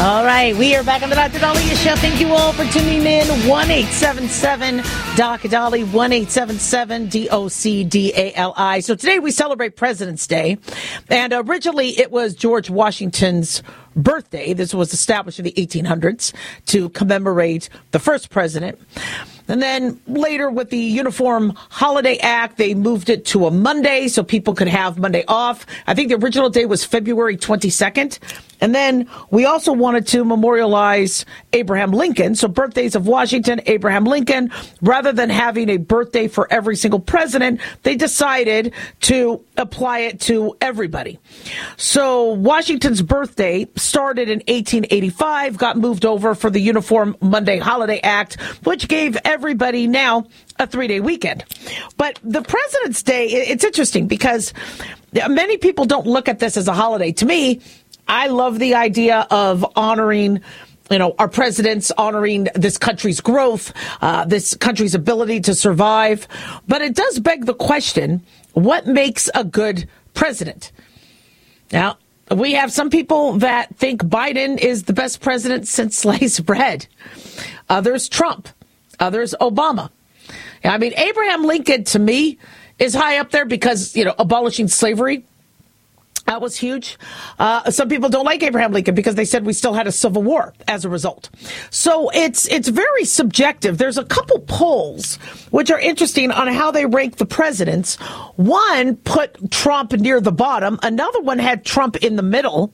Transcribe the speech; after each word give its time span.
All 0.00 0.24
right, 0.24 0.56
we 0.56 0.74
are 0.74 0.82
back 0.82 1.02
on 1.02 1.10
the 1.10 1.14
Dr. 1.14 1.38
Daliah 1.40 1.84
Show. 1.84 1.94
Thank 1.94 2.20
you 2.20 2.28
all 2.28 2.54
for 2.54 2.64
tuning 2.72 3.04
in. 3.04 3.26
1 3.46 3.70
877 3.70 4.82
Doc 5.14 5.42
Dolly, 5.42 5.84
1 5.84 6.12
877 6.12 7.08
D 7.08 7.28
O 7.28 7.48
C 7.48 7.84
D 7.84 8.10
A 8.16 8.32
L 8.32 8.54
I. 8.56 8.80
So 8.80 8.94
today 8.94 9.18
we 9.18 9.30
celebrate 9.30 9.76
President's 9.76 10.26
Day. 10.26 10.56
And 11.10 11.34
originally 11.34 11.98
it 11.98 12.10
was 12.10 12.34
George 12.34 12.70
Washington's 12.70 13.62
birthday. 13.94 14.54
This 14.54 14.72
was 14.72 14.94
established 14.94 15.38
in 15.38 15.44
the 15.44 15.52
1800s 15.52 16.32
to 16.68 16.88
commemorate 16.88 17.68
the 17.90 17.98
first 17.98 18.30
president. 18.30 18.78
And 19.48 19.60
then 19.60 20.00
later 20.06 20.48
with 20.48 20.70
the 20.70 20.78
Uniform 20.78 21.52
Holiday 21.68 22.16
Act, 22.18 22.56
they 22.56 22.72
moved 22.72 23.10
it 23.10 23.26
to 23.26 23.46
a 23.46 23.50
Monday 23.50 24.08
so 24.08 24.22
people 24.22 24.54
could 24.54 24.68
have 24.68 24.96
Monday 24.96 25.24
off. 25.28 25.66
I 25.86 25.92
think 25.92 26.08
the 26.08 26.14
original 26.14 26.48
day 26.48 26.64
was 26.64 26.86
February 26.86 27.36
22nd. 27.36 28.18
And 28.60 28.74
then 28.74 29.08
we 29.30 29.44
also 29.44 29.72
wanted 29.72 30.06
to 30.08 30.24
memorialize 30.24 31.24
Abraham 31.52 31.92
Lincoln. 31.92 32.34
So 32.34 32.48
birthdays 32.48 32.94
of 32.94 33.06
Washington, 33.06 33.60
Abraham 33.66 34.04
Lincoln, 34.04 34.52
rather 34.82 35.12
than 35.12 35.30
having 35.30 35.68
a 35.68 35.76
birthday 35.78 36.28
for 36.28 36.50
every 36.52 36.76
single 36.76 37.00
president, 37.00 37.60
they 37.82 37.96
decided 37.96 38.72
to 39.02 39.44
apply 39.56 40.00
it 40.00 40.20
to 40.22 40.56
everybody. 40.60 41.18
So 41.76 42.32
Washington's 42.32 43.02
birthday 43.02 43.66
started 43.76 44.28
in 44.28 44.38
1885, 44.40 45.56
got 45.56 45.76
moved 45.76 46.04
over 46.04 46.34
for 46.34 46.50
the 46.50 46.60
Uniform 46.60 47.16
Monday 47.20 47.58
Holiday 47.58 48.00
Act, 48.00 48.40
which 48.64 48.88
gave 48.88 49.16
everybody 49.24 49.86
now 49.86 50.26
a 50.58 50.66
three 50.66 50.86
day 50.86 51.00
weekend. 51.00 51.44
But 51.96 52.18
the 52.22 52.42
President's 52.42 53.02
Day, 53.02 53.26
it's 53.26 53.64
interesting 53.64 54.06
because 54.06 54.52
many 55.12 55.56
people 55.56 55.84
don't 55.84 56.06
look 56.06 56.28
at 56.28 56.38
this 56.38 56.56
as 56.56 56.68
a 56.68 56.72
holiday. 56.72 57.12
To 57.12 57.26
me, 57.26 57.60
I 58.10 58.26
love 58.26 58.58
the 58.58 58.74
idea 58.74 59.24
of 59.30 59.64
honoring 59.76 60.40
you 60.90 60.98
know, 60.98 61.14
our 61.20 61.28
presidents 61.28 61.92
honoring 61.96 62.48
this 62.56 62.76
country's 62.76 63.20
growth, 63.20 63.72
uh, 64.02 64.24
this 64.24 64.56
country's 64.56 64.96
ability 64.96 65.38
to 65.42 65.54
survive. 65.54 66.26
But 66.66 66.82
it 66.82 66.96
does 66.96 67.20
beg 67.20 67.46
the 67.46 67.54
question 67.54 68.24
what 68.54 68.88
makes 68.88 69.30
a 69.32 69.44
good 69.44 69.88
president? 70.14 70.72
Now, 71.70 71.98
we 72.34 72.54
have 72.54 72.72
some 72.72 72.90
people 72.90 73.34
that 73.34 73.76
think 73.76 74.02
Biden 74.02 74.58
is 74.58 74.82
the 74.82 74.92
best 74.92 75.20
president 75.20 75.68
since 75.68 75.96
sliced 75.98 76.44
bread, 76.44 76.88
others, 77.68 78.08
Trump, 78.08 78.48
others, 78.98 79.32
Obama. 79.40 79.90
I 80.64 80.78
mean, 80.78 80.94
Abraham 80.96 81.44
Lincoln 81.44 81.84
to 81.84 82.00
me 82.00 82.38
is 82.80 82.94
high 82.94 83.18
up 83.18 83.30
there 83.30 83.44
because, 83.44 83.94
you 83.94 84.04
know, 84.04 84.14
abolishing 84.18 84.66
slavery 84.66 85.24
that 86.30 86.40
was 86.40 86.56
huge. 86.56 86.96
Uh, 87.40 87.72
some 87.72 87.88
people 87.88 88.08
don't 88.08 88.24
like 88.24 88.40
Abraham 88.44 88.70
Lincoln 88.70 88.94
because 88.94 89.16
they 89.16 89.24
said 89.24 89.44
we 89.44 89.52
still 89.52 89.72
had 89.74 89.88
a 89.88 89.92
civil 89.92 90.22
war 90.22 90.54
as 90.68 90.84
a 90.84 90.88
result. 90.88 91.28
So 91.70 92.08
it's 92.10 92.46
it's 92.46 92.68
very 92.68 93.04
subjective. 93.04 93.78
There's 93.78 93.98
a 93.98 94.04
couple 94.04 94.38
polls 94.38 95.16
which 95.50 95.72
are 95.72 95.80
interesting 95.80 96.30
on 96.30 96.46
how 96.46 96.70
they 96.70 96.86
rank 96.86 97.16
the 97.16 97.26
presidents. 97.26 97.96
One 98.36 98.94
put 98.98 99.50
Trump 99.50 99.90
near 99.90 100.20
the 100.20 100.30
bottom. 100.30 100.78
Another 100.84 101.20
one 101.20 101.40
had 101.40 101.64
Trump 101.64 101.96
in 101.96 102.14
the 102.14 102.22
middle. 102.22 102.72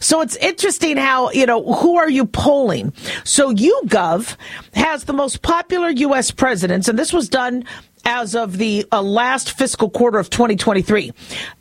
So 0.00 0.20
it's 0.20 0.36
interesting 0.36 0.98
how 0.98 1.30
you 1.30 1.46
know 1.46 1.64
who 1.64 1.96
are 1.96 2.10
you 2.10 2.26
polling. 2.26 2.92
So 3.24 3.54
YouGov 3.54 4.36
has 4.74 5.04
the 5.04 5.14
most 5.14 5.40
popular 5.40 5.88
U.S. 5.88 6.30
presidents, 6.30 6.88
and 6.88 6.98
this 6.98 7.14
was 7.14 7.30
done 7.30 7.64
as 8.08 8.34
of 8.34 8.56
the 8.56 8.86
uh, 8.90 9.02
last 9.02 9.52
fiscal 9.52 9.90
quarter 9.90 10.18
of 10.18 10.30
2023. 10.30 11.12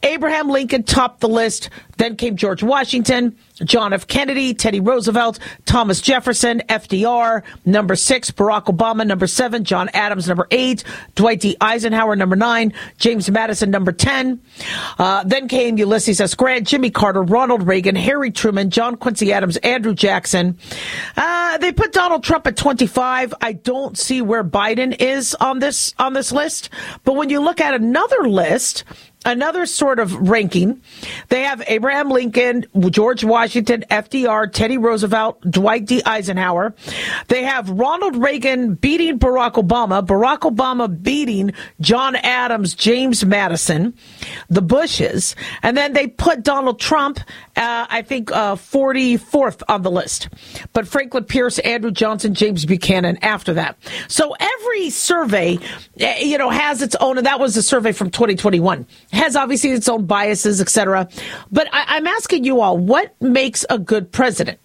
Abraham 0.03 0.47
Lincoln 0.47 0.81
topped 0.83 1.19
the 1.19 1.27
list. 1.27 1.69
Then 1.97 2.15
came 2.15 2.37
George 2.37 2.63
Washington, 2.63 3.37
John 3.63 3.93
F. 3.93 4.07
Kennedy, 4.07 4.53
Teddy 4.53 4.79
Roosevelt, 4.79 5.39
Thomas 5.65 6.01
Jefferson, 6.01 6.61
FDR, 6.69 7.43
number 7.65 7.95
six, 7.95 8.31
Barack 8.31 8.65
Obama, 8.65 9.05
number 9.05 9.27
seven, 9.27 9.63
John 9.63 9.89
Adams, 9.93 10.27
number 10.27 10.47
eight, 10.51 10.83
Dwight 11.15 11.39
D. 11.39 11.57
Eisenhower, 11.59 12.15
number 12.15 12.35
nine, 12.35 12.73
James 12.97 13.29
Madison, 13.29 13.71
number 13.71 13.91
10. 13.91 14.41
Uh, 14.97 15.23
then 15.23 15.47
came 15.47 15.77
Ulysses 15.77 16.21
S. 16.21 16.35
Grant, 16.35 16.67
Jimmy 16.67 16.89
Carter, 16.89 17.23
Ronald 17.23 17.67
Reagan, 17.67 17.95
Harry 17.95 18.31
Truman, 18.31 18.69
John 18.69 18.95
Quincy 18.95 19.33
Adams, 19.33 19.57
Andrew 19.57 19.93
Jackson. 19.93 20.57
Uh, 21.15 21.57
they 21.57 21.71
put 21.71 21.93
Donald 21.93 22.23
Trump 22.23 22.47
at 22.47 22.57
25. 22.57 23.33
I 23.41 23.53
don't 23.53 23.97
see 23.97 24.21
where 24.21 24.43
Biden 24.43 24.99
is 25.01 25.35
on 25.35 25.59
this, 25.59 25.93
on 25.97 26.13
this 26.13 26.31
list. 26.31 26.69
But 27.03 27.15
when 27.15 27.29
you 27.29 27.41
look 27.41 27.59
at 27.59 27.73
another 27.73 28.29
list, 28.29 28.83
another 29.27 29.65
sort 29.65 29.99
of 29.99 30.29
ranking. 30.29 30.81
They 31.27 31.43
have 31.43 31.61
Abraham 31.67 32.09
Lincoln, 32.09 32.65
George 32.89 33.23
Washington, 33.23 33.83
FDR, 33.91 34.51
Teddy 34.51 34.77
Roosevelt, 34.77 35.41
Dwight 35.41 35.85
D. 35.85 36.01
Eisenhower. 36.05 36.73
They 37.27 37.43
have 37.43 37.69
Ronald 37.69 38.15
Reagan 38.15 38.75
beating 38.75 39.19
Barack 39.19 39.53
Obama, 39.53 40.05
Barack 40.05 40.39
Obama 40.39 40.87
beating 41.03 41.51
John 41.81 42.15
Adams, 42.15 42.73
James 42.73 43.25
Madison, 43.25 43.93
the 44.49 44.61
Bushes, 44.61 45.35
and 45.61 45.75
then 45.75 45.91
they 45.93 46.07
put 46.07 46.43
Donald 46.43 46.79
Trump, 46.79 47.19
uh, 47.57 47.85
I 47.89 48.01
think, 48.03 48.31
uh, 48.31 48.55
44th 48.55 49.61
on 49.67 49.81
the 49.81 49.91
list. 49.91 50.29
But 50.71 50.87
Franklin 50.87 51.25
Pierce, 51.25 51.59
Andrew 51.59 51.91
Johnson, 51.91 52.33
James 52.33 52.65
Buchanan 52.65 53.17
after 53.21 53.53
that. 53.55 53.77
So 54.07 54.35
every 54.39 54.89
survey, 54.89 55.59
eh, 55.99 56.19
you 56.23 56.37
know, 56.37 56.49
has 56.49 56.81
its 56.81 56.95
own, 57.01 57.17
and 57.17 57.27
that 57.27 57.41
was 57.41 57.57
a 57.57 57.61
survey 57.63 57.91
from 57.91 58.09
2021 58.09 58.87
has 59.17 59.35
obviously 59.35 59.71
its 59.71 59.89
own 59.89 60.05
biases, 60.05 60.61
etc. 60.61 61.09
But 61.51 61.67
I, 61.73 61.97
I'm 61.97 62.07
asking 62.07 62.43
you 62.43 62.61
all, 62.61 62.77
what 62.77 63.19
makes 63.21 63.65
a 63.69 63.77
good 63.77 64.11
president? 64.11 64.59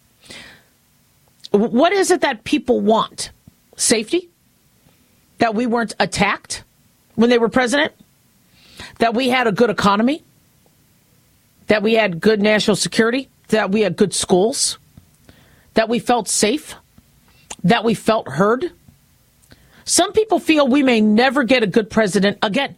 What 1.50 1.92
is 1.92 2.10
it 2.10 2.20
that 2.20 2.44
people 2.44 2.80
want? 2.80 3.30
Safety? 3.76 4.28
That 5.38 5.54
we 5.54 5.66
weren't 5.66 5.94
attacked 5.98 6.64
when 7.14 7.30
they 7.30 7.38
were 7.38 7.48
president? 7.48 7.92
That 8.98 9.14
we 9.14 9.28
had 9.28 9.46
a 9.46 9.52
good 9.52 9.70
economy? 9.70 10.22
That 11.66 11.82
we 11.82 11.94
had 11.94 12.20
good 12.20 12.40
national 12.40 12.76
security? 12.76 13.28
That 13.48 13.70
we 13.70 13.82
had 13.82 13.96
good 13.96 14.14
schools? 14.14 14.78
That 15.74 15.88
we 15.88 15.98
felt 15.98 16.28
safe? 16.28 16.74
That 17.64 17.84
we 17.84 17.94
felt 17.94 18.28
heard? 18.28 18.72
Some 19.84 20.12
people 20.12 20.38
feel 20.38 20.68
we 20.68 20.82
may 20.82 21.00
never 21.00 21.44
get 21.44 21.62
a 21.62 21.66
good 21.66 21.90
president 21.90 22.38
again 22.42 22.76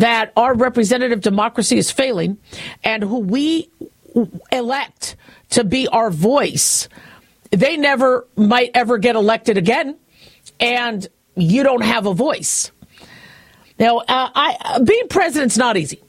that 0.00 0.32
our 0.36 0.54
representative 0.54 1.20
democracy 1.20 1.78
is 1.78 1.90
failing 1.90 2.38
and 2.84 3.02
who 3.02 3.18
we 3.18 3.70
elect 4.52 5.16
to 5.50 5.64
be 5.64 5.88
our 5.88 6.10
voice, 6.10 6.88
they 7.50 7.76
never 7.76 8.26
might 8.36 8.70
ever 8.74 8.98
get 8.98 9.16
elected 9.16 9.56
again, 9.56 9.96
and 10.60 11.06
you 11.34 11.62
don't 11.62 11.84
have 11.84 12.06
a 12.06 12.14
voice. 12.14 12.70
Now, 13.78 13.98
uh, 13.98 14.04
I, 14.08 14.80
being 14.84 15.08
president's 15.08 15.56
not 15.58 15.76
easy. 15.76 16.02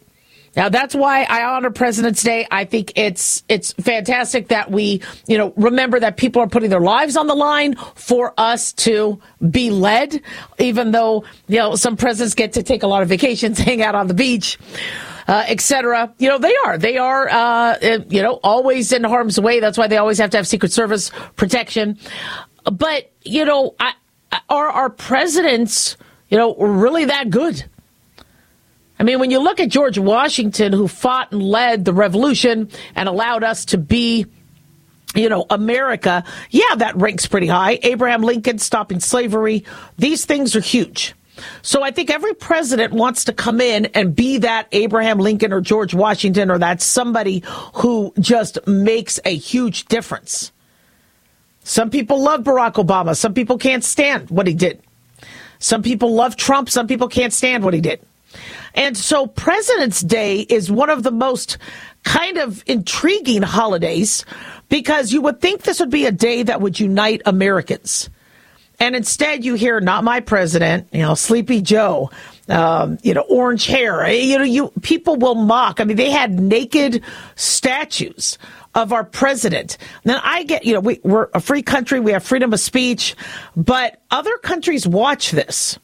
Now 0.58 0.70
that's 0.70 0.96
why 0.96 1.24
I 1.24 1.44
honor 1.44 1.70
President's 1.70 2.24
Day. 2.24 2.48
I 2.50 2.66
think 2.66 2.94
it's 2.96 3.44
it's 3.48 3.74
fantastic 3.74 4.48
that 4.48 4.72
we, 4.72 5.04
you 5.28 5.38
know, 5.38 5.54
remember 5.56 6.00
that 6.00 6.18
people 6.18 6.42
are 6.42 6.48
putting 6.48 6.72
their 6.72 6.82
lives 6.82 7.16
on 7.16 7.28
the 7.28 7.36
line 7.36 7.76
for 7.94 8.34
us 8.38 8.74
to 8.74 9.22
be 9.52 9.70
led, 9.70 10.20
even 10.58 10.90
though, 10.92 11.26
you 11.48 11.58
know, 11.58 11.76
some 11.76 11.96
presidents 11.96 12.34
get 12.34 12.54
to 12.54 12.64
take 12.64 12.82
a 12.82 12.88
lot 12.88 13.04
of 13.04 13.08
vacations, 13.08 13.60
hang 13.68 13.84
out 13.84 13.94
on 13.94 14.08
the 14.08 14.16
beach. 14.16 14.58
Uh, 15.30 15.44
etc. 15.50 16.14
You 16.20 16.30
know, 16.30 16.38
they 16.38 16.56
are. 16.66 16.78
They 16.78 16.98
are, 16.98 17.28
uh, 17.28 18.00
you 18.08 18.22
know, 18.22 18.40
always 18.46 18.94
in 18.94 19.04
harm's 19.04 19.38
way. 19.38 19.60
That's 19.60 19.78
why 19.78 19.88
they 19.88 19.98
always 19.98 20.20
have 20.20 20.30
to 20.30 20.38
have 20.38 20.48
Secret 20.48 20.72
Service 20.72 21.12
protection. 21.36 21.98
But, 22.64 23.12
you 23.24 23.44
know, 23.44 23.76
I, 23.78 23.92
are 24.48 24.70
our 24.70 24.90
presidents, 24.90 25.98
you 26.30 26.38
know, 26.38 26.56
really 26.56 27.04
that 27.04 27.30
good? 27.30 27.66
I 29.00 29.04
mean, 29.04 29.20
when 29.20 29.32
you 29.32 29.40
look 29.40 29.60
at 29.60 29.70
George 29.70 29.98
Washington, 29.98 30.74
who 30.74 30.88
fought 30.88 31.32
and 31.32 31.42
led 31.42 31.86
the 31.86 31.94
revolution 31.94 32.70
and 32.96 33.08
allowed 33.08 33.44
us 33.44 33.66
to 33.66 33.78
be 33.78 34.26
you 35.16 35.30
know, 35.30 35.46
America, 35.50 36.24
yeah, 36.52 36.76
that 36.76 36.96
ranks 36.96 37.26
pretty 37.26 37.48
high. 37.48 37.80
Abraham 37.82 38.22
Lincoln 38.22 38.60
stopping 38.60 39.00
slavery. 39.00 39.66
These 39.98 40.26
things 40.26 40.56
are 40.56 40.62
huge. 40.62 41.16
So 41.62 41.84
I 41.84 41.92
think 41.92 42.10
every 42.10 42.34
president 42.34 42.94
wants 42.94 43.26
to 43.26 43.34
come 43.34 43.62
in 43.62 43.86
and 43.88 44.16
be 44.16 44.40
that 44.40 44.68
Abraham 44.72 45.20
Lincoln 45.20 45.54
or 45.54 45.62
George 45.62 45.94
Washington 45.94 46.52
or 46.52 46.58
that 46.60 46.82
somebody 46.82 47.44
who 47.76 48.14
just 48.20 48.66
makes 48.68 49.20
a 49.26 49.36
huge 49.36 49.86
difference. 49.86 50.52
Some 51.64 51.90
people 51.90 52.22
love 52.22 52.44
Barack 52.44 52.74
Obama. 52.74 53.16
Some 53.16 53.34
people 53.34 53.58
can't 53.58 53.84
stand 53.84 54.30
what 54.30 54.48
he 54.48 54.54
did. 54.54 54.82
Some 55.60 55.84
people 55.84 56.14
love 56.14 56.36
Trump. 56.36 56.70
Some 56.70 56.88
people 56.88 57.08
can't 57.08 57.34
stand 57.34 57.64
what 57.64 57.74
he 57.74 57.82
did. 57.82 58.00
And 58.78 58.96
so 58.96 59.26
President's 59.26 60.02
Day 60.02 60.42
is 60.42 60.72
one 60.72 60.92
of 60.92 61.02
the 61.02 61.12
most 61.12 61.58
kind 62.04 62.38
of 62.38 62.64
intriguing 62.68 63.42
holidays 63.42 64.24
because 64.70 65.12
you 65.12 65.22
would 65.24 65.42
think 65.42 65.64
this 65.64 65.80
would 65.80 65.90
be 65.90 66.06
a 66.06 66.12
day 66.12 66.44
that 66.44 66.62
would 66.62 66.80
unite 66.80 67.24
Americans. 67.26 68.10
And 68.80 68.96
instead, 68.96 69.44
you 69.44 69.56
hear 69.56 69.80
not 69.80 70.04
my 70.04 70.20
president, 70.20 70.90
you 70.92 71.02
know, 71.02 71.16
Sleepy 71.16 71.62
Joe, 71.62 72.12
um, 72.48 73.00
you 73.02 73.16
know, 73.16 73.26
orange 73.28 73.66
hair. 73.66 74.08
You 74.12 74.38
know, 74.38 74.44
you 74.44 74.72
people 74.84 75.16
will 75.16 75.34
mock. 75.34 75.82
I 75.82 75.84
mean, 75.84 75.98
they 75.98 76.12
had 76.12 76.40
naked 76.40 77.04
statues 77.36 78.38
of 78.76 78.94
our 78.94 79.04
president. 79.04 79.80
Now, 80.06 80.22
I 80.24 80.44
get, 80.44 80.64
you 80.66 80.74
know, 80.74 80.80
we, 80.82 81.00
we're 81.04 81.30
a 81.34 81.40
free 81.40 81.64
country, 81.64 82.00
we 82.00 82.12
have 82.12 82.24
freedom 82.24 82.54
of 82.54 82.60
speech, 82.60 83.16
but 83.56 84.00
other 84.12 84.38
countries 84.38 84.88
watch 84.88 85.32
this. 85.32 85.80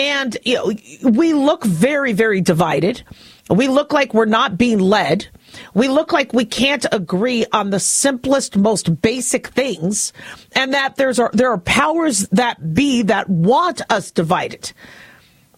And, 0.00 0.38
you 0.46 0.54
know, 0.54 1.10
we 1.10 1.34
look 1.34 1.62
very, 1.62 2.14
very 2.14 2.40
divided. 2.40 3.02
We 3.50 3.68
look 3.68 3.92
like 3.92 4.14
we're 4.14 4.24
not 4.24 4.56
being 4.56 4.78
led. 4.78 5.28
We 5.74 5.88
look 5.88 6.10
like 6.10 6.32
we 6.32 6.46
can't 6.46 6.86
agree 6.90 7.44
on 7.52 7.68
the 7.68 7.80
simplest, 7.80 8.56
most 8.56 9.02
basic 9.02 9.48
things, 9.48 10.14
and 10.52 10.72
that 10.72 10.96
there's 10.96 11.20
there 11.34 11.50
are 11.50 11.58
powers 11.58 12.26
that 12.28 12.72
be 12.72 13.02
that 13.02 13.28
want 13.28 13.82
us 13.90 14.10
divided. 14.10 14.72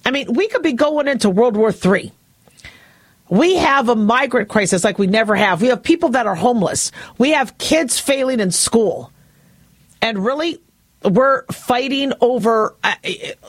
I 0.05 0.11
mean, 0.11 0.33
we 0.33 0.49
could 0.49 0.63
be 0.63 0.73
going 0.73 1.07
into 1.07 1.31
World 1.31 1.57
War 1.57 1.73
III. 1.73 2.11
We 3.29 3.55
have 3.55 3.89
a 3.89 3.95
migrant 3.95 4.49
crisis 4.49 4.83
like 4.83 4.99
we 4.99 5.07
never 5.07 5.37
have. 5.37 5.63
We 5.63 5.69
have 5.69 5.85
people 5.85 6.09
that 6.11 6.27
are 6.27 6.35
homeless. 6.35 6.91
We 7.17 7.31
have 7.31 7.59
kids 7.59 7.97
failing 8.01 8.41
in 8.41 8.51
school. 8.51 9.13
And 10.01 10.25
really, 10.25 10.59
we're 11.05 11.45
fighting 11.47 12.13
over 12.21 12.75
uh, 12.85 12.95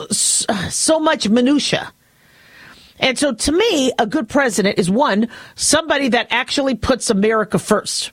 so 0.10 1.00
much 1.00 1.30
minutia. 1.30 1.92
And 3.00 3.18
so 3.18 3.34
to 3.34 3.52
me, 3.52 3.92
a 4.00 4.06
good 4.06 4.30
president 4.30 4.80
is 4.80 4.90
one, 4.90 5.28
somebody 5.56 6.10
that 6.10 6.28
actually 6.30 6.76
puts 6.76 7.10
America 7.10 7.60
first 7.60 8.12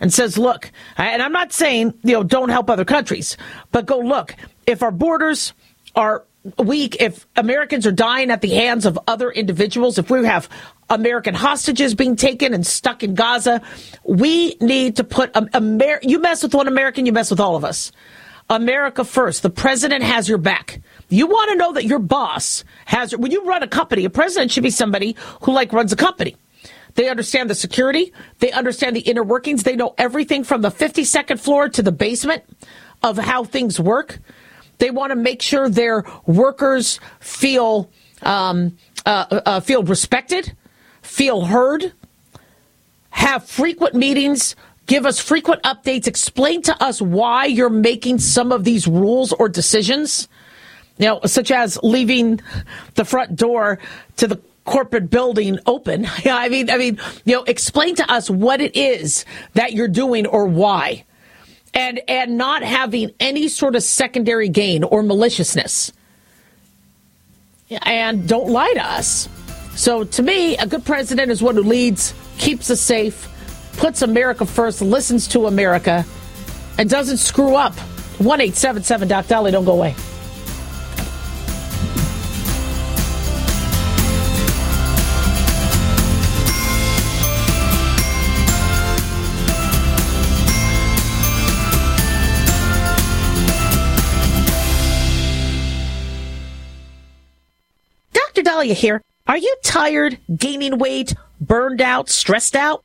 and 0.00 0.12
says, 0.12 0.36
look, 0.36 0.70
and 0.96 1.22
I'm 1.22 1.32
not 1.32 1.52
saying, 1.52 1.94
you 2.02 2.12
know, 2.12 2.22
don't 2.22 2.48
help 2.48 2.68
other 2.68 2.84
countries, 2.84 3.36
but 3.72 3.86
go 3.86 3.98
look, 3.98 4.34
if 4.66 4.82
our 4.82 4.90
borders 4.90 5.52
are 5.94 6.24
weak, 6.58 6.96
if 7.00 7.26
Americans 7.36 7.86
are 7.86 7.92
dying 7.92 8.30
at 8.30 8.40
the 8.40 8.50
hands 8.50 8.86
of 8.86 8.98
other 9.06 9.30
individuals, 9.30 9.98
if 9.98 10.10
we 10.10 10.24
have 10.26 10.48
American 10.90 11.34
hostages 11.34 11.94
being 11.94 12.16
taken 12.16 12.54
and 12.54 12.66
stuck 12.66 13.02
in 13.02 13.14
Gaza, 13.14 13.62
we 14.04 14.56
need 14.60 14.96
to 14.96 15.04
put 15.04 15.30
Amer- 15.54 16.00
you 16.02 16.20
mess 16.20 16.42
with 16.42 16.54
one 16.54 16.68
American, 16.68 17.06
you 17.06 17.12
mess 17.12 17.30
with 17.30 17.40
all 17.40 17.56
of 17.56 17.64
us. 17.64 17.90
America 18.48 19.04
first. 19.04 19.42
The 19.42 19.50
president 19.50 20.02
has 20.02 20.28
your 20.28 20.38
back. 20.38 20.80
You 21.08 21.26
want 21.26 21.50
to 21.50 21.56
know 21.56 21.72
that 21.72 21.84
your 21.84 21.98
boss 21.98 22.64
has, 22.86 23.16
when 23.16 23.32
you 23.32 23.44
run 23.44 23.62
a 23.62 23.68
company, 23.68 24.04
a 24.04 24.10
president 24.10 24.50
should 24.50 24.62
be 24.62 24.70
somebody 24.70 25.16
who 25.42 25.52
like 25.52 25.72
runs 25.72 25.92
a 25.92 25.96
company. 25.96 26.36
They 26.94 27.08
understand 27.08 27.50
the 27.50 27.54
security. 27.54 28.12
They 28.38 28.50
understand 28.52 28.96
the 28.96 29.00
inner 29.00 29.22
workings. 29.22 29.62
They 29.62 29.76
know 29.76 29.94
everything 29.98 30.44
from 30.44 30.62
the 30.62 30.70
52nd 30.70 31.38
floor 31.38 31.68
to 31.68 31.82
the 31.82 31.92
basement 31.92 32.44
of 33.02 33.18
how 33.18 33.44
things 33.44 33.78
work. 33.78 34.18
They 34.78 34.90
want 34.90 35.10
to 35.10 35.16
make 35.16 35.42
sure 35.42 35.68
their 35.68 36.04
workers 36.26 37.00
feel 37.20 37.90
um, 38.22 38.76
uh, 39.04 39.40
uh, 39.44 39.60
feel 39.60 39.82
respected, 39.82 40.56
feel 41.02 41.44
heard, 41.44 41.92
have 43.10 43.44
frequent 43.44 43.94
meetings, 43.94 44.56
give 44.86 45.06
us 45.06 45.18
frequent 45.18 45.62
updates, 45.62 46.06
explain 46.06 46.62
to 46.62 46.82
us 46.82 47.02
why 47.02 47.44
you're 47.44 47.68
making 47.68 48.18
some 48.18 48.52
of 48.52 48.64
these 48.64 48.86
rules 48.86 49.32
or 49.32 49.48
decisions 49.48 50.28
you 50.98 51.06
know, 51.06 51.20
such 51.26 51.50
as 51.50 51.78
leaving 51.82 52.40
the 52.94 53.04
front 53.04 53.36
door 53.36 53.78
to 54.16 54.26
the 54.26 54.40
corporate 54.64 55.10
building 55.10 55.58
open. 55.66 56.06
Yeah, 56.24 56.36
I 56.36 56.48
mean, 56.48 56.70
I 56.70 56.76
mean, 56.76 56.98
you 57.24 57.34
know, 57.34 57.44
explain 57.44 57.94
to 57.96 58.10
us 58.10 58.28
what 58.30 58.60
it 58.60 58.76
is 58.76 59.24
that 59.54 59.72
you're 59.72 59.88
doing 59.88 60.26
or 60.26 60.46
why, 60.46 61.04
and 61.74 62.00
and 62.08 62.36
not 62.36 62.62
having 62.62 63.12
any 63.20 63.48
sort 63.48 63.76
of 63.76 63.82
secondary 63.82 64.48
gain 64.48 64.84
or 64.84 65.02
maliciousness. 65.02 65.92
And 67.82 68.28
don't 68.28 68.48
lie 68.48 68.72
to 68.74 68.84
us. 68.84 69.28
So, 69.74 70.04
to 70.04 70.22
me, 70.22 70.56
a 70.56 70.66
good 70.66 70.84
president 70.84 71.30
is 71.30 71.42
one 71.42 71.56
who 71.56 71.62
leads, 71.62 72.14
keeps 72.38 72.70
us 72.70 72.80
safe, 72.80 73.28
puts 73.76 74.02
America 74.02 74.46
first, 74.46 74.82
listens 74.82 75.28
to 75.28 75.46
America, 75.46 76.04
and 76.78 76.88
doesn't 76.88 77.18
screw 77.18 77.54
up. 77.54 77.74
One 78.18 78.40
eight 78.40 78.54
seven 78.54 78.82
seven 78.82 79.08
Doc 79.08 79.26
Dolly. 79.26 79.50
Don't 79.50 79.64
go 79.64 79.72
away. 79.72 79.94
Dr. 98.12 98.42
Daliah 98.42 98.72
here. 98.72 99.02
Are 99.26 99.36
you 99.36 99.56
tired, 99.62 100.18
gaining 100.34 100.78
weight, 100.78 101.14
burned 101.40 101.80
out, 101.80 102.08
stressed 102.08 102.54
out? 102.54 102.84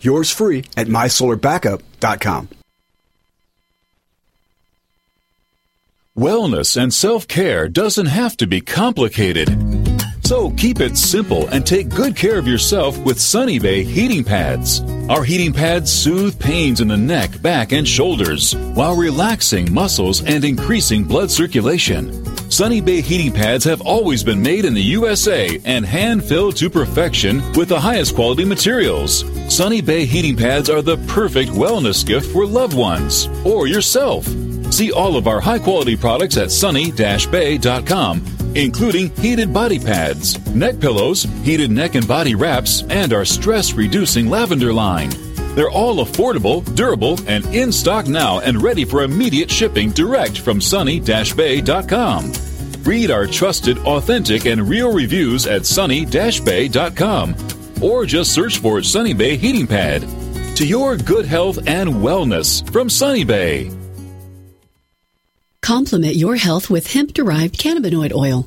Yours 0.00 0.30
free 0.30 0.64
at 0.76 0.86
mysolarbackup.com. 0.86 2.48
Wellness 6.18 6.76
and 6.76 6.92
self 6.92 7.28
care 7.28 7.68
doesn't 7.68 8.06
have 8.06 8.36
to 8.38 8.46
be 8.48 8.60
complicated. 8.60 9.48
So 10.24 10.50
keep 10.50 10.80
it 10.80 10.98
simple 10.98 11.46
and 11.46 11.64
take 11.64 11.88
good 11.88 12.16
care 12.16 12.38
of 12.38 12.46
yourself 12.46 12.98
with 12.98 13.20
Sunny 13.20 13.58
Bay 13.58 13.82
heating 13.82 14.24
pads. 14.24 14.82
Our 15.08 15.24
heating 15.24 15.52
pads 15.52 15.92
soothe 15.92 16.38
pains 16.38 16.80
in 16.80 16.88
the 16.88 16.96
neck, 16.96 17.40
back, 17.40 17.72
and 17.72 17.86
shoulders 17.88 18.54
while 18.74 18.96
relaxing 18.96 19.72
muscles 19.72 20.22
and 20.24 20.44
increasing 20.44 21.04
blood 21.04 21.30
circulation. 21.30 22.12
Sunny 22.50 22.80
Bay 22.80 23.00
heating 23.00 23.32
pads 23.32 23.64
have 23.64 23.80
always 23.80 24.24
been 24.24 24.42
made 24.42 24.64
in 24.64 24.74
the 24.74 24.82
USA 24.82 25.58
and 25.64 25.86
hand 25.86 26.24
filled 26.24 26.56
to 26.56 26.68
perfection 26.68 27.38
with 27.52 27.68
the 27.68 27.80
highest 27.80 28.14
quality 28.14 28.44
materials. 28.44 29.22
Sunny 29.48 29.80
Bay 29.80 30.04
heating 30.04 30.36
pads 30.36 30.68
are 30.68 30.82
the 30.82 30.98
perfect 31.08 31.50
wellness 31.50 32.06
gift 32.06 32.30
for 32.32 32.46
loved 32.46 32.76
ones 32.76 33.28
or 33.46 33.66
yourself. 33.66 34.26
See 34.70 34.92
all 34.92 35.16
of 35.16 35.26
our 35.26 35.40
high 35.40 35.58
quality 35.58 35.96
products 35.96 36.36
at 36.36 36.52
sunny-bay.com, 36.52 38.24
including 38.54 39.08
heated 39.16 39.52
body 39.52 39.78
pads, 39.78 40.38
neck 40.54 40.78
pillows, 40.78 41.22
heated 41.42 41.70
neck 41.70 41.94
and 41.94 42.06
body 42.06 42.34
wraps, 42.34 42.82
and 42.90 43.14
our 43.14 43.24
stress 43.24 43.72
reducing 43.72 44.28
lavender 44.28 44.72
line. 44.72 45.10
They're 45.54 45.70
all 45.70 46.04
affordable, 46.04 46.62
durable, 46.76 47.18
and 47.26 47.44
in 47.46 47.72
stock 47.72 48.06
now 48.06 48.40
and 48.40 48.62
ready 48.62 48.84
for 48.84 49.02
immediate 49.02 49.50
shipping 49.50 49.90
direct 49.90 50.38
from 50.38 50.60
sunny-bay.com. 50.60 52.32
Read 52.82 53.10
our 53.10 53.26
trusted, 53.26 53.78
authentic, 53.78 54.44
and 54.44 54.68
real 54.68 54.92
reviews 54.92 55.46
at 55.46 55.64
sunny-bay.com 55.64 57.34
or 57.82 58.04
just 58.04 58.32
search 58.32 58.58
for 58.58 58.82
Sunny 58.82 59.14
Bay 59.14 59.36
Heating 59.36 59.66
Pad. 59.66 60.02
To 60.56 60.66
your 60.66 60.96
good 60.96 61.26
health 61.26 61.58
and 61.66 61.90
wellness 61.90 62.68
from 62.72 62.90
Sunny 62.90 63.24
Bay. 63.24 63.70
Complement 65.62 66.16
your 66.16 66.36
health 66.36 66.70
with 66.70 66.92
hemp 66.92 67.12
derived 67.12 67.58
cannabinoid 67.58 68.12
oil. 68.12 68.46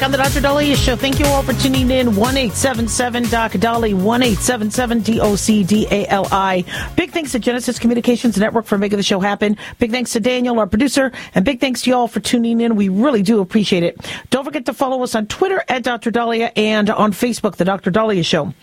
Back 0.00 0.06
on 0.06 0.12
the 0.12 0.16
Dr. 0.16 0.40
Daliah 0.40 0.76
Show. 0.76 0.96
Thank 0.96 1.18
you 1.18 1.26
all 1.26 1.42
for 1.42 1.52
tuning 1.52 1.90
in. 1.90 2.16
1 2.16 2.34
877 2.34 3.24
Doc 3.28 3.52
Dolly, 3.52 3.92
1 3.92 4.22
877 4.22 5.00
D 5.00 5.20
O 5.20 5.36
C 5.36 5.62
D 5.62 5.86
A 5.90 6.06
L 6.06 6.26
I. 6.32 6.64
Big 6.96 7.10
thanks 7.10 7.32
to 7.32 7.38
Genesis 7.38 7.78
Communications 7.78 8.38
Network 8.38 8.64
for 8.64 8.78
making 8.78 8.96
the 8.96 9.02
show 9.02 9.20
happen. 9.20 9.58
Big 9.78 9.90
thanks 9.90 10.12
to 10.12 10.20
Daniel, 10.20 10.58
our 10.58 10.66
producer, 10.66 11.12
and 11.34 11.44
big 11.44 11.60
thanks 11.60 11.82
to 11.82 11.90
you 11.90 11.96
all 11.96 12.08
for 12.08 12.18
tuning 12.18 12.62
in. 12.62 12.76
We 12.76 12.88
really 12.88 13.20
do 13.20 13.40
appreciate 13.40 13.82
it. 13.82 14.00
Don't 14.30 14.42
forget 14.42 14.64
to 14.66 14.72
follow 14.72 15.02
us 15.02 15.14
on 15.14 15.26
Twitter 15.26 15.62
at 15.68 15.82
Dr. 15.82 16.10
Daliah 16.10 16.50
and 16.56 16.88
on 16.88 17.12
Facebook, 17.12 17.56
The 17.56 17.66
Dr. 17.66 17.90
Daliah 17.90 18.24
Show. 18.24 18.54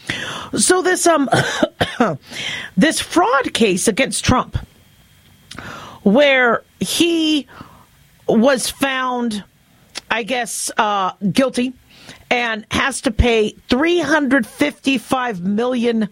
So, 0.58 0.82
this, 0.82 1.06
um, 1.06 1.30
this 2.78 3.00
fraud 3.00 3.54
case 3.54 3.88
against 3.88 4.26
Trump, 4.26 4.58
where 6.02 6.64
he 6.80 7.46
was 8.28 8.72
found 8.72 9.44
I 10.10 10.24
guess, 10.24 10.72
uh, 10.78 11.12
guilty 11.32 11.74
and 12.30 12.66
has 12.72 13.02
to 13.02 13.12
pay 13.12 13.54
$355 13.70 15.42
million 15.42 16.10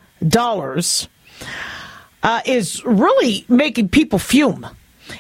uh, 2.24 2.42
is 2.46 2.86
really 2.86 3.46
making 3.48 3.90
people 3.90 4.20
fume. 4.20 4.68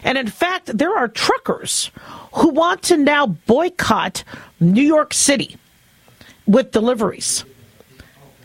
And 0.03 0.17
in 0.17 0.27
fact, 0.27 0.77
there 0.77 0.95
are 0.97 1.07
truckers 1.07 1.91
who 2.33 2.49
want 2.49 2.81
to 2.83 2.97
now 2.97 3.27
boycott 3.27 4.23
New 4.59 4.81
York 4.81 5.13
City 5.13 5.57
with 6.47 6.71
deliveries 6.71 7.45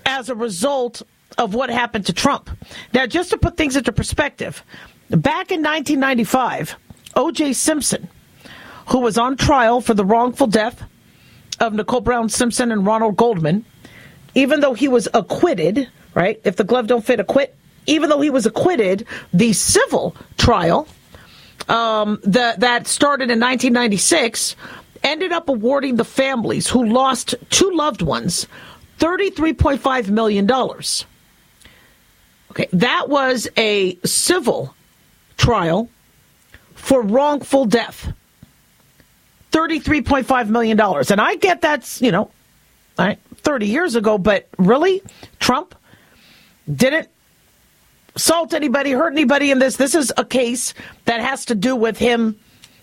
as 0.04 0.28
a 0.28 0.34
result 0.34 1.02
of 1.38 1.54
what 1.54 1.70
happened 1.70 2.06
to 2.06 2.12
Trump. 2.12 2.50
Now, 2.92 3.06
just 3.06 3.30
to 3.30 3.38
put 3.38 3.56
things 3.56 3.76
into 3.76 3.92
perspective, 3.92 4.62
back 5.08 5.50
in 5.50 5.62
1995, 5.62 6.76
O.J. 7.16 7.52
Simpson 7.54 8.08
who 8.90 9.00
was 9.00 9.16
on 9.16 9.37
trial 9.37 9.80
for 9.80 9.94
the 9.94 10.04
wrongful 10.04 10.47
death 10.47 10.82
of 11.61 11.73
Nicole 11.75 12.00
Brown 12.00 12.28
Simpson 12.28 12.73
and 12.73 12.85
Ronald 12.85 13.16
Goldman, 13.16 13.64
even 14.35 14.61
though 14.61 14.75
he 14.75 14.88
was 14.88 15.09
acquitted, 15.14 15.88
right? 16.14 16.40
If 16.44 16.56
the 16.56 16.64
glove 16.64 16.87
don't 16.87 17.04
fit, 17.04 17.20
acquit. 17.20 17.54
Even 17.87 18.11
though 18.11 18.20
he 18.20 18.30
was 18.30 18.47
acquitted, 18.47 19.06
the 19.32 19.52
civil 19.52 20.14
trial 20.38 20.87
um, 21.68 22.20
that 22.25 22.87
started 22.87 23.25
in 23.30 23.40
1996 23.40 24.56
ended 25.02 25.32
up 25.32 25.49
awarding 25.49 25.97
the 25.97 26.04
families 26.04 26.68
who 26.68 26.85
lost 26.85 27.35
two 27.49 27.70
loved 27.70 28.02
ones 28.02 28.47
$33.5 28.99 30.11
million. 30.11 30.50
Okay, 32.50 32.66
that 32.73 33.09
was 33.09 33.49
a 33.56 33.97
civil 34.04 34.75
trial 35.38 35.88
for 36.75 37.00
wrongful 37.00 37.64
death. 37.64 38.12
$33.5 39.50 40.49
million. 40.49 40.80
And 40.80 41.21
I 41.21 41.37
get 41.37 41.61
that's, 41.61 42.00
you 42.00 42.12
know, 42.12 42.30
30 42.97 43.66
years 43.66 43.95
ago, 43.97 44.19
but 44.19 44.49
really? 44.59 45.02
Trump 45.38 45.75
didn't 46.73 47.09
assault 48.14 48.54
anybody, 48.54 48.92
hurt 48.92 49.12
anybody 49.12 49.50
in 49.50 49.59
this. 49.59 49.76
This 49.76 49.95
is 49.95 50.12
a 50.16 50.25
case 50.25 50.75
that 51.07 51.21
has 51.21 51.47
to 51.47 51.54
do 51.54 51.75
with 51.75 51.99
him 51.99 52.38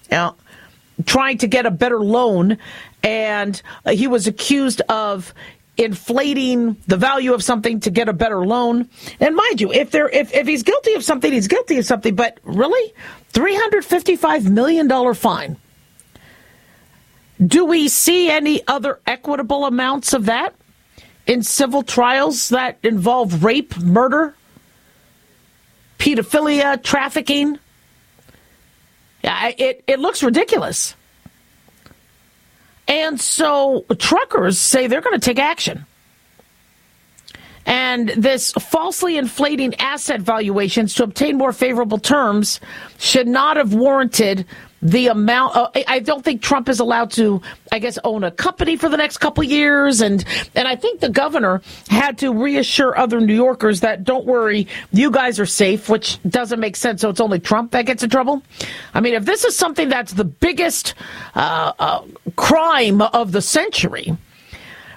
you 0.10 0.18
know, 0.18 0.36
trying 1.06 1.38
to 1.40 1.48
get 1.48 1.66
a 1.66 1.72
better 1.72 2.00
loan. 2.00 2.58
And 3.04 3.62
he 3.90 4.08
was 4.08 4.28
accused 4.28 4.82
of 4.90 5.34
inflating 5.78 6.76
the 6.88 6.98
value 6.98 7.34
of 7.34 7.44
something 7.44 7.80
to 7.82 7.92
get 7.92 8.10
a 8.10 8.14
better 8.14 8.46
loan. 8.46 8.90
And 9.20 9.36
mind 9.36 9.62
you, 9.62 9.72
if 9.72 9.92
there 9.92 10.10
if, 10.10 10.34
if 10.34 10.48
he's 10.48 10.64
guilty 10.64 10.94
of 10.94 11.04
something, 11.04 11.32
he's 11.32 11.48
guilty 11.48 11.78
of 11.78 11.86
something. 11.86 12.16
But 12.16 12.40
really, 12.44 12.94
$355 13.34 14.50
million 14.50 15.14
fine. 15.14 15.58
Do 17.46 17.66
we 17.66 17.88
see 17.88 18.30
any 18.30 18.66
other 18.68 19.00
equitable 19.06 19.66
amounts 19.66 20.14
of 20.14 20.26
that 20.26 20.56
in 21.28 21.44
civil 21.44 21.84
trials 21.84 22.50
that 22.50 22.80
involve 22.84 23.44
rape, 23.44 23.78
murder, 23.78 24.36
pedophilia, 26.00 26.82
trafficking? 26.82 27.60
It, 29.24 29.84
it 29.88 30.00
looks 30.00 30.24
ridiculous. 30.24 30.96
And 32.88 33.20
so 33.20 33.86
truckers 34.00 34.58
say 34.58 34.88
they're 34.88 35.02
going 35.02 35.20
to 35.20 35.26
take 35.26 35.40
action. 35.40 35.86
And 37.66 38.08
this 38.10 38.54
falsely 38.54 39.18
inflating 39.18 39.76
asset 39.76 40.22
valuations 40.22 40.94
to 40.96 41.04
obtain 41.04 41.38
more 41.38 41.52
favorable 41.52 41.98
terms 41.98 42.62
should 42.98 43.28
not 43.28 43.58
have 43.58 43.74
warranted 43.74 44.46
the 44.82 45.08
amount 45.08 45.56
uh, 45.56 45.70
I 45.88 46.00
don't 46.00 46.24
think 46.24 46.42
Trump 46.42 46.70
is 46.70 46.80
allowed 46.80 47.12
to 47.12 47.42
I 47.72 47.80
guess 47.80 47.98
own 48.04 48.24
a 48.24 48.32
company 48.32 48.76
for 48.76 48.90
the 48.90 48.98
next 48.98 49.18
couple 49.18 49.44
years. 49.44 50.02
And 50.02 50.24
and 50.56 50.68
I 50.68 50.76
think 50.76 51.00
the 51.00 51.10
governor 51.10 51.62
had 51.90 52.18
to 52.20 52.32
reassure 52.34 52.98
other 52.98 53.20
New 53.20 53.36
Yorkers 53.36 53.80
that 53.82 54.04
don't 54.04 54.26
worry 54.26 54.68
you 54.92 55.10
guys 55.10 55.40
are 55.40 55.46
safe 55.46 55.90
which 55.90 56.20
doesn't 56.24 56.60
make 56.60 56.76
sense. 56.76 57.02
So 57.02 57.10
it's 57.10 57.20
only 57.20 57.40
Trump 57.40 57.72
that 57.72 57.86
gets 57.86 58.04
in 58.04 58.10
trouble. 58.10 58.44
I 58.94 59.02
mean 59.02 59.16
if 59.16 59.26
this 59.26 59.44
is 59.44 59.56
something 59.56 59.90
that's 59.90 60.14
the 60.14 60.26
biggest 60.26 60.94
uh, 61.36 61.74
uh, 61.80 62.04
crime 62.36 63.02
of 63.02 63.32
the 63.32 63.42
century 63.42 64.16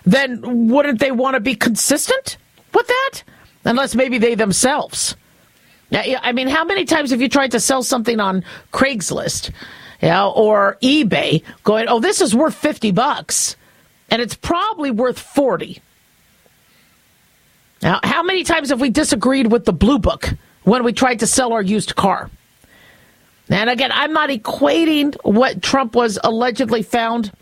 then 0.04 0.68
wouldn't 0.68 0.98
they 0.98 1.12
want 1.12 1.34
to 1.34 1.40
be 1.40 1.54
consistent 1.54 2.36
with 2.74 2.86
that? 2.86 3.22
Unless 3.64 3.94
maybe 3.94 4.18
they 4.18 4.34
themselves 4.34 5.16
I 5.92 6.32
mean, 6.32 6.48
how 6.48 6.64
many 6.64 6.84
times 6.84 7.10
have 7.10 7.20
you 7.20 7.28
tried 7.28 7.50
to 7.52 7.60
sell 7.60 7.82
something 7.82 8.20
on 8.20 8.44
Craigslist, 8.72 9.50
yeah, 10.00 10.26
or 10.26 10.78
eBay, 10.82 11.42
going, 11.64 11.88
"Oh, 11.88 12.00
this 12.00 12.20
is 12.20 12.34
worth 12.34 12.54
fifty 12.54 12.90
bucks," 12.92 13.56
and 14.10 14.22
it's 14.22 14.34
probably 14.34 14.90
worth 14.90 15.18
forty. 15.18 15.82
Now, 17.82 18.00
how 18.02 18.22
many 18.22 18.44
times 18.44 18.68
have 18.68 18.80
we 18.80 18.90
disagreed 18.90 19.50
with 19.50 19.64
the 19.64 19.72
Blue 19.72 19.98
Book 19.98 20.28
when 20.64 20.84
we 20.84 20.92
tried 20.92 21.20
to 21.20 21.26
sell 21.26 21.52
our 21.52 21.62
used 21.62 21.96
car? 21.96 22.30
And 23.48 23.68
again, 23.68 23.90
I'm 23.92 24.12
not 24.12 24.30
equating 24.30 25.16
what 25.24 25.60
Trump 25.62 25.96
was 25.96 26.18
allegedly 26.22 26.82
found 26.82 27.32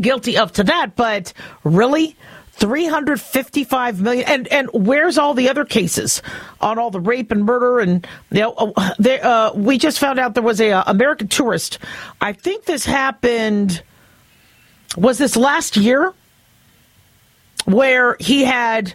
guilty 0.00 0.36
of 0.38 0.52
to 0.52 0.64
that, 0.64 0.96
but 0.96 1.32
really, 1.64 2.16
355 2.54 4.00
million. 4.00 4.26
And 4.26 4.48
and 4.48 4.70
where's 4.72 5.18
all 5.18 5.34
the 5.34 5.48
other 5.48 5.64
cases 5.64 6.22
on 6.60 6.78
all 6.78 6.90
the 6.90 7.00
rape 7.00 7.30
and 7.30 7.44
murder 7.44 7.80
and 7.80 8.06
you 8.30 8.40
know 8.40 8.52
uh, 8.52 8.94
they, 8.98 9.20
uh, 9.20 9.52
we 9.54 9.78
just 9.78 9.98
found 9.98 10.18
out 10.18 10.34
there 10.34 10.42
was 10.42 10.60
a 10.60 10.70
uh, 10.70 10.84
American 10.86 11.28
tourist. 11.28 11.78
I 12.20 12.32
think 12.32 12.64
this 12.64 12.84
happened 12.84 13.82
was 14.96 15.18
this 15.18 15.36
last 15.36 15.76
year? 15.76 16.14
Where 17.64 18.16
he 18.20 18.44
had 18.44 18.94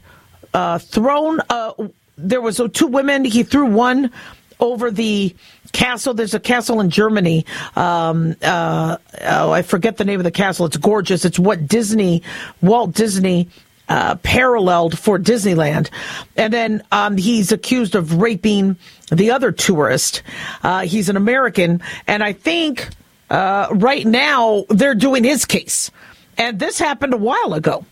uh, 0.54 0.78
thrown 0.78 1.42
uh, 1.50 1.74
there 2.18 2.42
was 2.42 2.62
two 2.74 2.88
women. 2.88 3.26
He 3.26 3.44
threw 3.44 3.66
one 3.66 4.12
over 4.60 4.92
the 4.92 5.36
castle. 5.70 6.14
There's 6.14 6.34
a 6.34 6.40
castle 6.40 6.80
in 6.82 6.90
Germany. 6.90 7.46
Um, 7.76 8.36
uh, 8.42 8.98
oh, 9.22 9.52
I 9.52 9.62
forget 9.62 9.98
the 9.98 10.06
name 10.06 10.20
of 10.20 10.24
the 10.24 10.32
castle. 10.32 10.66
It's 10.66 10.78
gorgeous. 10.78 11.26
It's 11.26 11.40
what 11.40 11.68
Disney, 11.68 12.24
Walt 12.62 12.94
Disney. 12.94 13.50
Uh, 13.88 14.14
paralleled 14.18 15.00
for 15.00 15.18
Disneyland. 15.18 15.90
And 16.38 16.54
then 16.54 16.84
um, 16.92 17.18
he's 17.18 17.52
accused 17.52 17.96
of 17.96 18.22
raping 18.22 18.78
the 19.12 19.32
other 19.32 19.52
tourist. 19.52 20.22
Uh, 20.62 20.82
he's 20.82 21.10
an 21.10 21.18
American. 21.18 21.82
And 22.06 22.24
I 22.24 22.34
think 22.34 22.88
uh, 23.32 23.68
right 23.72 24.06
now 24.06 24.66
they're 24.70 24.94
doing 24.94 25.24
his 25.24 25.46
case. 25.46 25.90
And 26.38 26.60
this 26.60 26.78
happened 26.78 27.16
a 27.16 27.18
while 27.18 27.56
ago. 27.56 27.84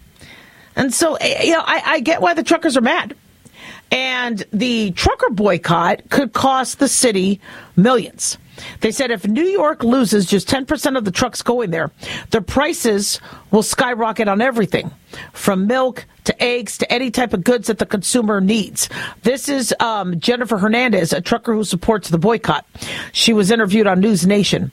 And 0.76 0.94
so, 0.94 1.16
eh, 1.16 1.46
you 1.46 1.54
know, 1.54 1.64
I, 1.66 1.82
I 1.86 2.00
get 2.00 2.22
why 2.22 2.36
the 2.36 2.44
truckers 2.44 2.78
are 2.78 2.82
mad. 2.82 3.16
And 3.92 4.44
the 4.52 4.92
trucker 4.92 5.30
boycott 5.30 6.10
could 6.10 6.34
cost 6.34 6.80
the 6.80 6.88
city 6.88 7.40
millions. 7.76 8.38
They 8.82 8.92
said 8.92 9.12
if 9.12 9.28
New 9.28 9.46
York 9.46 9.84
loses 9.84 10.26
just 10.26 10.48
10% 10.48 10.98
of 10.98 11.06
the 11.06 11.12
trucks 11.12 11.42
going 11.42 11.72
there, 11.72 11.92
the 12.32 12.42
prices 12.42 13.20
will 13.52 13.64
skyrocket 13.64 14.28
on 14.28 14.42
everything 14.42 14.92
from 15.32 15.68
milk 15.68 16.06
to 16.26 16.44
eggs 16.44 16.78
to 16.80 16.92
any 16.92 17.10
type 17.12 17.34
of 17.34 17.44
goods 17.44 17.68
that 17.68 17.78
the 17.78 17.86
consumer 17.86 18.42
needs. 18.42 18.90
This 19.24 19.48
is 19.48 19.74
um, 19.80 20.20
Jennifer 20.20 20.58
Hernandez, 20.58 21.14
a 21.14 21.22
trucker 21.22 21.54
who 21.54 21.64
supports 21.64 22.10
the 22.10 22.18
boycott. 22.18 22.66
She 23.14 23.32
was 23.32 23.52
interviewed 23.52 23.88
on 23.88 24.00
News 24.00 24.26
Nation. 24.26 24.72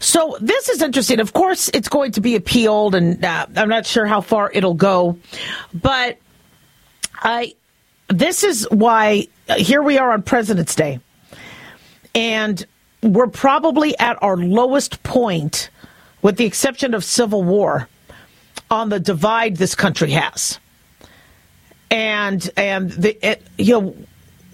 So 0.00 0.36
this 0.40 0.68
is 0.68 0.82
interesting. 0.82 1.20
Of 1.20 1.32
course, 1.32 1.68
it's 1.72 1.88
going 1.88 2.12
to 2.12 2.20
be 2.20 2.34
appealed, 2.34 2.94
and 2.94 3.24
uh, 3.24 3.46
I'm 3.56 3.68
not 3.68 3.86
sure 3.86 4.06
how 4.06 4.20
far 4.20 4.50
it'll 4.52 4.74
go, 4.74 5.18
but 5.72 6.18
I 7.14 7.54
this 8.10 8.44
is 8.44 8.66
why 8.70 9.28
uh, 9.48 9.54
here 9.54 9.82
we 9.82 9.96
are 9.96 10.12
on 10.12 10.22
President's 10.22 10.74
Day, 10.74 11.00
and 12.14 12.66
we're 13.02 13.28
probably 13.28 13.96
at 13.98 14.22
our 14.22 14.36
lowest 14.36 15.02
point, 15.02 15.70
with 16.20 16.36
the 16.36 16.44
exception 16.44 16.92
of 16.92 17.04
civil 17.04 17.42
war, 17.42 17.88
on 18.70 18.88
the 18.88 19.00
divide 19.00 19.56
this 19.56 19.74
country 19.74 20.10
has. 20.10 20.58
And 21.90 22.48
and 22.56 22.90
the 22.90 23.18
it, 23.26 23.42
you 23.58 23.80
know 23.80 23.96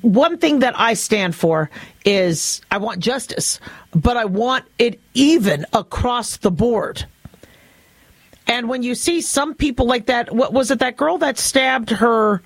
one 0.02 0.38
thing 0.38 0.60
that 0.60 0.78
I 0.78 0.94
stand 0.94 1.34
for 1.34 1.70
is 2.04 2.60
I 2.70 2.78
want 2.78 3.00
justice, 3.00 3.58
but 3.94 4.16
I 4.16 4.24
want 4.26 4.64
it 4.78 5.00
even 5.14 5.66
across 5.72 6.36
the 6.36 6.50
board. 6.50 7.04
And 8.46 8.68
when 8.68 8.84
you 8.84 8.94
see 8.94 9.20
some 9.20 9.54
people 9.54 9.86
like 9.86 10.06
that, 10.06 10.32
what 10.34 10.52
was 10.52 10.70
it 10.70 10.78
that 10.78 10.96
girl 10.96 11.18
that 11.18 11.38
stabbed 11.38 11.90
her 11.90 12.42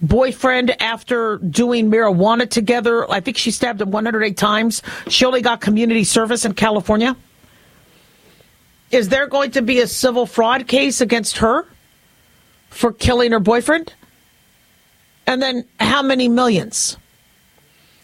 boyfriend 0.00 0.80
after 0.80 1.38
doing 1.38 1.90
marijuana 1.90 2.48
together. 2.48 3.10
I 3.10 3.20
think 3.20 3.36
she 3.36 3.50
stabbed 3.50 3.80
him 3.80 3.90
108 3.90 4.36
times. 4.36 4.82
She 5.08 5.24
only 5.24 5.42
got 5.42 5.60
community 5.60 6.04
service 6.04 6.44
in 6.44 6.54
California. 6.54 7.16
Is 8.90 9.08
there 9.08 9.26
going 9.26 9.50
to 9.52 9.62
be 9.62 9.80
a 9.80 9.86
civil 9.86 10.26
fraud 10.26 10.66
case 10.68 11.00
against 11.00 11.38
her 11.38 11.66
for 12.70 12.92
killing 12.92 13.32
her 13.32 13.40
boyfriend? 13.40 13.92
And 15.26 15.42
then 15.42 15.64
how 15.80 16.02
many 16.02 16.28
millions? 16.28 16.96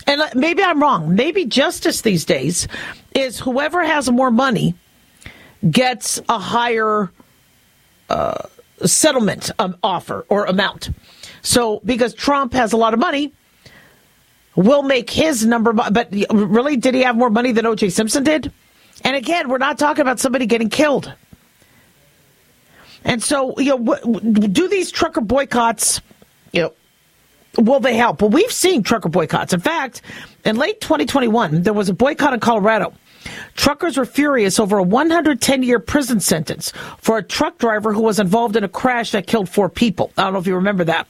And 0.06 0.22
maybe 0.34 0.62
I'm 0.62 0.82
wrong. 0.82 1.14
Maybe 1.14 1.44
justice 1.44 2.00
these 2.00 2.24
days 2.24 2.66
is 3.14 3.38
whoever 3.38 3.84
has 3.84 4.10
more 4.10 4.30
money 4.30 4.74
gets 5.70 6.20
a 6.28 6.38
higher 6.38 7.12
uh, 8.10 8.48
settlement 8.84 9.52
um, 9.60 9.76
offer 9.82 10.26
or 10.28 10.46
amount. 10.46 10.90
So 11.42 11.80
because 11.84 12.14
Trump 12.14 12.52
has 12.54 12.72
a 12.72 12.76
lot 12.76 12.94
of 12.94 13.00
money, 13.00 13.32
will 14.56 14.82
make 14.82 15.10
his 15.10 15.44
number. 15.44 15.72
But 15.72 16.08
really, 16.30 16.76
did 16.76 16.94
he 16.94 17.02
have 17.02 17.16
more 17.16 17.30
money 17.30 17.52
than 17.52 17.66
O.J. 17.66 17.90
Simpson 17.90 18.24
did? 18.24 18.52
And 19.04 19.16
again, 19.16 19.48
we're 19.48 19.58
not 19.58 19.78
talking 19.78 20.02
about 20.02 20.20
somebody 20.20 20.46
getting 20.46 20.70
killed. 20.70 21.12
And 23.04 23.22
so, 23.22 23.58
you 23.58 23.76
know, 23.76 24.20
do 24.20 24.68
these 24.68 24.92
trucker 24.92 25.20
boycotts, 25.20 26.00
you 26.52 26.62
know, 26.62 26.72
will 27.58 27.80
they 27.80 27.96
help? 27.96 28.22
Well, 28.22 28.30
we've 28.30 28.52
seen 28.52 28.84
trucker 28.84 29.08
boycotts. 29.08 29.52
In 29.52 29.60
fact, 29.60 30.02
in 30.44 30.56
late 30.56 30.80
2021, 30.80 31.62
there 31.62 31.72
was 31.72 31.88
a 31.88 31.94
boycott 31.94 32.32
in 32.32 32.40
Colorado. 32.40 32.94
Truckers 33.54 33.96
were 33.96 34.04
furious 34.04 34.58
over 34.58 34.78
a 34.78 34.82
110 34.82 35.62
year 35.62 35.78
prison 35.78 36.20
sentence 36.20 36.72
for 36.98 37.18
a 37.18 37.22
truck 37.22 37.58
driver 37.58 37.92
who 37.92 38.02
was 38.02 38.18
involved 38.20 38.56
in 38.56 38.64
a 38.64 38.68
crash 38.68 39.12
that 39.12 39.26
killed 39.26 39.48
four 39.48 39.68
people. 39.68 40.12
I 40.16 40.24
don't 40.24 40.32
know 40.32 40.38
if 40.38 40.46
you 40.46 40.54
remember 40.54 40.84
that. 40.84 41.06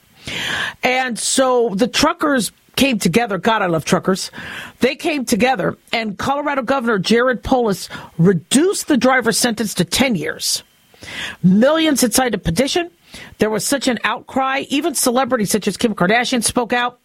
And 0.82 1.18
so 1.18 1.74
the 1.74 1.88
truckers 1.88 2.52
came 2.76 2.98
together. 2.98 3.38
God, 3.38 3.62
I 3.62 3.66
love 3.66 3.84
truckers. 3.84 4.30
They 4.80 4.96
came 4.96 5.24
together, 5.24 5.76
and 5.92 6.18
Colorado 6.18 6.62
Governor 6.62 6.98
Jared 6.98 7.42
Polis 7.42 7.88
reduced 8.18 8.88
the 8.88 8.96
driver's 8.96 9.38
sentence 9.38 9.74
to 9.74 9.84
10 9.84 10.14
years. 10.14 10.62
Millions 11.42 12.00
had 12.00 12.14
signed 12.14 12.34
a 12.34 12.38
petition. 12.38 12.90
There 13.38 13.50
was 13.50 13.64
such 13.64 13.88
an 13.88 13.98
outcry. 14.04 14.64
Even 14.68 14.94
celebrities 14.94 15.50
such 15.50 15.68
as 15.68 15.76
Kim 15.76 15.94
Kardashian 15.94 16.42
spoke 16.42 16.72
out. 16.72 17.00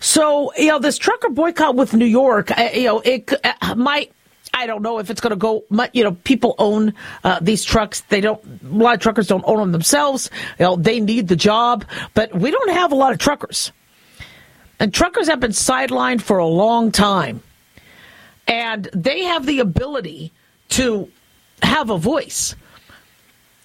So, 0.00 0.52
you 0.56 0.68
know, 0.68 0.78
this 0.78 0.96
trucker 0.96 1.28
boycott 1.28 1.74
with 1.74 1.92
New 1.92 2.04
York, 2.04 2.56
uh, 2.56 2.70
you 2.72 2.84
know, 2.84 3.00
it 3.00 3.32
uh, 3.44 3.74
might. 3.74 4.12
I 4.54 4.66
don't 4.66 4.82
know 4.82 4.98
if 4.98 5.10
it's 5.10 5.20
going 5.20 5.32
to 5.32 5.36
go. 5.36 5.64
You 5.92 6.04
know, 6.04 6.12
people 6.12 6.54
own 6.58 6.94
uh, 7.24 7.40
these 7.42 7.64
trucks. 7.64 8.00
They 8.02 8.20
don't. 8.20 8.42
A 8.64 8.68
lot 8.68 8.94
of 8.94 9.00
truckers 9.00 9.26
don't 9.26 9.44
own 9.46 9.58
them 9.58 9.72
themselves. 9.72 10.30
You 10.58 10.64
know, 10.64 10.76
they 10.76 11.00
need 11.00 11.28
the 11.28 11.36
job, 11.36 11.84
but 12.14 12.34
we 12.34 12.50
don't 12.50 12.70
have 12.70 12.92
a 12.92 12.94
lot 12.94 13.12
of 13.12 13.18
truckers. 13.18 13.72
And 14.78 14.94
truckers 14.94 15.28
have 15.28 15.40
been 15.40 15.50
sidelined 15.50 16.22
for 16.22 16.38
a 16.38 16.46
long 16.46 16.92
time. 16.92 17.42
And 18.46 18.88
they 18.92 19.24
have 19.24 19.44
the 19.44 19.60
ability 19.60 20.32
to 20.70 21.10
have 21.62 21.90
a 21.90 21.98
voice. 21.98 22.54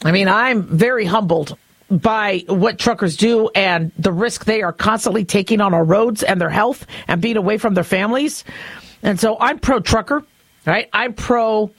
I 0.03 0.11
mean, 0.11 0.27
I'm 0.27 0.63
very 0.63 1.05
humbled 1.05 1.57
by 1.89 2.43
what 2.47 2.79
truckers 2.79 3.17
do 3.17 3.49
and 3.55 3.91
the 3.97 4.11
risk 4.11 4.45
they 4.45 4.61
are 4.61 4.71
constantly 4.71 5.25
taking 5.25 5.59
on 5.59 5.73
our 5.73 5.83
roads 5.83 6.23
and 6.23 6.39
their 6.39 6.49
health 6.49 6.85
and 7.07 7.21
being 7.21 7.37
away 7.37 7.57
from 7.57 7.73
their 7.73 7.83
families. 7.83 8.43
And 9.01 9.19
so 9.19 9.37
I'm 9.39 9.59
pro 9.59 9.79
trucker, 9.79 10.23
right? 10.69 10.89
I'm 10.93 11.13
pro 11.13 11.71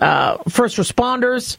uh, 0.00 0.38
first 0.48 0.76
responders. 0.76 1.56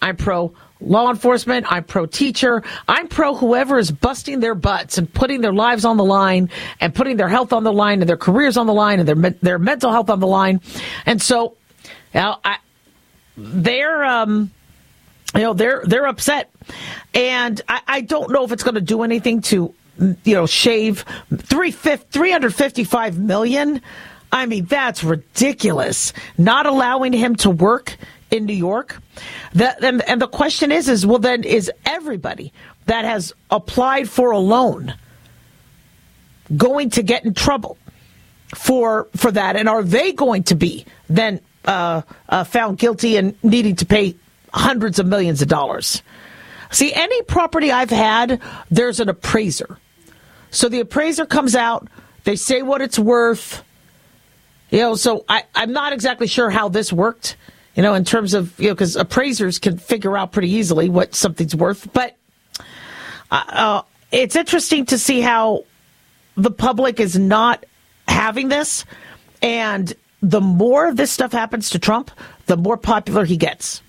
I'm 0.00 0.16
pro 0.16 0.54
law 0.80 1.10
enforcement. 1.10 1.66
I'm 1.70 1.84
pro 1.84 2.06
teacher. 2.06 2.62
I'm 2.86 3.08
pro 3.08 3.34
whoever 3.34 3.78
is 3.78 3.90
busting 3.90 4.40
their 4.40 4.54
butts 4.54 4.98
and 4.98 5.12
putting 5.12 5.40
their 5.40 5.52
lives 5.52 5.84
on 5.84 5.96
the 5.96 6.04
line 6.04 6.50
and 6.80 6.94
putting 6.94 7.16
their 7.16 7.28
health 7.28 7.52
on 7.52 7.64
the 7.64 7.72
line 7.72 8.00
and 8.00 8.08
their 8.08 8.16
careers 8.16 8.56
on 8.56 8.66
the 8.66 8.74
line 8.74 9.00
and 9.00 9.08
their 9.08 9.30
their 9.42 9.58
mental 9.58 9.90
health 9.90 10.10
on 10.10 10.20
the 10.20 10.26
line. 10.26 10.60
And 11.06 11.20
so, 11.20 11.56
know, 12.14 12.36
I, 12.44 12.58
they're 13.36 14.04
um, 14.04 14.50
you 15.34 15.42
know 15.42 15.54
they're 15.54 15.82
they're 15.84 16.06
upset, 16.06 16.50
and 17.14 17.60
I, 17.68 17.80
I 17.88 18.00
don't 18.02 18.30
know 18.30 18.44
if 18.44 18.52
it's 18.52 18.62
going 18.62 18.76
to 18.76 18.80
do 18.80 19.02
anything 19.02 19.40
to 19.42 19.74
you 20.24 20.34
know 20.34 20.46
shave 20.46 21.04
three 21.36 21.70
three 21.72 22.30
hundred 22.30 22.54
fifty 22.54 22.84
five 22.84 23.18
million. 23.18 23.80
I 24.30 24.46
mean, 24.46 24.66
that's 24.66 25.02
ridiculous. 25.02 26.12
Not 26.36 26.66
allowing 26.66 27.12
him 27.12 27.36
to 27.36 27.50
work 27.50 27.96
in 28.30 28.44
New 28.44 28.54
York. 28.54 29.00
And, 29.58 30.02
and 30.02 30.20
the 30.20 30.28
question 30.28 30.70
is, 30.70 30.88
is 30.88 31.06
well, 31.06 31.18
then 31.18 31.44
is 31.44 31.70
everybody 31.86 32.52
that 32.86 33.04
has 33.04 33.32
applied 33.50 34.08
for 34.08 34.30
a 34.30 34.38
loan 34.38 34.94
going 36.56 36.90
to 36.90 37.02
get 37.02 37.24
in 37.24 37.34
trouble 37.34 37.78
for 38.54 39.08
for 39.16 39.30
that? 39.30 39.56
And 39.56 39.68
are 39.68 39.82
they 39.82 40.12
going 40.12 40.44
to 40.44 40.54
be 40.54 40.84
then 41.08 41.40
uh, 41.64 42.02
uh, 42.28 42.44
found 42.44 42.78
guilty 42.78 43.16
and 43.16 43.34
needing 43.42 43.76
to 43.76 43.86
pay 43.86 44.14
hundreds 44.52 44.98
of 44.98 45.06
millions 45.06 45.42
of 45.42 45.48
dollars? 45.48 46.02
See, 46.70 46.92
any 46.92 47.22
property 47.22 47.72
I've 47.72 47.90
had, 47.90 48.42
there's 48.70 49.00
an 49.00 49.08
appraiser. 49.08 49.78
So 50.50 50.68
the 50.68 50.80
appraiser 50.80 51.24
comes 51.24 51.54
out, 51.54 51.88
they 52.24 52.36
say 52.36 52.62
what 52.62 52.82
it's 52.82 52.98
worth. 52.98 53.62
You 54.70 54.80
know, 54.80 54.94
so 54.96 55.24
I, 55.28 55.44
I'm 55.54 55.72
not 55.72 55.92
exactly 55.92 56.26
sure 56.26 56.50
how 56.50 56.68
this 56.68 56.92
worked 56.92 57.36
you 57.78 57.82
know, 57.82 57.94
in 57.94 58.04
terms 58.04 58.34
of, 58.34 58.58
you 58.58 58.66
know, 58.66 58.74
because 58.74 58.96
appraisers 58.96 59.60
can 59.60 59.78
figure 59.78 60.16
out 60.16 60.32
pretty 60.32 60.50
easily 60.50 60.88
what 60.88 61.14
something's 61.14 61.54
worth. 61.54 61.92
But 61.92 62.16
uh, 63.30 63.44
uh, 63.46 63.82
it's 64.10 64.34
interesting 64.34 64.84
to 64.86 64.98
see 64.98 65.20
how 65.20 65.64
the 66.34 66.50
public 66.50 66.98
is 66.98 67.16
not 67.16 67.64
having 68.08 68.48
this. 68.48 68.84
And 69.42 69.94
the 70.20 70.40
more 70.40 70.92
this 70.92 71.12
stuff 71.12 71.30
happens 71.30 71.70
to 71.70 71.78
Trump, 71.78 72.10
the 72.46 72.56
more 72.56 72.76
popular 72.76 73.24
he 73.24 73.36
gets. 73.36 73.80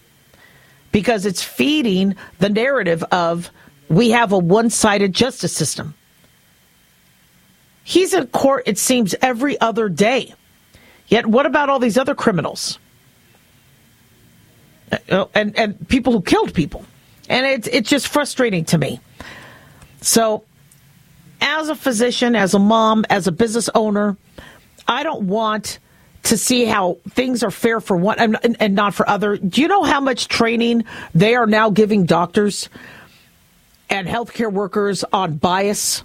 Because 0.92 1.26
it's 1.26 1.44
feeding 1.44 2.16
the 2.38 2.50
narrative 2.50 3.04
of 3.06 3.50
we 3.90 4.12
have 4.12 4.34
a 4.34 4.38
one 4.38 4.70
sided 4.70 5.14
justice 5.14 5.52
system. 5.52 5.96
He's 7.84 8.14
in 8.14 8.28
court, 8.28 8.66
it 8.68 8.78
seems, 8.78 9.16
every 9.20 9.60
other 9.60 9.90
day. 9.90 10.36
Yet, 11.10 11.26
what 11.26 11.46
about 11.46 11.70
all 11.70 11.80
these 11.80 11.98
other 11.98 12.16
criminals? 12.16 12.80
Uh, 15.10 15.26
and 15.36 15.58
and 15.58 15.88
people 15.88 16.14
who 16.14 16.22
killed 16.22 16.54
people, 16.54 16.86
and 17.28 17.46
it's 17.46 17.68
it's 17.68 17.90
just 17.90 18.08
frustrating 18.08 18.66
to 18.66 18.78
me. 18.78 19.00
So, 20.02 20.44
as 21.42 21.70
a 21.70 21.76
physician, 21.76 22.36
as 22.36 22.54
a 22.54 22.60
mom, 22.60 23.06
as 23.10 23.28
a 23.28 23.32
business 23.32 23.70
owner, 23.76 24.18
I 24.88 25.04
don't 25.04 25.24
want 25.24 25.80
to 26.24 26.38
see 26.38 26.66
how 26.66 26.98
things 27.10 27.44
are 27.44 27.52
fair 27.52 27.80
for 27.80 27.96
one 27.98 28.20
and, 28.20 28.58
and 28.60 28.76
not 28.76 28.94
for 28.94 29.08
other. 29.10 29.38
Do 29.38 29.62
you 29.62 29.68
know 29.68 29.84
how 29.84 30.00
much 30.00 30.28
training 30.28 30.86
they 31.16 31.36
are 31.36 31.48
now 31.48 31.70
giving 31.70 32.06
doctors 32.06 32.70
and 33.90 34.08
healthcare 34.08 34.52
workers 34.52 35.04
on 35.14 35.38
bias 35.38 36.04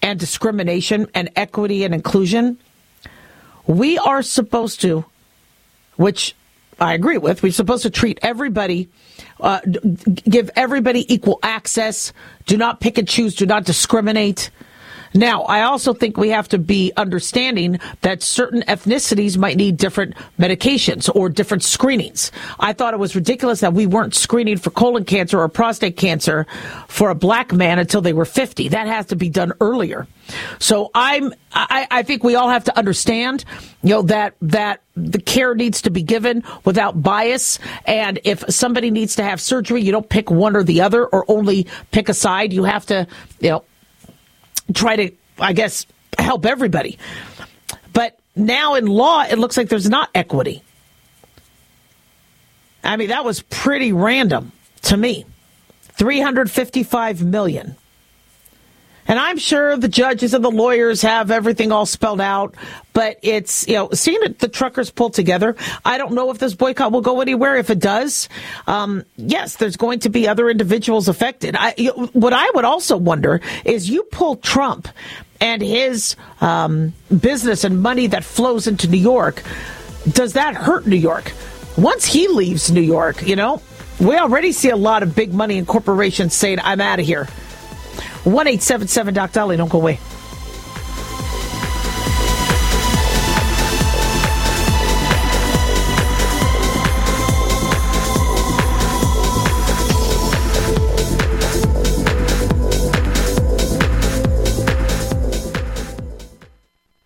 and 0.00 0.18
discrimination 0.18 1.08
and 1.14 1.30
equity 1.36 1.84
and 1.84 1.94
inclusion? 1.94 2.58
We 3.66 3.98
are 3.98 4.22
supposed 4.22 4.80
to, 4.82 5.04
which 5.96 6.34
I 6.80 6.94
agree 6.94 7.18
with. 7.18 7.42
We're 7.42 7.52
supposed 7.52 7.84
to 7.84 7.90
treat 7.90 8.18
everybody, 8.22 8.88
uh, 9.40 9.60
give 10.24 10.50
everybody 10.56 11.12
equal 11.12 11.38
access. 11.42 12.12
Do 12.46 12.56
not 12.56 12.80
pick 12.80 12.98
and 12.98 13.08
choose. 13.08 13.34
Do 13.34 13.46
not 13.46 13.64
discriminate. 13.64 14.50
Now, 15.14 15.42
I 15.42 15.62
also 15.62 15.92
think 15.92 16.16
we 16.16 16.30
have 16.30 16.48
to 16.48 16.58
be 16.58 16.92
understanding 16.96 17.78
that 18.00 18.22
certain 18.22 18.62
ethnicities 18.62 19.36
might 19.36 19.56
need 19.56 19.76
different 19.76 20.14
medications 20.38 21.10
or 21.14 21.28
different 21.28 21.62
screenings. 21.62 22.32
I 22.58 22.72
thought 22.72 22.94
it 22.94 23.00
was 23.00 23.14
ridiculous 23.14 23.60
that 23.60 23.74
we 23.74 23.86
weren't 23.86 24.14
screening 24.14 24.58
for 24.58 24.70
colon 24.70 25.04
cancer 25.04 25.40
or 25.40 25.48
prostate 25.48 25.96
cancer 25.96 26.46
for 26.88 27.10
a 27.10 27.14
black 27.14 27.52
man 27.52 27.78
until 27.78 28.00
they 28.00 28.12
were 28.12 28.24
50. 28.24 28.68
That 28.68 28.86
has 28.86 29.06
to 29.06 29.16
be 29.16 29.28
done 29.28 29.52
earlier. 29.60 30.06
So 30.58 30.90
I'm, 30.94 31.34
I, 31.52 31.86
I 31.90 32.02
think 32.02 32.24
we 32.24 32.34
all 32.34 32.48
have 32.48 32.64
to 32.64 32.78
understand, 32.78 33.44
you 33.82 33.90
know, 33.90 34.02
that, 34.02 34.34
that 34.42 34.82
the 34.96 35.20
care 35.20 35.54
needs 35.54 35.82
to 35.82 35.90
be 35.90 36.02
given 36.02 36.44
without 36.64 37.02
bias. 37.02 37.58
And 37.86 38.20
if 38.24 38.44
somebody 38.48 38.90
needs 38.90 39.16
to 39.16 39.24
have 39.24 39.40
surgery, 39.40 39.82
you 39.82 39.92
don't 39.92 40.08
pick 40.08 40.30
one 40.30 40.56
or 40.56 40.62
the 40.62 40.80
other 40.80 41.06
or 41.06 41.24
only 41.28 41.66
pick 41.90 42.08
a 42.08 42.14
side. 42.14 42.52
You 42.52 42.64
have 42.64 42.86
to, 42.86 43.06
you 43.40 43.50
know, 43.50 43.64
try 44.74 44.96
to, 44.96 45.10
I 45.38 45.52
guess, 45.52 45.86
help 46.18 46.46
everybody. 46.46 46.98
But 47.92 48.18
now 48.34 48.74
in 48.74 48.86
law, 48.86 49.22
it 49.22 49.38
looks 49.38 49.56
like 49.56 49.68
there's 49.68 49.88
not 49.88 50.10
equity. 50.14 50.62
I 52.84 52.96
mean, 52.96 53.08
that 53.08 53.24
was 53.24 53.42
pretty 53.42 53.92
random 53.92 54.52
to 54.82 54.96
me. 54.96 55.24
355 55.94 57.22
million. 57.22 57.76
And 59.08 59.18
I'm 59.18 59.36
sure 59.36 59.76
the 59.76 59.88
judges 59.88 60.32
and 60.32 60.44
the 60.44 60.50
lawyers 60.50 61.02
have 61.02 61.30
everything 61.30 61.72
all 61.72 61.86
spelled 61.86 62.20
out, 62.20 62.54
but 62.92 63.18
it's, 63.22 63.66
you 63.66 63.74
know, 63.74 63.90
seeing 63.92 64.20
the 64.38 64.48
truckers 64.48 64.90
pull 64.90 65.10
together. 65.10 65.56
I 65.84 65.98
don't 65.98 66.12
know 66.12 66.30
if 66.30 66.38
this 66.38 66.54
boycott 66.54 66.92
will 66.92 67.00
go 67.00 67.20
anywhere. 67.20 67.56
If 67.56 67.70
it 67.70 67.80
does, 67.80 68.28
um, 68.66 69.04
yes, 69.16 69.56
there's 69.56 69.76
going 69.76 70.00
to 70.00 70.08
be 70.08 70.28
other 70.28 70.48
individuals 70.48 71.08
affected. 71.08 71.56
I, 71.58 71.72
what 72.12 72.32
I 72.32 72.48
would 72.54 72.64
also 72.64 72.96
wonder 72.96 73.40
is 73.64 73.90
you 73.90 74.04
pull 74.04 74.36
Trump 74.36 74.88
and 75.40 75.60
his 75.60 76.14
um, 76.40 76.92
business 77.20 77.64
and 77.64 77.82
money 77.82 78.06
that 78.06 78.22
flows 78.22 78.68
into 78.68 78.88
New 78.88 78.98
York. 78.98 79.42
Does 80.08 80.34
that 80.34 80.54
hurt 80.54 80.86
New 80.86 80.96
York? 80.96 81.32
Once 81.76 82.04
he 82.04 82.28
leaves 82.28 82.70
New 82.70 82.80
York, 82.80 83.26
you 83.26 83.34
know, 83.34 83.60
we 83.98 84.16
already 84.16 84.52
see 84.52 84.70
a 84.70 84.76
lot 84.76 85.02
of 85.02 85.14
big 85.16 85.32
money 85.32 85.58
and 85.58 85.66
corporations 85.66 86.34
saying, 86.34 86.58
I'm 86.62 86.80
out 86.80 87.00
of 87.00 87.06
here. 87.06 87.28
1 88.24 88.46
877 88.46 89.14
Doc 89.14 89.32
Dolly. 89.32 89.56
Don't 89.56 89.68
go 89.68 89.78
away. 89.78 89.98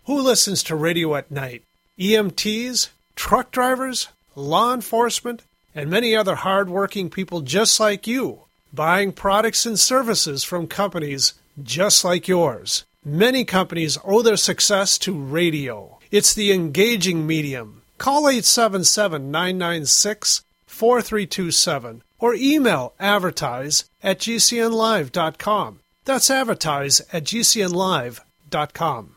Who 0.05 0.21
listens 0.21 0.61
to 0.63 0.75
radio 0.75 1.15
at 1.15 1.31
night? 1.31 1.63
EMTs, 1.99 2.89
truck 3.15 3.49
drivers, 3.49 4.09
law 4.35 4.71
enforcement, 4.71 5.43
and 5.73 5.89
many 5.89 6.15
other 6.15 6.35
hardworking 6.35 7.09
people 7.09 7.41
just 7.41 7.79
like 7.79 8.05
you 8.05 8.46
buying 8.73 9.11
products 9.11 9.65
and 9.65 9.79
services 9.79 10.43
from 10.43 10.67
companies 10.67 11.33
just 11.61 12.03
like 12.03 12.27
yours. 12.27 12.85
Many 13.03 13.45
companies 13.45 13.97
owe 14.03 14.21
their 14.21 14.37
success 14.37 14.97
to 14.99 15.13
radio. 15.17 15.97
It's 16.11 16.33
the 16.33 16.51
engaging 16.51 17.25
medium. 17.25 17.81
Call 17.97 18.29
877 18.29 19.31
996 19.31 20.43
4327 20.65 22.03
or 22.19 22.35
email 22.35 22.93
advertise 22.99 23.85
at 24.03 24.19
gcnlive.com. 24.19 25.79
That's 26.05 26.29
advertise 26.29 27.01
at 27.11 27.23
gcnlive.com. 27.23 29.16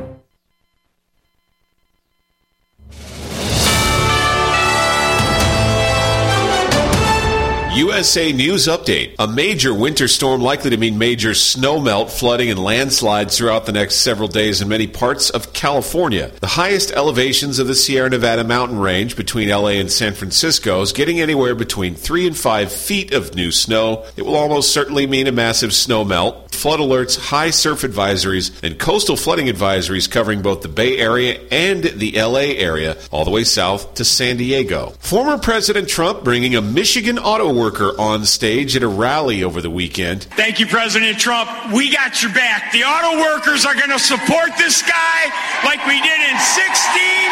USA 7.81 8.31
News 8.31 8.67
Update. 8.67 9.15
A 9.17 9.27
major 9.27 9.73
winter 9.73 10.07
storm 10.07 10.39
likely 10.39 10.69
to 10.69 10.77
mean 10.77 10.99
major 10.99 11.31
snowmelt, 11.31 12.11
flooding, 12.11 12.51
and 12.51 12.59
landslides 12.59 13.35
throughout 13.35 13.65
the 13.65 13.71
next 13.71 13.95
several 13.95 14.27
days 14.27 14.61
in 14.61 14.67
many 14.67 14.85
parts 14.85 15.31
of 15.31 15.51
California. 15.53 16.31
The 16.41 16.45
highest 16.45 16.91
elevations 16.91 17.57
of 17.57 17.65
the 17.65 17.73
Sierra 17.73 18.11
Nevada 18.11 18.43
mountain 18.43 18.77
range 18.77 19.15
between 19.15 19.49
LA 19.49 19.79
and 19.81 19.91
San 19.91 20.13
Francisco 20.13 20.81
is 20.81 20.93
getting 20.93 21.19
anywhere 21.19 21.55
between 21.55 21.95
3 21.95 22.27
and 22.27 22.37
5 22.37 22.71
feet 22.71 23.15
of 23.15 23.33
new 23.33 23.49
snow. 23.49 24.05
It 24.15 24.27
will 24.27 24.35
almost 24.35 24.71
certainly 24.71 25.07
mean 25.07 25.25
a 25.25 25.31
massive 25.31 25.71
snowmelt, 25.71 26.51
flood 26.51 26.79
alerts, 26.79 27.17
high 27.17 27.49
surf 27.49 27.81
advisories, 27.81 28.51
and 28.61 28.77
coastal 28.77 29.17
flooding 29.17 29.47
advisories 29.47 30.07
covering 30.07 30.43
both 30.43 30.61
the 30.61 30.67
Bay 30.67 30.99
Area 30.99 31.41
and 31.49 31.83
the 31.83 32.11
LA 32.21 32.53
area, 32.61 32.95
all 33.09 33.25
the 33.25 33.31
way 33.31 33.43
south 33.43 33.95
to 33.95 34.05
San 34.05 34.37
Diego. 34.37 34.93
Former 34.99 35.39
President 35.39 35.89
Trump 35.89 36.23
bringing 36.23 36.55
a 36.55 36.61
Michigan 36.61 37.17
auto 37.17 37.51
worker 37.51 37.70
on 37.79 38.25
stage 38.25 38.75
at 38.75 38.83
a 38.83 38.87
rally 38.87 39.43
over 39.43 39.61
the 39.61 39.69
weekend. 39.69 40.23
Thank 40.23 40.59
you, 40.59 40.65
President 40.65 41.17
Trump. 41.19 41.49
We 41.73 41.91
got 41.91 42.21
your 42.21 42.33
back. 42.33 42.71
The 42.71 42.83
auto 42.83 43.19
workers 43.21 43.65
are 43.65 43.73
going 43.73 43.89
to 43.89 43.99
support 43.99 44.49
this 44.57 44.81
guy 44.81 45.31
like 45.63 45.85
we 45.87 46.01
did 46.01 46.19
in 46.29 46.37
16, 46.39 47.31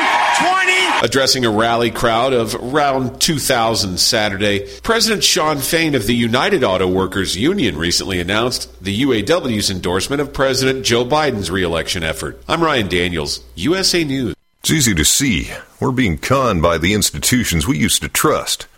20. 1.01 1.05
Addressing 1.05 1.45
a 1.45 1.49
rally 1.49 1.91
crowd 1.91 2.33
of 2.33 2.55
around 2.55 3.19
2,000 3.19 3.99
Saturday, 3.99 4.67
President 4.81 5.23
Shawn 5.23 5.57
Fain 5.57 5.95
of 5.95 6.07
the 6.07 6.15
United 6.15 6.63
Auto 6.63 6.87
Workers 6.87 7.35
Union 7.35 7.77
recently 7.77 8.19
announced 8.19 8.83
the 8.83 9.01
UAW's 9.03 9.69
endorsement 9.69 10.21
of 10.21 10.33
President 10.33 10.85
Joe 10.85 11.05
Biden's 11.05 11.51
reelection 11.51 12.03
effort. 12.03 12.41
I'm 12.47 12.63
Ryan 12.63 12.87
Daniels, 12.87 13.43
USA 13.55 14.03
News. 14.03 14.35
It's 14.61 14.71
easy 14.71 14.93
to 14.95 15.05
see. 15.05 15.51
We're 15.79 15.91
being 15.91 16.17
conned 16.17 16.61
by 16.61 16.77
the 16.77 16.93
institutions 16.93 17.65
we 17.65 17.77
used 17.77 18.01
to 18.01 18.09
trust. 18.09 18.67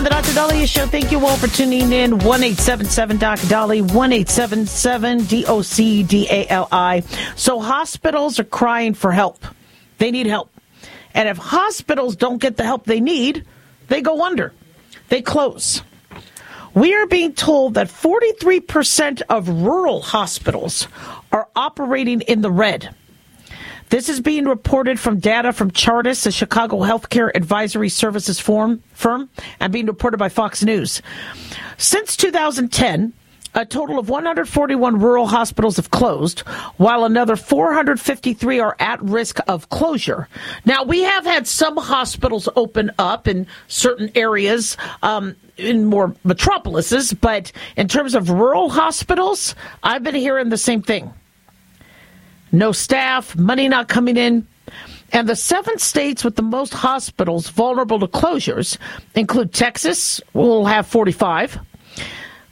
on 0.00 0.04
the 0.04 0.08
Dr. 0.08 0.32
Daliah 0.32 0.66
Show. 0.66 0.86
Thank 0.86 1.12
you 1.12 1.26
all 1.26 1.36
for 1.36 1.46
tuning 1.46 1.92
in. 1.92 2.12
1 2.20 2.42
877 2.42 3.18
Dr. 3.18 3.46
Dolly, 3.48 3.82
One 3.82 4.14
eight 4.14 4.30
seven 4.30 4.64
seven 4.64 5.24
D 5.24 5.44
O 5.44 5.60
C 5.60 6.02
D 6.02 6.26
A 6.30 6.46
L 6.48 6.68
I. 6.72 7.00
So 7.36 7.60
hospitals 7.60 8.40
are 8.40 8.44
crying 8.44 8.94
for 8.94 9.12
help. 9.12 9.44
They 9.98 10.10
need 10.10 10.24
help. 10.24 10.50
And 11.12 11.28
if 11.28 11.36
hospitals 11.36 12.16
don't 12.16 12.40
get 12.40 12.56
the 12.56 12.64
help 12.64 12.84
they 12.84 13.00
need, 13.00 13.44
they 13.88 14.00
go 14.00 14.24
under, 14.24 14.54
they 15.10 15.20
close. 15.20 15.82
We 16.72 16.94
are 16.94 17.06
being 17.06 17.34
told 17.34 17.74
that 17.74 17.88
43% 17.88 19.20
of 19.28 19.48
rural 19.50 20.00
hospitals 20.00 20.88
are 21.30 21.46
operating 21.54 22.22
in 22.22 22.40
the 22.40 22.50
red. 22.50 22.94
This 23.90 24.08
is 24.08 24.20
being 24.20 24.44
reported 24.44 25.00
from 25.00 25.18
data 25.18 25.52
from 25.52 25.72
Chartis, 25.72 26.24
a 26.24 26.30
Chicago 26.30 26.78
healthcare 26.78 27.28
advisory 27.34 27.88
services 27.88 28.38
firm, 28.38 28.84
firm, 28.92 29.28
and 29.58 29.72
being 29.72 29.86
reported 29.86 30.16
by 30.16 30.28
Fox 30.28 30.62
News. 30.62 31.02
Since 31.76 32.16
2010, 32.16 33.12
a 33.56 33.66
total 33.66 33.98
of 33.98 34.08
141 34.08 35.00
rural 35.00 35.26
hospitals 35.26 35.74
have 35.74 35.90
closed, 35.90 36.40
while 36.76 37.04
another 37.04 37.34
453 37.34 38.60
are 38.60 38.76
at 38.78 39.02
risk 39.02 39.40
of 39.48 39.68
closure. 39.70 40.28
Now, 40.64 40.84
we 40.84 41.02
have 41.02 41.24
had 41.24 41.48
some 41.48 41.76
hospitals 41.76 42.48
open 42.54 42.92
up 42.96 43.26
in 43.26 43.48
certain 43.66 44.12
areas, 44.14 44.76
um, 45.02 45.34
in 45.56 45.86
more 45.86 46.14
metropolises, 46.22 47.12
but 47.12 47.50
in 47.76 47.88
terms 47.88 48.14
of 48.14 48.30
rural 48.30 48.70
hospitals, 48.70 49.56
I've 49.82 50.04
been 50.04 50.14
hearing 50.14 50.50
the 50.50 50.56
same 50.56 50.80
thing 50.80 51.12
no 52.52 52.72
staff, 52.72 53.36
money 53.36 53.68
not 53.68 53.88
coming 53.88 54.16
in. 54.16 54.46
And 55.12 55.28
the 55.28 55.36
seven 55.36 55.78
states 55.78 56.24
with 56.24 56.36
the 56.36 56.42
most 56.42 56.72
hospitals 56.72 57.48
vulnerable 57.48 57.98
to 58.00 58.06
closures 58.06 58.78
include 59.14 59.52
Texas, 59.52 60.20
will 60.34 60.66
have 60.66 60.86
45, 60.86 61.58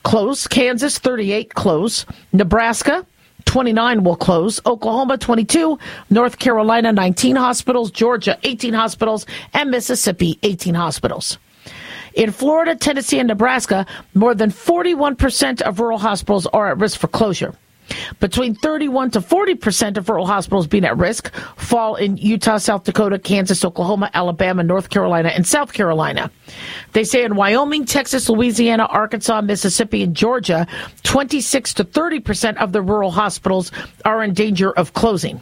close, 0.02 0.46
Kansas, 0.48 0.98
38, 0.98 1.54
close, 1.54 2.04
Nebraska, 2.32 3.06
29 3.44 4.04
will 4.04 4.16
close. 4.16 4.60
Oklahoma, 4.66 5.16
22. 5.16 5.78
North 6.10 6.38
Carolina, 6.38 6.92
19 6.92 7.34
hospitals. 7.34 7.90
Georgia, 7.90 8.38
18 8.42 8.74
hospitals. 8.74 9.24
And 9.54 9.70
Mississippi, 9.70 10.38
18 10.42 10.74
hospitals. 10.74 11.38
In 12.12 12.30
Florida, 12.30 12.74
Tennessee, 12.74 13.18
and 13.18 13.28
Nebraska, 13.28 13.86
more 14.12 14.34
than 14.34 14.50
41% 14.50 15.62
of 15.62 15.80
rural 15.80 15.98
hospitals 15.98 16.46
are 16.48 16.70
at 16.70 16.78
risk 16.78 17.00
for 17.00 17.08
closure. 17.08 17.54
Between 18.20 18.54
31 18.54 19.12
to 19.12 19.20
40% 19.20 19.96
of 19.96 20.08
rural 20.08 20.26
hospitals 20.26 20.66
being 20.66 20.84
at 20.84 20.96
risk 20.96 21.34
fall 21.56 21.96
in 21.96 22.16
Utah, 22.16 22.58
South 22.58 22.84
Dakota, 22.84 23.18
Kansas, 23.18 23.64
Oklahoma, 23.64 24.10
Alabama, 24.14 24.62
North 24.62 24.90
Carolina, 24.90 25.28
and 25.30 25.46
South 25.46 25.72
Carolina. 25.72 26.30
They 26.92 27.04
say 27.04 27.24
in 27.24 27.36
Wyoming, 27.36 27.84
Texas, 27.84 28.28
Louisiana, 28.28 28.84
Arkansas, 28.84 29.40
Mississippi, 29.40 30.02
and 30.02 30.14
Georgia, 30.14 30.66
26 31.04 31.74
to 31.74 31.84
30% 31.84 32.56
of 32.56 32.72
the 32.72 32.82
rural 32.82 33.10
hospitals 33.10 33.72
are 34.04 34.22
in 34.22 34.34
danger 34.34 34.70
of 34.72 34.94
closing. 34.94 35.40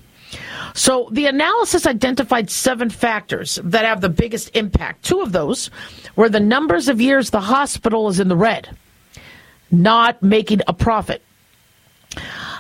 So 0.75 1.09
the 1.11 1.25
analysis 1.25 1.87
identified 1.87 2.51
seven 2.51 2.91
factors 2.91 3.59
that 3.65 3.87
have 3.87 4.03
the 4.03 4.11
biggest 4.11 4.55
impact. 4.55 5.05
Two 5.05 5.23
of 5.23 5.33
those 5.33 5.71
were 6.17 6.29
the 6.29 6.39
numbers 6.39 6.89
of 6.89 7.01
years 7.01 7.31
the 7.31 7.41
hospital 7.41 8.09
is 8.09 8.21
in 8.21 8.29
the 8.29 8.37
red, 8.37 8.69
not 9.71 10.23
making 10.23 10.61
a 10.67 10.75
profit. 10.75 11.23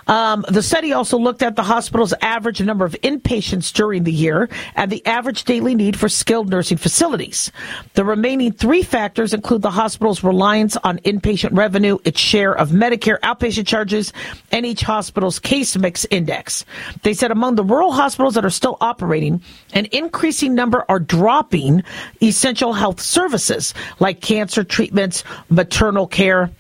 Um, 0.06 0.44
the 0.48 0.62
study 0.62 0.92
also 0.92 1.18
looked 1.18 1.42
at 1.42 1.56
the 1.56 1.62
hospital's 1.62 2.14
average 2.20 2.62
number 2.62 2.84
of 2.84 2.92
inpatients 3.02 3.72
during 3.72 4.04
the 4.04 4.12
year 4.12 4.48
and 4.74 4.90
the 4.90 5.04
average 5.04 5.44
daily 5.44 5.74
need 5.74 5.98
for 5.98 6.08
skilled 6.08 6.48
nursing 6.48 6.78
facilities. 6.78 7.50
The 7.94 8.04
remaining 8.04 8.52
three 8.52 8.82
factors 8.82 9.34
include 9.34 9.62
the 9.62 9.70
hospital's 9.70 10.22
reliance 10.22 10.76
on 10.76 10.98
inpatient 10.98 11.56
revenue, 11.56 11.98
its 12.04 12.20
share 12.20 12.56
of 12.56 12.70
Medicare 12.70 13.18
outpatient 13.20 13.66
charges, 13.66 14.12
and 14.52 14.64
each 14.64 14.82
hospital's 14.82 15.38
case 15.38 15.76
mix 15.76 16.06
index. 16.10 16.64
They 17.02 17.14
said 17.14 17.30
among 17.30 17.56
the 17.56 17.64
rural 17.64 17.92
hospitals 17.92 18.34
that 18.34 18.44
are 18.44 18.50
still 18.50 18.76
operating, 18.80 19.42
an 19.72 19.86
increasing 19.86 20.54
number 20.54 20.84
are 20.88 21.00
dropping 21.00 21.82
essential 22.22 22.72
health 22.72 23.00
services 23.00 23.74
like 23.98 24.20
cancer 24.20 24.62
treatments, 24.62 25.24
maternal 25.48 26.06
care, 26.06 26.50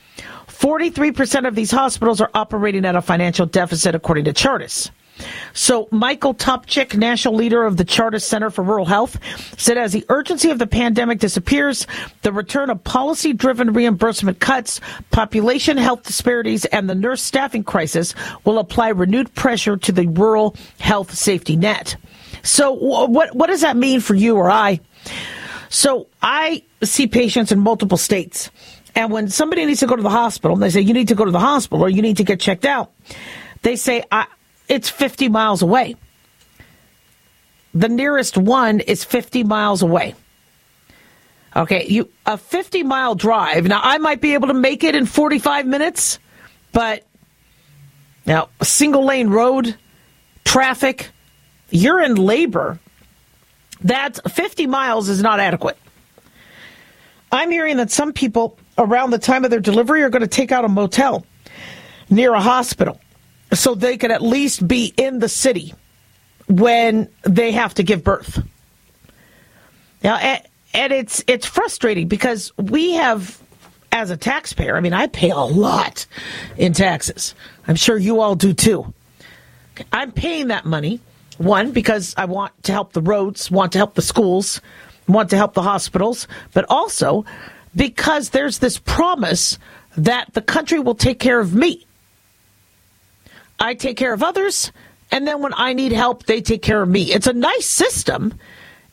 43% 0.58 1.46
of 1.46 1.54
these 1.54 1.70
hospitals 1.70 2.20
are 2.20 2.30
operating 2.34 2.84
at 2.84 2.96
a 2.96 3.02
financial 3.02 3.46
deficit, 3.46 3.94
according 3.94 4.24
to 4.24 4.32
Chartis. 4.32 4.90
So, 5.54 5.88
Michael 5.90 6.34
Topchik, 6.34 6.96
national 6.96 7.34
leader 7.34 7.64
of 7.64 7.76
the 7.76 7.84
Chartis 7.84 8.22
Center 8.22 8.50
for 8.50 8.62
Rural 8.62 8.84
Health, 8.84 9.18
said 9.58 9.78
as 9.78 9.92
the 9.92 10.04
urgency 10.08 10.50
of 10.50 10.58
the 10.58 10.66
pandemic 10.66 11.18
disappears, 11.18 11.86
the 12.22 12.32
return 12.32 12.68
of 12.68 12.84
policy 12.84 13.32
driven 13.32 13.72
reimbursement 13.72 14.40
cuts, 14.40 14.80
population 15.10 15.78
health 15.78 16.02
disparities, 16.02 16.66
and 16.66 16.88
the 16.88 16.94
nurse 16.94 17.22
staffing 17.22 17.64
crisis 17.64 18.14
will 18.44 18.58
apply 18.58 18.88
renewed 18.88 19.34
pressure 19.34 19.76
to 19.78 19.92
the 19.92 20.06
rural 20.08 20.54
health 20.78 21.14
safety 21.14 21.56
net. 21.56 21.96
So, 22.42 22.72
what, 22.72 23.34
what 23.34 23.46
does 23.46 23.62
that 23.62 23.76
mean 23.76 24.00
for 24.00 24.14
you 24.14 24.36
or 24.36 24.50
I? 24.50 24.80
So, 25.70 26.08
I 26.22 26.62
see 26.82 27.06
patients 27.06 27.52
in 27.52 27.58
multiple 27.58 27.98
states. 27.98 28.50
And 28.96 29.12
when 29.12 29.28
somebody 29.28 29.66
needs 29.66 29.80
to 29.80 29.86
go 29.86 29.94
to 29.94 30.02
the 30.02 30.10
hospital, 30.10 30.56
they 30.56 30.70
say, 30.70 30.80
you 30.80 30.94
need 30.94 31.08
to 31.08 31.14
go 31.14 31.26
to 31.26 31.30
the 31.30 31.38
hospital 31.38 31.84
or 31.84 31.90
you 31.90 32.00
need 32.00 32.16
to 32.16 32.24
get 32.24 32.40
checked 32.40 32.64
out, 32.64 32.92
they 33.60 33.76
say, 33.76 34.02
it's 34.68 34.88
50 34.88 35.28
miles 35.28 35.60
away. 35.60 35.96
The 37.74 37.90
nearest 37.90 38.38
one 38.38 38.80
is 38.80 39.04
50 39.04 39.44
miles 39.44 39.82
away. 39.82 40.14
Okay, 41.54 41.86
you 41.86 42.08
a 42.24 42.38
50 42.38 42.82
mile 42.82 43.14
drive. 43.14 43.66
Now 43.66 43.80
I 43.82 43.98
might 43.98 44.20
be 44.20 44.34
able 44.34 44.48
to 44.48 44.54
make 44.54 44.82
it 44.82 44.94
in 44.94 45.06
45 45.06 45.66
minutes, 45.66 46.18
but 46.72 47.04
now 48.24 48.48
a 48.60 48.64
single 48.64 49.04
lane 49.04 49.28
road, 49.28 49.76
traffic, 50.44 51.10
you're 51.70 52.00
in 52.00 52.14
labor. 52.14 52.78
That's 53.82 54.20
50 54.20 54.66
miles 54.66 55.08
is 55.10 55.22
not 55.22 55.38
adequate. 55.38 55.78
I'm 57.32 57.50
hearing 57.50 57.76
that 57.78 57.90
some 57.90 58.12
people 58.12 58.58
around 58.78 59.10
the 59.10 59.18
time 59.18 59.44
of 59.44 59.50
their 59.50 59.60
delivery 59.60 60.02
are 60.02 60.10
going 60.10 60.22
to 60.22 60.28
take 60.28 60.52
out 60.52 60.64
a 60.64 60.68
motel 60.68 61.24
near 62.10 62.32
a 62.34 62.40
hospital 62.40 63.00
so 63.52 63.74
they 63.74 63.96
can 63.96 64.10
at 64.10 64.22
least 64.22 64.66
be 64.66 64.92
in 64.96 65.18
the 65.18 65.28
city 65.28 65.74
when 66.48 67.08
they 67.22 67.52
have 67.52 67.74
to 67.74 67.82
give 67.82 68.04
birth. 68.04 68.42
Now, 70.02 70.16
and 70.16 70.92
it's 70.92 71.24
it's 71.26 71.46
frustrating 71.46 72.06
because 72.06 72.52
we 72.58 72.92
have, 72.92 73.40
as 73.90 74.10
a 74.10 74.16
taxpayer, 74.16 74.76
I 74.76 74.80
mean, 74.80 74.92
I 74.92 75.06
pay 75.06 75.30
a 75.30 75.38
lot 75.38 76.06
in 76.56 76.72
taxes. 76.72 77.34
I'm 77.66 77.76
sure 77.76 77.96
you 77.96 78.20
all 78.20 78.36
do 78.36 78.52
too. 78.52 78.92
I'm 79.92 80.12
paying 80.12 80.48
that 80.48 80.64
money, 80.64 81.00
one, 81.38 81.72
because 81.72 82.14
I 82.16 82.26
want 82.26 82.52
to 82.64 82.72
help 82.72 82.92
the 82.92 83.02
roads, 83.02 83.50
want 83.50 83.72
to 83.72 83.78
help 83.78 83.94
the 83.94 84.02
schools, 84.02 84.60
want 85.08 85.30
to 85.30 85.36
help 85.36 85.54
the 85.54 85.62
hospitals, 85.62 86.28
but 86.52 86.64
also 86.68 87.24
because 87.76 88.30
there's 88.30 88.58
this 88.58 88.78
promise 88.78 89.58
that 89.96 90.32
the 90.34 90.42
country 90.42 90.80
will 90.80 90.94
take 90.94 91.20
care 91.20 91.38
of 91.38 91.54
me. 91.54 91.86
I 93.60 93.74
take 93.74 93.96
care 93.96 94.12
of 94.12 94.22
others, 94.22 94.72
and 95.10 95.26
then 95.26 95.40
when 95.40 95.52
I 95.56 95.72
need 95.72 95.92
help, 95.92 96.24
they 96.24 96.40
take 96.40 96.62
care 96.62 96.82
of 96.82 96.88
me. 96.88 97.12
It's 97.12 97.26
a 97.26 97.32
nice 97.32 97.66
system 97.66 98.34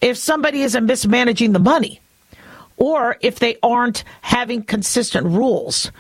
if 0.02 0.18
somebody 0.18 0.62
isn't 0.62 0.86
mismanaging 0.86 1.54
the 1.54 1.60
money 1.60 2.00
or 2.78 3.18
if 3.22 3.40
they 3.40 3.58
aren't 3.64 4.04
having 4.22 4.64
consistent 4.64 5.26
rules 5.28 5.92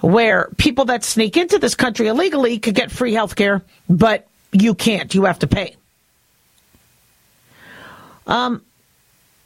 where 0.00 0.48
people 0.56 0.86
that 0.86 1.04
sneak 1.04 1.36
into 1.36 1.58
this 1.58 1.74
country 1.74 2.06
illegally 2.06 2.58
could 2.58 2.74
get 2.74 2.90
free 2.90 3.12
health 3.12 3.36
care, 3.36 3.62
but 3.88 4.26
you 4.52 4.74
can't. 4.74 5.14
You 5.14 5.24
have 5.24 5.40
to 5.40 5.46
pay. 5.46 5.76
Um, 8.26 8.62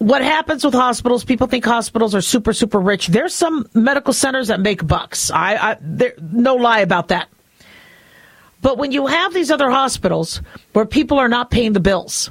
what 0.04 0.22
happens 0.22 0.64
with 0.64 0.74
hospitals? 0.74 1.24
People 1.24 1.46
think 1.46 1.64
hospitals 1.64 2.14
are 2.14 2.20
super, 2.20 2.52
super 2.52 2.78
rich. 2.78 3.06
There's 3.06 3.34
some 3.34 3.66
medical 3.72 4.12
centers 4.12 4.48
that 4.48 4.60
make 4.60 4.86
bucks. 4.86 5.30
I, 5.30 5.54
I 5.56 5.76
there, 5.80 6.12
no 6.20 6.56
lie 6.56 6.80
about 6.80 7.08
that. 7.08 7.28
But 8.60 8.76
when 8.76 8.92
you 8.92 9.06
have 9.06 9.32
these 9.32 9.50
other 9.50 9.70
hospitals 9.70 10.42
where 10.74 10.84
people 10.84 11.18
are 11.18 11.28
not 11.28 11.50
paying 11.50 11.72
the 11.72 11.80
bills, 11.80 12.30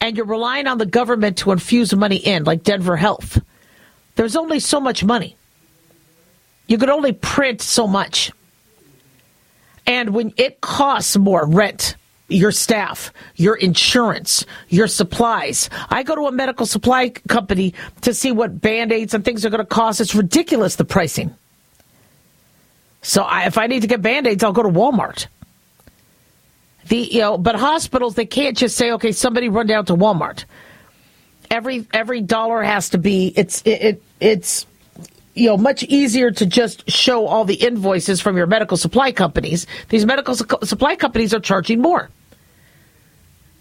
and 0.00 0.16
you're 0.16 0.26
relying 0.26 0.66
on 0.66 0.78
the 0.78 0.86
government 0.86 1.38
to 1.38 1.50
infuse 1.50 1.94
money 1.94 2.16
in, 2.16 2.44
like 2.44 2.62
Denver 2.62 2.96
Health, 2.96 3.40
there's 4.16 4.36
only 4.36 4.60
so 4.60 4.78
much 4.78 5.02
money. 5.02 5.36
You 6.66 6.76
could 6.78 6.90
only 6.90 7.12
print 7.12 7.62
so 7.62 7.86
much. 7.86 8.30
And 9.86 10.10
when 10.10 10.34
it 10.36 10.60
costs 10.60 11.16
more 11.16 11.46
rent, 11.46 11.96
your 12.28 12.52
staff, 12.52 13.12
your 13.36 13.56
insurance, 13.56 14.44
your 14.68 14.86
supplies. 14.86 15.70
I 15.88 16.02
go 16.02 16.14
to 16.14 16.26
a 16.26 16.32
medical 16.32 16.66
supply 16.66 17.08
company 17.08 17.74
to 18.02 18.12
see 18.12 18.32
what 18.32 18.60
band 18.60 18.92
aids 18.92 19.14
and 19.14 19.24
things 19.24 19.44
are 19.46 19.50
going 19.50 19.60
to 19.60 19.66
cost. 19.66 20.00
It's 20.00 20.14
ridiculous, 20.14 20.76
the 20.76 20.84
pricing. 20.84 21.34
So 23.02 23.22
I, 23.22 23.46
if 23.46 23.56
I 23.56 23.66
need 23.66 23.80
to 23.80 23.88
get 23.88 24.02
band 24.02 24.26
aids, 24.26 24.44
I'll 24.44 24.52
go 24.52 24.62
to 24.62 24.68
Walmart. 24.68 25.26
The, 26.88 26.98
you 26.98 27.20
know, 27.20 27.38
but 27.38 27.54
hospitals, 27.54 28.14
they 28.14 28.26
can't 28.26 28.56
just 28.56 28.76
say, 28.76 28.92
okay, 28.92 29.12
somebody 29.12 29.48
run 29.48 29.66
down 29.66 29.86
to 29.86 29.94
Walmart. 29.94 30.44
Every, 31.50 31.86
every 31.92 32.20
dollar 32.20 32.62
has 32.62 32.90
to 32.90 32.98
be, 32.98 33.32
it's, 33.36 33.62
it, 33.62 33.82
it 33.82 34.02
it's, 34.20 34.66
you 35.34 35.46
know, 35.46 35.56
much 35.56 35.82
easier 35.84 36.30
to 36.30 36.44
just 36.44 36.90
show 36.90 37.26
all 37.26 37.44
the 37.44 37.54
invoices 37.54 38.20
from 38.20 38.36
your 38.36 38.46
medical 38.46 38.76
supply 38.76 39.12
companies. 39.12 39.66
These 39.88 40.04
medical 40.04 40.34
su- 40.34 40.46
supply 40.64 40.96
companies 40.96 41.32
are 41.32 41.40
charging 41.40 41.80
more. 41.80 42.10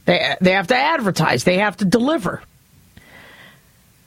They 0.08 0.36
they 0.42 0.54
have 0.54 0.68
to 0.68 0.76
advertise. 0.76 1.44
They 1.44 1.60
have 1.60 1.78
to 1.78 1.86
deliver. 1.86 2.42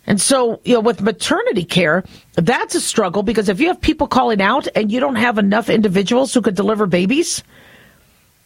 And 0.06 0.20
so, 0.20 0.60
you 0.64 0.74
know, 0.74 0.80
with 0.80 1.02
maternity 1.02 1.64
care, 1.64 2.02
that's 2.34 2.74
a 2.74 2.80
struggle 2.80 3.22
because 3.22 3.48
if 3.48 3.60
you 3.60 3.68
have 3.68 3.80
people 3.80 4.08
calling 4.08 4.40
out 4.42 4.66
and 4.74 4.90
you 4.90 4.98
don't 4.98 5.14
have 5.14 5.38
enough 5.38 5.68
individuals 5.68 6.34
who 6.34 6.40
could 6.40 6.56
deliver 6.56 6.86
babies, 6.86 7.44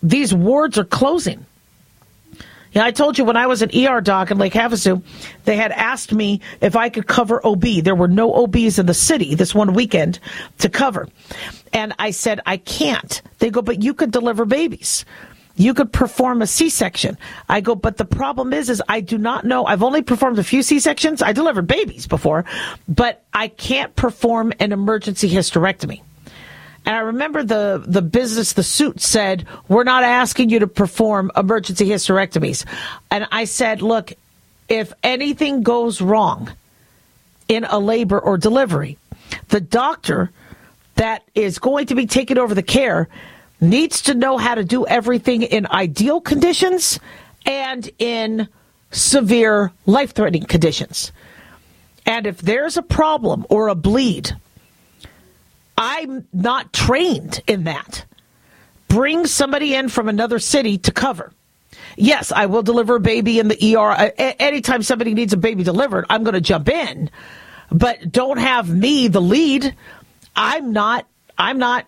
these 0.03 0.35
wards 0.35 0.77
are 0.77 0.85
closing. 0.85 1.47
Yeah, 2.73 2.85
I 2.85 2.91
told 2.91 3.17
you 3.17 3.25
when 3.25 3.37
I 3.37 3.47
was 3.47 3.63
an 3.63 3.71
ER 3.75 4.01
doc 4.01 4.33
in 4.33 4.37
Lake 4.37 4.53
Havasu, 4.53 5.03
they 5.45 5.57
had 5.57 5.71
asked 5.71 6.13
me 6.13 6.41
if 6.61 6.75
I 6.75 6.89
could 6.89 7.07
cover 7.07 7.41
OB. 7.47 7.65
There 7.83 7.95
were 7.95 8.09
no 8.09 8.35
OBs 8.35 8.81
in 8.81 8.87
the 8.87 8.95
city 8.95 9.37
this 9.37 9.55
one 9.55 9.75
weekend 9.75 10.19
to 10.59 10.69
cover. 10.69 11.09
And 11.73 11.95
I 12.01 12.11
said, 12.11 12.41
I 12.45 12.57
can't. 12.57 13.23
They 13.39 13.51
go, 13.51 13.63
but 13.63 13.81
you 13.81 13.95
could 13.95 14.11
deliver 14.11 14.45
babies 14.45 15.05
you 15.57 15.75
could 15.75 15.93
perform 15.93 16.43
a 16.43 16.47
C-section. 16.47 17.17
I 17.49 17.61
go, 17.61 17.75
but 17.75 17.97
the 17.97 18.05
problem 18.05 18.53
is, 18.53 18.69
is 18.69 18.83
I 18.89 19.01
do 19.01 19.19
not 19.19 19.45
know. 19.45 19.65
I've 19.65 19.83
only 19.83 20.03
performed 20.03 20.39
a 20.39 20.45
few 20.45 20.63
C-sections. 20.63 21.23
I 21.23 21.33
delivered 21.33 21.67
babies 21.67 22.07
before, 22.07 22.45
but 22.89 23.25
I 23.33 23.49
can't 23.49 23.95
perform 23.95 24.53
an 24.59 24.73
emergency 24.73 25.31
hysterectomy. 25.31 26.03
And 26.87 26.95
I 26.95 27.01
remember 27.01 27.43
the, 27.43 27.83
the 27.87 28.03
business, 28.03 28.53
the 28.53 28.63
suit 28.63 29.01
said, 29.01 29.47
we're 29.69 29.85
not 29.85 30.05
asking 30.05 30.51
you 30.51 30.59
to 30.59 30.67
perform 30.67 31.31
emergency 31.37 31.89
hysterectomies. 31.89 32.67
And 33.11 33.27
I 33.33 33.45
said, 33.45 33.81
look, 33.81 34.13
if 34.69 34.93
anything 35.03 35.63
goes 35.63 36.01
wrong 36.01 36.53
in 37.49 37.65
a 37.65 37.79
labor 37.79 38.19
or 38.19 38.37
delivery, 38.37 38.99
the 39.49 39.61
doctor 39.61 40.31
that 40.97 41.23
is 41.35 41.59
going 41.59 41.87
to 41.87 41.95
be 41.95 42.07
taking 42.07 42.39
over 42.39 42.55
the 42.55 42.63
care 42.63 43.09
needs 43.65 44.03
to 44.03 44.15
know 44.15 44.39
how 44.39 44.55
to 44.55 44.65
do 44.65 44.87
everything 44.87 45.43
in 45.43 45.67
ideal 45.67 46.21
conditions 46.21 47.01
and 47.45 47.91
in 47.99 48.49
severe 48.91 49.73
life 49.87 50.13
threatening 50.13 50.45
conditions. 50.45 51.13
And 52.07 52.27
if 52.27 52.39
there's 52.39 52.77
a 52.77 52.83
problem 52.83 53.47
or 53.49 53.69
a 53.69 53.75
bleed, 53.75 54.37
I'm 55.77 56.29
not 56.33 56.73
trained 56.73 57.43
in 57.47 57.65
that. 57.65 58.05
Bring 58.89 59.27
somebody 59.27 59.75
in 59.75 59.89
from 59.89 60.09
another 60.09 60.39
city 60.39 60.79
to 60.79 60.93
cover. 60.93 61.33
Yes, 61.97 62.31
I 62.31 62.47
will 62.47 62.63
deliver 62.63 62.97
a 62.97 63.01
baby 63.01 63.39
in 63.39 63.49
the 63.49 63.77
ER. 63.77 64.13
Anytime 64.19 64.83
somebody 64.83 65.15
needs 65.15 65.33
a 65.33 65.37
baby 65.37 65.65
delivered, 65.65 66.07
I'm 66.09 66.23
going 66.23 66.35
to 66.35 66.41
jump 66.41 66.69
in. 66.69 67.11
But 67.71 68.13
don't 68.13 68.39
have 68.39 68.69
me 68.69 69.09
the 69.09 69.21
lead. 69.21 69.75
I'm 70.37 70.73
not. 70.73 71.07
I'm 71.37 71.59
not 71.59 71.87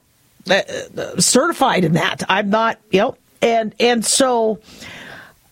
certified 1.19 1.85
in 1.85 1.95
that. 1.95 2.23
I'm 2.29 2.51
not. 2.51 2.79
You 2.91 3.01
know. 3.01 3.17
And 3.43 3.75
and 3.79 4.05
so, 4.05 4.61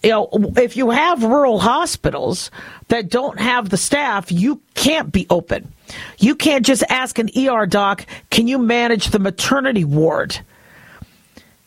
you 0.03 0.11
know, 0.11 0.29
if 0.57 0.77
you 0.77 0.91
have 0.91 1.23
rural 1.23 1.59
hospitals 1.59 2.51
that 2.89 3.09
don't 3.09 3.39
have 3.39 3.69
the 3.69 3.77
staff, 3.77 4.33
you 4.33 4.61
can't 4.75 5.13
be 5.13 5.27
open. 5.29 5.73
You 6.19 6.35
can't 6.35 6.65
just 6.65 6.83
ask 6.89 7.19
an 7.19 7.29
ER 7.37 7.67
doc, 7.67 8.07
"Can 8.31 8.49
you 8.49 8.59
manage 8.59 9.09
the 9.09 9.19
maternity 9.19 9.85
ward?" 9.85 10.39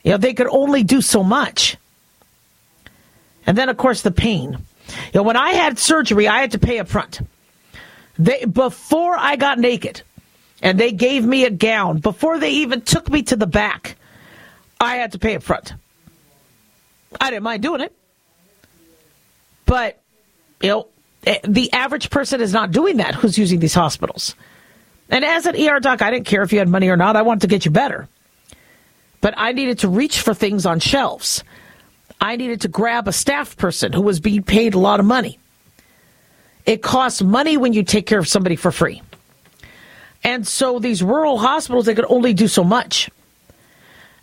You 0.04 0.12
know, 0.12 0.18
they 0.18 0.34
could 0.34 0.48
only 0.48 0.84
do 0.84 1.02
so 1.02 1.24
much. 1.24 1.78
And 3.46 3.58
then, 3.58 3.70
of 3.70 3.78
course, 3.78 4.02
the 4.02 4.12
pain. 4.12 4.58
You 4.88 5.12
know, 5.16 5.24
when 5.24 5.38
I 5.38 5.52
had 5.52 5.78
surgery, 5.78 6.28
I 6.28 6.42
had 6.42 6.52
to 6.52 6.60
pay 6.60 6.80
up 6.80 6.88
front. 6.88 7.22
They, 8.18 8.46
before 8.46 9.16
I 9.18 9.36
got 9.36 9.60
naked, 9.60 10.02
and 10.62 10.80
they 10.80 10.92
gave 10.92 11.26
me 11.26 11.46
a 11.46 11.50
gown, 11.50 12.00
before 12.00 12.40
they 12.40 12.52
even 12.52 12.82
took 12.82 13.10
me 13.10 13.24
to 13.24 13.36
the 13.36 13.48
back, 13.48 13.96
I 14.80 14.96
had 14.96 15.12
to 15.14 15.20
pay 15.20 15.36
up 15.36 15.44
front. 15.44 15.74
I 17.20 17.30
didn't 17.30 17.44
mind 17.44 17.64
doing 17.64 17.82
it. 17.82 17.94
But, 19.66 20.02
you 20.62 20.70
know, 20.70 20.88
eh, 21.26 21.40
the 21.44 21.72
average 21.74 22.10
person 22.10 22.42
is 22.42 22.54
not 22.54 22.72
doing 22.72 22.98
that 22.98 23.16
who's 23.16 23.38
using 23.38 23.60
these 23.60 23.74
hospitals. 23.74 24.36
And 25.10 25.24
as 25.24 25.46
an 25.46 25.56
ER 25.56 25.80
doc, 25.80 26.02
I 26.02 26.12
didn't 26.12 26.26
care 26.26 26.42
if 26.42 26.52
you 26.52 26.60
had 26.60 26.68
money 26.68 26.90
or 26.90 26.98
not. 26.98 27.16
I 27.16 27.22
wanted 27.22 27.42
to 27.42 27.48
get 27.48 27.66
you 27.66 27.72
better. 27.72 28.08
But 29.22 29.34
I 29.38 29.52
needed 29.52 29.80
to 29.80 29.90
reach 29.90 30.22
for 30.22 30.34
things 30.34 30.66
on 30.66 30.80
shelves. 30.80 31.44
I 32.20 32.36
needed 32.36 32.62
to 32.62 32.68
grab 32.68 33.08
a 33.08 33.14
staff 33.14 33.56
person 33.58 33.94
who 33.94 34.02
was 34.02 34.20
being 34.20 34.44
paid 34.44 34.74
a 34.74 34.80
lot 34.80 35.00
of 35.00 35.06
money. 35.06 35.40
It 36.66 36.82
costs 36.82 37.22
money 37.22 37.58
when 37.58 37.74
you 37.74 37.84
take 37.84 38.06
care 38.06 38.20
of 38.20 38.28
somebody 38.28 38.56
for 38.56 38.72
free. 38.72 39.02
And 40.28 40.46
so 40.46 40.78
these 40.78 41.02
rural 41.02 41.38
hospitals, 41.38 41.86
they 41.86 41.96
could 41.96 42.06
only 42.10 42.34
do 42.34 42.50
so 42.50 42.62
much. 42.62 43.10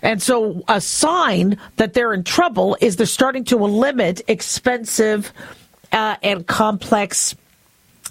And 0.03 0.21
so 0.21 0.63
a 0.69 0.79
sign 0.79 1.59
that 1.77 1.95
they're 1.95 2.13
in 2.13 2.25
trouble 2.25 2.77
is 2.79 2.97
they're 2.97 3.07
starting 3.07 3.45
to 3.45 3.57
limit 3.57 4.21
expensive 4.29 5.33
uh, 5.93 6.17
and 6.23 6.47
complex 6.47 7.35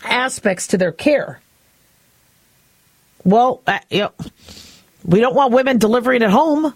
aspects 0.04 0.66
to 0.68 0.80
their 0.80 0.92
care. 0.92 1.40
Well, 3.24 3.62
uh, 3.68 3.78
you 3.92 4.00
know, 4.00 4.14
we 5.06 5.20
don't 5.20 5.36
want 5.36 5.54
women 5.54 5.78
delivering 5.78 6.24
at 6.24 6.32
home 6.32 6.74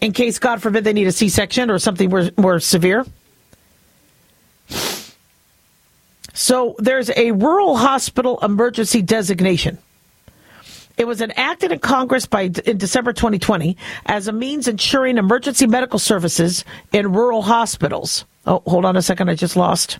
in 0.00 0.12
case, 0.12 0.38
God 0.38 0.62
forbid, 0.62 0.84
they 0.84 0.92
need 0.92 1.08
a 1.08 1.12
C 1.12 1.28
section 1.28 1.68
or 1.68 1.80
something 1.80 2.10
more, 2.10 2.30
more 2.36 2.60
severe. 2.60 3.04
So 6.32 6.76
there's 6.78 7.10
a 7.10 7.32
rural 7.32 7.76
hospital 7.76 8.38
emergency 8.38 9.02
designation. 9.02 9.78
It 10.96 11.06
was 11.06 11.20
enacted 11.20 11.72
in 11.72 11.78
Congress 11.78 12.26
by 12.26 12.42
in 12.42 12.78
December 12.78 13.12
2020 13.12 13.76
as 14.06 14.28
a 14.28 14.32
means 14.32 14.68
ensuring 14.68 15.18
emergency 15.18 15.66
medical 15.66 15.98
services 15.98 16.64
in 16.92 17.12
rural 17.12 17.42
hospitals. 17.42 18.24
Oh, 18.46 18.62
hold 18.66 18.84
on 18.84 18.96
a 18.96 19.02
second, 19.02 19.28
I 19.28 19.34
just 19.34 19.56
lost 19.56 19.98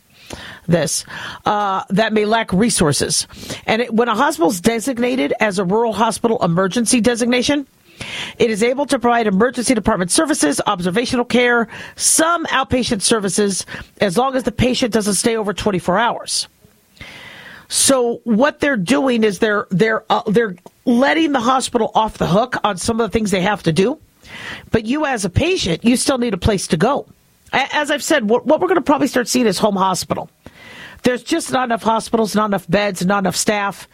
this. 0.67 1.05
Uh, 1.45 1.85
that 1.91 2.13
may 2.13 2.25
lack 2.25 2.53
resources, 2.53 3.27
and 3.67 3.83
it, 3.83 3.95
when 3.95 4.09
a 4.09 4.15
hospital 4.15 4.51
is 4.51 4.61
designated 4.61 5.33
as 5.41 5.59
a 5.59 5.65
rural 5.65 5.93
hospital 5.93 6.43
emergency 6.43 7.01
designation, 7.01 7.67
it 8.39 8.51
is 8.51 8.63
able 8.63 8.87
to 8.87 8.99
provide 8.99 9.27
emergency 9.27 9.75
department 9.75 10.11
services, 10.11 10.61
observational 10.67 11.25
care, 11.25 11.69
some 11.97 12.47
outpatient 12.47 13.03
services, 13.03 13.65
as 14.01 14.17
long 14.17 14.35
as 14.35 14.43
the 14.43 14.53
patient 14.53 14.93
doesn't 14.93 15.15
stay 15.15 15.37
over 15.37 15.53
24 15.53 15.99
hours. 15.99 16.49
So 17.73 18.21
what 18.25 18.61
they're 18.61 18.77
doing 18.77 19.25
is 19.25 19.39
they're 19.39 19.67
they're 19.71 20.05
uh, 20.11 20.21
they're 20.27 20.57
letting 20.85 21.33
the 21.33 21.41
hospital 21.41 21.91
off 21.95 22.19
the 22.19 22.27
hook 22.27 22.57
on 22.65 22.77
some 22.77 23.01
of 23.01 23.11
the 23.11 23.19
things 23.19 23.31
they 23.31 23.41
have 23.41 23.63
to 23.63 23.73
do, 23.73 23.99
but 24.71 24.85
you 24.85 25.07
as 25.07 25.25
a 25.25 25.31
patient, 25.31 25.83
you 25.83 25.97
still 25.97 26.19
need 26.19 26.35
a 26.35 26.37
place 26.37 26.67
to 26.67 26.77
go. 26.77 27.07
As 27.51 27.91
I've 27.91 28.03
said, 28.03 28.29
what, 28.29 28.45
what 28.45 28.61
we're 28.61 28.69
going 28.69 28.77
to 28.77 28.83
probably 28.83 29.07
start 29.07 29.27
seeing 29.27 29.47
is 29.47 29.59
home 29.59 29.77
hospital. 29.77 30.29
There's 31.03 31.23
just 31.23 31.51
not 31.51 31.65
enough 31.65 31.83
hospitals, 31.83 32.35
not 32.35 32.45
enough 32.45 32.69
beds, 32.69 33.07
not 33.07 33.21
enough 33.21 33.37
staff, 33.37 33.89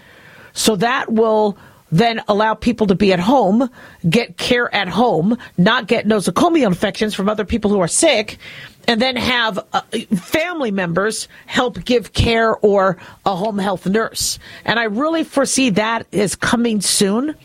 so 0.55 0.74
that 0.74 1.12
will 1.12 1.57
then 1.93 2.20
allow 2.26 2.55
people 2.55 2.89
to 2.89 2.97
be 2.97 3.12
at 3.12 3.20
home, 3.20 3.70
get 4.11 4.37
care 4.37 4.74
at 4.74 4.89
home, 4.89 5.39
not 5.57 5.87
get 5.87 6.05
nosocomial 6.05 6.66
infections 6.66 7.14
from 7.14 7.29
other 7.29 7.45
people 7.45 7.70
who 7.70 7.79
are 7.79 7.89
sick, 7.89 8.39
and 8.89 9.01
then 9.01 9.14
have 9.14 9.61
uh, 9.72 9.82
family 10.16 10.72
members 10.72 11.28
help 11.47 11.84
give 11.84 12.12
care 12.12 12.57
or 12.57 12.97
a 13.24 13.36
home 13.36 13.59
health 13.59 13.86
nurse. 13.86 14.39
And 14.64 14.80
I 14.80 14.84
really 14.84 15.22
foresee 15.22 15.70
that 15.70 16.07
is 16.11 16.34
coming 16.34 16.80
soon 16.80 17.36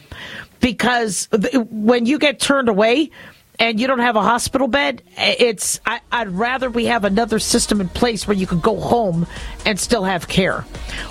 because 0.61 1.27
when 1.69 2.05
you 2.05 2.17
get 2.17 2.39
turned 2.39 2.69
away, 2.69 3.11
and 3.59 3.79
you 3.79 3.85
don't 3.85 3.99
have 3.99 4.15
a 4.15 4.21
hospital 4.21 4.67
bed, 4.67 5.03
it's 5.15 5.79
I, 5.85 6.01
would 6.11 6.33
rather 6.33 6.71
we 6.71 6.85
have 6.85 7.03
another 7.03 7.37
system 7.37 7.81
in 7.81 7.87
place 7.87 8.27
where 8.27 8.35
you 8.35 8.47
can 8.47 8.59
go 8.59 8.79
home 8.79 9.27
and 9.63 9.79
still 9.79 10.03
have 10.03 10.27
care. 10.27 10.61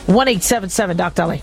One 0.06 0.26
eight 0.26 0.42
seven 0.42 0.68
seven 0.68 0.96
Doc 0.96 1.14
Dolly. 1.14 1.42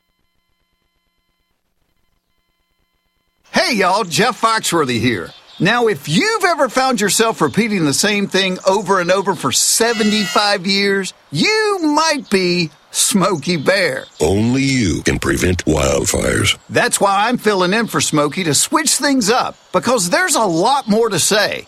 Hey 3.53 3.75
y'all, 3.75 4.05
Jeff 4.05 4.39
Foxworthy 4.39 5.01
here. 5.01 5.31
Now, 5.59 5.87
if 5.87 6.07
you've 6.07 6.45
ever 6.45 6.69
found 6.69 7.01
yourself 7.01 7.41
repeating 7.41 7.83
the 7.83 7.93
same 7.93 8.27
thing 8.27 8.57
over 8.65 9.01
and 9.01 9.11
over 9.11 9.35
for 9.35 9.51
75 9.51 10.65
years, 10.65 11.13
you 11.31 11.79
might 11.81 12.29
be 12.29 12.71
Smokey 12.91 13.57
Bear. 13.57 14.05
Only 14.21 14.63
you 14.63 15.01
can 15.03 15.19
prevent 15.19 15.65
wildfires. 15.65 16.57
That's 16.69 17.01
why 17.01 17.27
I'm 17.27 17.37
filling 17.37 17.73
in 17.73 17.87
for 17.87 17.99
Smokey 17.99 18.45
to 18.45 18.53
switch 18.53 18.95
things 18.95 19.29
up, 19.29 19.57
because 19.73 20.09
there's 20.09 20.35
a 20.35 20.45
lot 20.45 20.87
more 20.87 21.09
to 21.09 21.19
say. 21.19 21.67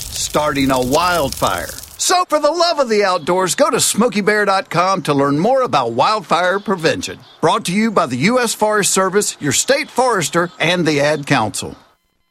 starting 0.21 0.71
a 0.71 0.81
wildfire. 0.81 1.69
So, 1.97 2.25
for 2.29 2.39
the 2.39 2.49
love 2.49 2.79
of 2.79 2.89
the 2.89 3.03
outdoors, 3.03 3.53
go 3.53 3.69
to 3.69 3.77
smokeybear.com 3.77 5.03
to 5.03 5.13
learn 5.13 5.37
more 5.37 5.61
about 5.61 5.91
wildfire 5.91 6.59
prevention. 6.59 7.19
Brought 7.41 7.65
to 7.65 7.73
you 7.73 7.91
by 7.91 8.07
the 8.07 8.17
U.S. 8.31 8.55
Forest 8.55 8.91
Service, 8.91 9.37
your 9.39 9.51
state 9.51 9.89
forester, 9.89 10.49
and 10.59 10.87
the 10.87 10.99
Ad 10.99 11.27
Council. 11.27 11.75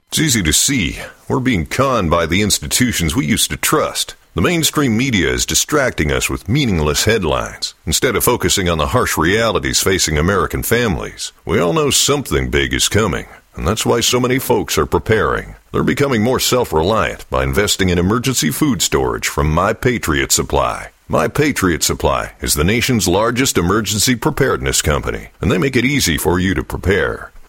It's 0.08 0.18
easy 0.18 0.42
to 0.42 0.52
see. 0.52 0.98
We're 1.28 1.38
being 1.38 1.66
conned 1.66 2.10
by 2.10 2.26
the 2.26 2.42
institutions 2.42 3.14
we 3.14 3.26
used 3.26 3.50
to 3.50 3.56
trust. 3.56 4.16
The 4.34 4.42
mainstream 4.42 4.96
media 4.96 5.28
is 5.32 5.46
distracting 5.46 6.10
us 6.10 6.28
with 6.28 6.48
meaningless 6.48 7.04
headlines 7.04 7.74
instead 7.86 8.16
of 8.16 8.24
focusing 8.24 8.68
on 8.68 8.78
the 8.78 8.88
harsh 8.88 9.16
realities 9.16 9.82
facing 9.82 10.18
American 10.18 10.64
families. 10.64 11.32
We 11.44 11.60
all 11.60 11.72
know 11.72 11.90
something 11.90 12.50
big 12.50 12.74
is 12.74 12.88
coming, 12.88 13.26
and 13.54 13.66
that's 13.68 13.86
why 13.86 14.00
so 14.00 14.18
many 14.18 14.40
folks 14.40 14.78
are 14.78 14.86
preparing. 14.86 15.54
They're 15.72 15.84
becoming 15.84 16.24
more 16.24 16.40
self 16.40 16.72
reliant 16.72 17.30
by 17.30 17.44
investing 17.44 17.90
in 17.90 17.98
emergency 17.98 18.50
food 18.50 18.82
storage 18.82 19.28
from 19.28 19.52
My 19.52 19.72
Patriot 19.72 20.32
Supply. 20.32 20.90
My 21.06 21.28
Patriot 21.28 21.84
Supply 21.84 22.32
is 22.40 22.54
the 22.54 22.64
nation's 22.64 23.06
largest 23.06 23.56
emergency 23.56 24.16
preparedness 24.16 24.82
company, 24.82 25.28
and 25.40 25.50
they 25.50 25.58
make 25.58 25.76
it 25.76 25.84
easy 25.84 26.18
for 26.18 26.40
you 26.40 26.54
to 26.54 26.64
prepare. 26.64 27.30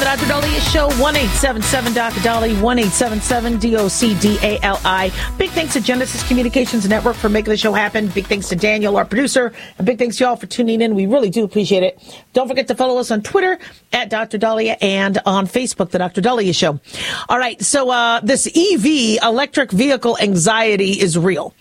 the 0.00 0.06
Dr. 0.06 0.24
Daliah 0.24 0.72
Show. 0.72 0.88
1 1.02 1.14
877 1.14 1.92
Dr. 1.92 2.20
Dolly, 2.22 2.54
1 2.60 2.78
877 2.78 3.58
D 3.58 3.76
O 3.76 3.86
C 3.86 4.18
D 4.18 4.38
A 4.42 4.58
L 4.62 4.80
I. 4.82 5.12
Big 5.36 5.50
thanks 5.50 5.74
to 5.74 5.80
Genesis 5.80 6.26
Communications 6.26 6.88
Network 6.88 7.16
for 7.16 7.28
making 7.28 7.50
the 7.50 7.56
show 7.56 7.74
happen. 7.74 8.08
Big 8.08 8.26
thanks 8.26 8.48
to 8.48 8.56
Daniel, 8.56 8.96
our 8.96 9.04
producer. 9.04 9.52
And 9.76 9.86
big 9.86 9.98
thanks 9.98 10.16
to 10.16 10.24
y'all 10.24 10.36
for 10.36 10.46
tuning 10.46 10.80
in. 10.80 10.94
We 10.94 11.04
really 11.04 11.28
do 11.28 11.44
appreciate 11.44 11.82
it. 11.82 12.00
Don't 12.32 12.48
forget 12.48 12.66
to 12.68 12.74
follow 12.74 12.98
us 12.98 13.10
on 13.10 13.20
Twitter 13.22 13.58
at 13.92 14.08
Dr. 14.08 14.38
Daliah 14.38 14.78
and 14.80 15.18
on 15.26 15.46
Facebook, 15.46 15.90
The 15.90 15.98
Dr. 15.98 16.22
Daliah 16.22 16.54
Show. 16.54 16.80
All 17.28 17.38
right, 17.38 17.60
so 17.60 17.90
uh, 17.90 18.20
this 18.20 18.46
EV, 18.46 19.22
electric 19.22 19.70
vehicle 19.70 20.16
anxiety, 20.18 20.92
is 20.92 21.18
real. 21.18 21.54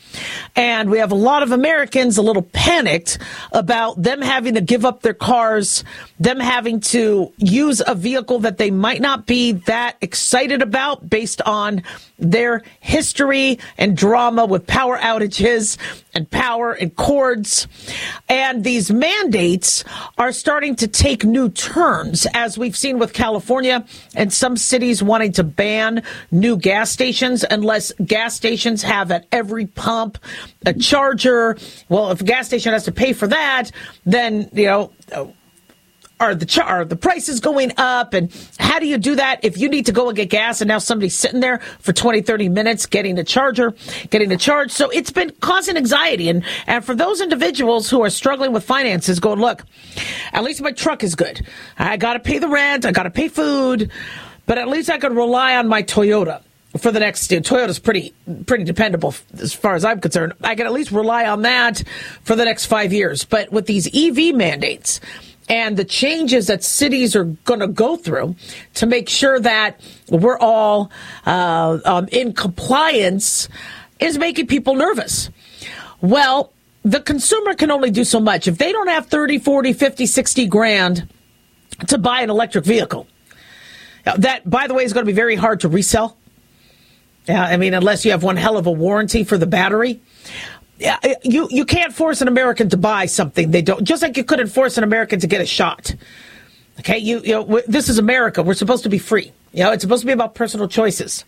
And 0.55 0.89
we 0.89 0.99
have 0.99 1.11
a 1.11 1.15
lot 1.15 1.43
of 1.43 1.51
Americans 1.51 2.17
a 2.17 2.21
little 2.21 2.43
panicked 2.43 3.17
about 3.51 4.01
them 4.01 4.21
having 4.21 4.53
to 4.53 4.61
give 4.61 4.85
up 4.85 5.01
their 5.01 5.13
cars, 5.13 5.83
them 6.19 6.39
having 6.39 6.81
to 6.81 7.31
use 7.37 7.81
a 7.85 7.95
vehicle 7.95 8.39
that 8.39 8.57
they 8.57 8.69
might 8.69 9.01
not 9.01 9.25
be 9.25 9.53
that 9.53 9.97
excited 10.01 10.61
about 10.61 11.09
based 11.09 11.41
on 11.43 11.81
their 12.17 12.61
history 12.81 13.57
and 13.77 13.95
drama 13.95 14.45
with 14.45 14.67
power 14.67 14.97
outages 14.97 15.77
and 16.13 16.29
power 16.29 16.73
and 16.73 16.93
cords. 16.97 17.67
And 18.27 18.63
these 18.63 18.91
mandates 18.91 19.85
are 20.17 20.33
starting 20.33 20.75
to 20.77 20.87
take 20.87 21.23
new 21.23 21.49
turns, 21.49 22.27
as 22.33 22.57
we've 22.57 22.75
seen 22.75 22.99
with 22.99 23.13
California 23.13 23.85
and 24.15 24.33
some 24.33 24.57
cities 24.57 25.01
wanting 25.01 25.31
to 25.33 25.43
ban 25.45 26.03
new 26.31 26.57
gas 26.57 26.91
stations 26.91 27.45
unless 27.49 27.93
gas 28.05 28.35
stations 28.35 28.83
have 28.83 29.11
at 29.11 29.25
every 29.31 29.67
pump 29.67 30.17
a 30.65 30.73
charger. 30.73 31.57
Well, 31.87 32.11
if 32.11 32.19
a 32.19 32.25
gas 32.25 32.47
station 32.47 32.73
has 32.73 32.83
to 32.85 32.91
pay 32.91 33.13
for 33.13 33.27
that, 33.27 33.71
then, 34.05 34.49
you 34.51 34.65
know, 34.65 34.91
are 36.19 36.35
the 36.35 36.45
char- 36.45 36.65
are 36.65 36.85
the 36.85 36.95
prices 36.95 37.39
going 37.39 37.71
up? 37.77 38.13
And 38.13 38.31
how 38.59 38.79
do 38.79 38.87
you 38.87 38.97
do 38.97 39.15
that 39.15 39.39
if 39.43 39.57
you 39.57 39.69
need 39.69 39.85
to 39.85 39.91
go 39.91 40.09
and 40.09 40.15
get 40.15 40.29
gas 40.29 40.61
and 40.61 40.67
now 40.67 40.79
somebody's 40.79 41.15
sitting 41.15 41.39
there 41.39 41.59
for 41.79 41.93
20 41.93 42.21
30 42.21 42.49
minutes 42.49 42.85
getting 42.85 43.17
a 43.17 43.23
charger 43.23 43.73
getting 44.09 44.31
a 44.31 44.37
charge? 44.37 44.71
So 44.71 44.89
it's 44.89 45.11
been 45.11 45.31
causing 45.39 45.77
anxiety. 45.77 46.29
And 46.29 46.43
and 46.67 46.83
for 46.83 46.95
those 46.95 47.21
individuals 47.21 47.89
who 47.89 48.03
are 48.03 48.09
struggling 48.09 48.51
with 48.51 48.63
finances 48.63 49.19
going 49.19 49.39
look 49.39 49.63
at 50.33 50.43
least 50.43 50.61
my 50.61 50.71
truck 50.71 51.03
is 51.03 51.15
good. 51.15 51.45
I 51.77 51.97
got 51.97 52.13
to 52.13 52.19
pay 52.19 52.39
the 52.39 52.49
rent. 52.49 52.85
I 52.85 52.91
got 52.91 53.03
to 53.03 53.11
pay 53.11 53.27
food. 53.27 53.91
But 54.45 54.57
at 54.57 54.67
least 54.67 54.89
i 54.89 54.97
can 54.97 55.15
rely 55.15 55.55
on 55.55 55.67
my 55.67 55.83
toyota 55.83 56.41
for 56.77 56.91
the 56.91 56.99
next 56.99 57.29
Toyota's 57.29 57.79
pretty 57.79 58.13
pretty 58.45 58.63
dependable 58.63 59.13
as 59.39 59.53
far 59.53 59.75
as 59.75 59.83
I'm 59.83 59.99
concerned. 59.99 60.33
I 60.43 60.55
can 60.55 60.65
at 60.65 60.73
least 60.73 60.91
rely 60.91 61.25
on 61.27 61.41
that 61.43 61.83
for 62.23 62.35
the 62.35 62.45
next 62.45 62.65
5 62.67 62.93
years. 62.93 63.25
But 63.25 63.51
with 63.51 63.65
these 63.65 63.87
EV 63.93 64.35
mandates, 64.35 64.99
and 65.49 65.75
the 65.75 65.83
changes 65.83 66.47
that 66.47 66.63
cities 66.63 67.15
are 67.15 67.25
going 67.25 67.59
to 67.59 67.67
go 67.67 67.97
through 67.97 68.35
to 68.75 68.85
make 68.85 69.09
sure 69.09 69.39
that 69.39 69.81
we're 70.09 70.37
all 70.37 70.91
uh, 71.25 71.79
um, 71.83 72.07
in 72.11 72.33
compliance 72.33 73.49
is 73.99 74.17
making 74.17 74.47
people 74.47 74.75
nervous. 74.75 75.29
Well, 76.01 76.53
the 76.83 77.01
consumer 77.01 77.55
can 77.55 77.71
only 77.71 77.91
do 77.91 78.03
so 78.03 78.19
much. 78.19 78.47
If 78.47 78.57
they 78.59 78.71
don't 78.71 78.87
have 78.87 79.07
30, 79.07 79.39
40, 79.39 79.73
50, 79.73 80.05
60 80.05 80.45
grand 80.45 81.09
to 81.87 81.97
buy 81.97 82.21
an 82.21 82.29
electric 82.29 82.63
vehicle, 82.63 83.07
that, 84.05 84.49
by 84.49 84.67
the 84.67 84.73
way, 84.73 84.83
is 84.83 84.93
going 84.93 85.05
to 85.05 85.11
be 85.11 85.15
very 85.15 85.35
hard 85.35 85.59
to 85.61 85.67
resell. 85.67 86.15
Yeah, 87.27 87.43
I 87.43 87.57
mean, 87.57 87.73
unless 87.73 88.05
you 88.05 88.11
have 88.11 88.23
one 88.23 88.37
hell 88.37 88.57
of 88.57 88.65
a 88.65 88.71
warranty 88.71 89.23
for 89.23 89.37
the 89.37 89.45
battery 89.45 90.01
Uh, 90.85 90.97
you 91.23 91.47
you 91.51 91.65
can't 91.65 91.93
force 91.93 92.21
an 92.21 92.27
American 92.27 92.69
to 92.69 92.77
buy 92.77 93.05
something 93.05 93.51
they 93.51 93.61
don't. 93.61 93.83
Just 93.83 94.01
like 94.01 94.15
you 94.17 94.23
couldn't 94.23 94.47
force 94.47 94.77
an 94.77 94.83
American 94.83 95.19
to 95.19 95.27
get 95.27 95.41
a 95.41 95.45
shot. 95.45 95.93
Okay, 96.79 96.97
you 96.97 97.19
you 97.19 97.33
know 97.33 97.61
this 97.67 97.89
is 97.89 97.97
America. 97.97 98.41
We're 98.41 98.53
supposed 98.53 98.83
to 98.83 98.89
be 98.89 98.99
free. 98.99 99.33
You 99.51 99.63
know, 99.63 99.71
it's 99.71 99.81
supposed 99.81 100.01
to 100.01 100.07
be 100.07 100.13
about 100.13 100.35
personal 100.35 100.67
choices. 100.67 101.25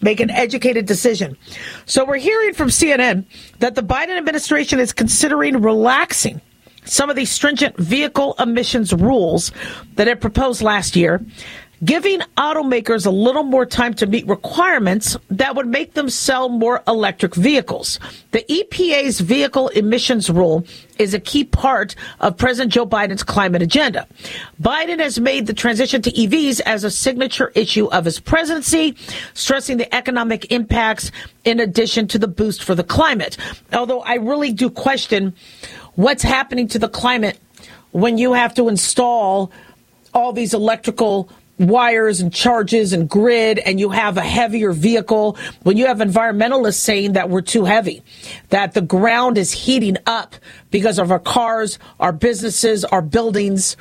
Make 0.00 0.20
an 0.20 0.30
educated 0.30 0.84
decision. 0.86 1.36
So 1.86 2.04
we're 2.04 2.16
hearing 2.16 2.54
from 2.54 2.68
CNN 2.68 3.24
that 3.60 3.74
the 3.74 3.82
Biden 3.82 4.18
administration 4.18 4.80
is 4.80 4.92
considering 4.92 5.62
relaxing 5.62 6.40
some 6.84 7.08
of 7.08 7.16
these 7.16 7.30
stringent 7.30 7.76
vehicle 7.78 8.34
emissions 8.38 8.92
rules 8.92 9.52
that 9.94 10.08
it 10.08 10.20
proposed 10.20 10.62
last 10.62 10.96
year 10.96 11.24
giving 11.84 12.20
automakers 12.36 13.06
a 13.06 13.10
little 13.10 13.42
more 13.42 13.66
time 13.66 13.94
to 13.94 14.06
meet 14.06 14.26
requirements 14.28 15.16
that 15.30 15.56
would 15.56 15.66
make 15.66 15.94
them 15.94 16.08
sell 16.08 16.48
more 16.48 16.82
electric 16.86 17.34
vehicles. 17.34 17.98
The 18.30 18.44
EPA's 18.48 19.20
vehicle 19.20 19.68
emissions 19.68 20.30
rule 20.30 20.64
is 20.98 21.12
a 21.12 21.20
key 21.20 21.44
part 21.44 21.96
of 22.20 22.36
President 22.36 22.72
Joe 22.72 22.86
Biden's 22.86 23.24
climate 23.24 23.62
agenda. 23.62 24.06
Biden 24.60 25.00
has 25.00 25.18
made 25.18 25.46
the 25.46 25.54
transition 25.54 26.02
to 26.02 26.12
EVs 26.12 26.60
as 26.60 26.84
a 26.84 26.90
signature 26.90 27.50
issue 27.54 27.86
of 27.86 28.04
his 28.04 28.20
presidency, 28.20 28.96
stressing 29.34 29.78
the 29.78 29.92
economic 29.92 30.52
impacts 30.52 31.10
in 31.44 31.58
addition 31.58 32.06
to 32.08 32.18
the 32.18 32.28
boost 32.28 32.62
for 32.62 32.76
the 32.76 32.84
climate. 32.84 33.36
Although 33.72 34.02
I 34.02 34.14
really 34.14 34.52
do 34.52 34.70
question 34.70 35.34
what's 35.94 36.22
happening 36.22 36.68
to 36.68 36.78
the 36.78 36.88
climate 36.88 37.38
when 37.90 38.18
you 38.18 38.32
have 38.34 38.54
to 38.54 38.68
install 38.68 39.50
all 40.14 40.32
these 40.32 40.54
electrical 40.54 41.28
wires 41.58 42.20
and 42.20 42.32
charges 42.32 42.92
and 42.92 43.08
grid 43.08 43.58
and 43.58 43.78
you 43.78 43.90
have 43.90 44.16
a 44.16 44.22
heavier 44.22 44.72
vehicle, 44.72 45.36
when 45.62 45.76
you 45.76 45.86
have 45.86 45.98
environmentalists 45.98 46.80
saying 46.80 47.12
that 47.12 47.28
we're 47.30 47.42
too 47.42 47.64
heavy, 47.64 48.02
that 48.48 48.74
the 48.74 48.80
ground 48.80 49.38
is 49.38 49.52
heating 49.52 49.96
up 50.06 50.34
because 50.70 50.98
of 50.98 51.10
our 51.10 51.18
cars, 51.18 51.78
our 52.00 52.12
businesses, 52.12 52.84
our 52.84 53.02
buildings, 53.02 53.76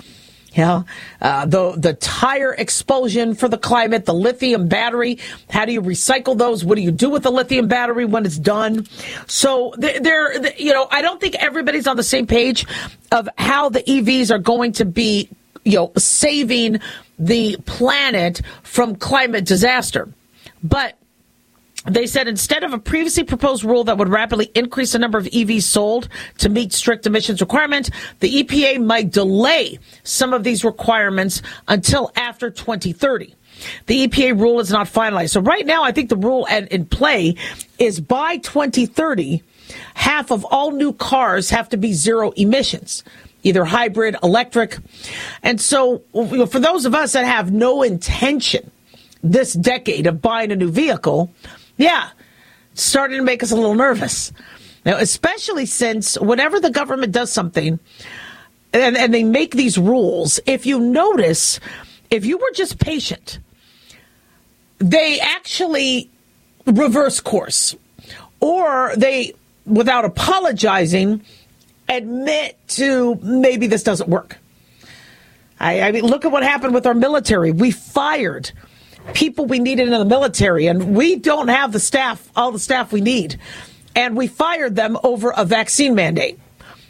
yeah, 0.53 0.84
uh, 1.22 1.45
the 1.45 1.76
the 1.78 1.93
tire 1.93 2.53
explosion 2.53 3.36
for 3.36 3.47
the 3.47 3.57
climate, 3.57 4.05
the 4.05 4.13
lithium 4.13 4.67
battery. 4.67 5.17
How 5.49 5.63
do 5.63 5.72
you 5.72 5.82
recycle 5.82 6.38
those? 6.38 6.65
What 6.65 6.76
do 6.76 6.82
you 6.82 6.91
do 6.91 7.09
with 7.09 7.24
the 7.24 7.32
lithium 7.32 7.69
battery 7.69 8.03
when 8.03 8.26
it's 8.26 8.38
done? 8.38 8.86
So 9.28 9.74
there, 9.78 10.45
you 10.57 10.74
know, 10.74 10.88
I 10.91 11.01
don't 11.01 11.22
think 11.22 11.36
everybody's 11.36 11.88
on 11.88 11.95
the 11.95 12.03
same 12.03 12.28
page 12.28 12.65
of 13.13 13.30
how 13.38 13.69
the 13.69 13.82
EVs 13.82 14.30
are 14.30 14.39
going 14.39 14.74
to 14.74 14.86
be, 14.86 15.30
you 15.64 15.78
know, 15.78 15.91
saving 15.97 16.80
the 17.20 17.57
planet 17.66 18.41
from 18.64 18.95
climate 18.95 19.45
disaster. 19.45 20.09
But 20.64 20.97
they 21.86 22.05
said 22.05 22.28
instead 22.28 22.64
of 22.64 22.74
a 22.74 22.80
previously 22.80 23.24
proposed 23.24 23.64
rule 23.64 23.84
that 23.86 23.97
would 23.97 24.09
rapidly 24.09 24.51
increase 24.53 24.91
the 24.91 24.99
number 24.99 25.18
of 25.18 25.26
EVs 25.26 25.64
sold 25.64 26.09
to 26.38 26.49
meet 26.49 26.74
strict 26.74 27.07
emissions 27.07 27.41
requirements, 27.41 27.89
the 28.20 28.43
EPA 28.43 28.84
might 28.84 29.12
delay 29.12 29.80
some 30.03 30.34
of 30.34 30.43
these 30.43 30.64
requirements 30.64 31.41
until 31.68 32.12
after 32.16 32.51
2030. 32.51 33.36
The 33.88 34.07
EPA 34.07 34.39
rule 34.39 34.59
is 34.59 34.72
not 34.72 34.88
finalized. 34.88 35.32
So 35.32 35.41
right 35.41 35.66
now, 35.66 35.84
I 35.84 35.91
think 35.91 36.09
the 36.09 36.16
rule 36.16 36.45
in 36.45 36.86
play 36.86 37.36
is 37.80 37.99
by 37.99 38.38
2030, 38.38 39.41
half 39.95 40.32
of 40.32 40.45
all 40.45 40.72
new 40.72 40.93
cars 40.93 41.49
have 41.49 41.70
to 41.70 41.78
be 41.78 41.93
zero 41.93 42.32
emissions 42.32 43.03
either 43.44 43.66
hybrid, 43.66 44.16
electric. 44.24 44.78
And 45.44 45.60
so, 45.60 46.04
for 46.14 46.60
those 46.60 46.86
of 46.86 46.96
us 46.96 47.14
that 47.14 47.26
have 47.26 47.52
no 47.52 47.82
intention 47.82 48.72
this 49.24 49.54
decade 49.54 50.08
of 50.08 50.22
buying 50.22 50.52
a 50.52 50.56
new 50.56 50.72
vehicle, 50.72 51.32
yeah, 51.78 52.10
starting 52.74 53.18
to 53.18 53.24
make 53.24 53.44
us 53.44 53.52
a 53.52 53.56
little 53.56 53.76
nervous. 53.76 54.32
Now, 54.86 54.98
especially 54.98 55.66
since 55.66 56.20
whenever 56.20 56.60
the 56.60 56.72
government 56.72 57.12
does 57.12 57.32
something 57.32 57.80
and, 58.74 58.98
and 58.98 59.14
they 59.14 59.24
make 59.24 59.54
these 59.54 59.78
rules, 59.78 60.39
if 60.46 60.66
you 60.66 60.80
notice, 60.80 61.60
if 62.10 62.26
you 62.26 62.38
were 62.38 62.52
just 62.54 62.80
patient, 62.80 63.39
they 64.80 65.20
actually 65.20 66.10
reverse 66.66 67.20
course 67.20 67.76
or 68.39 68.94
they, 68.98 69.34
without 69.66 70.04
apologizing, 70.04 71.22
admit 71.94 72.58
to 72.70 73.16
maybe 73.16 73.68
this 73.68 73.84
doesn't 73.84 74.10
work. 74.10 74.38
I, 75.60 75.82
I 75.82 75.92
mean, 75.92 76.06
look 76.06 76.26
at 76.26 76.32
what 76.32 76.44
happened 76.44 76.74
with 76.74 76.88
our 76.88 76.94
military. 76.94 77.52
We 77.52 77.72
fired 77.72 78.52
people 79.14 79.46
we 79.46 79.60
needed 79.60 79.88
in 79.88 79.94
the 79.94 80.06
military, 80.06 80.68
and 80.68 80.96
we 80.96 81.16
don't 81.16 81.50
have 81.50 81.72
the 81.72 81.80
staff, 81.80 82.30
all 82.36 82.52
the 82.52 82.60
staff 82.60 82.92
we 82.92 83.02
need. 83.02 83.39
And 83.96 84.16
we 84.16 84.28
fired 84.28 84.76
them 84.76 84.98
over 85.04 85.34
a 85.36 85.46
vaccine 85.46 85.96
mandate. 85.96 86.39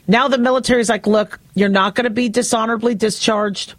Now 0.08 0.28
the 0.28 0.38
military 0.38 0.82
is 0.82 0.90
like, 0.90 1.08
look, 1.08 1.40
you're 1.54 1.70
not 1.70 1.96
going 1.96 2.06
to 2.06 2.10
be 2.10 2.30
dishonorably 2.30 2.96
discharged. 2.96 3.76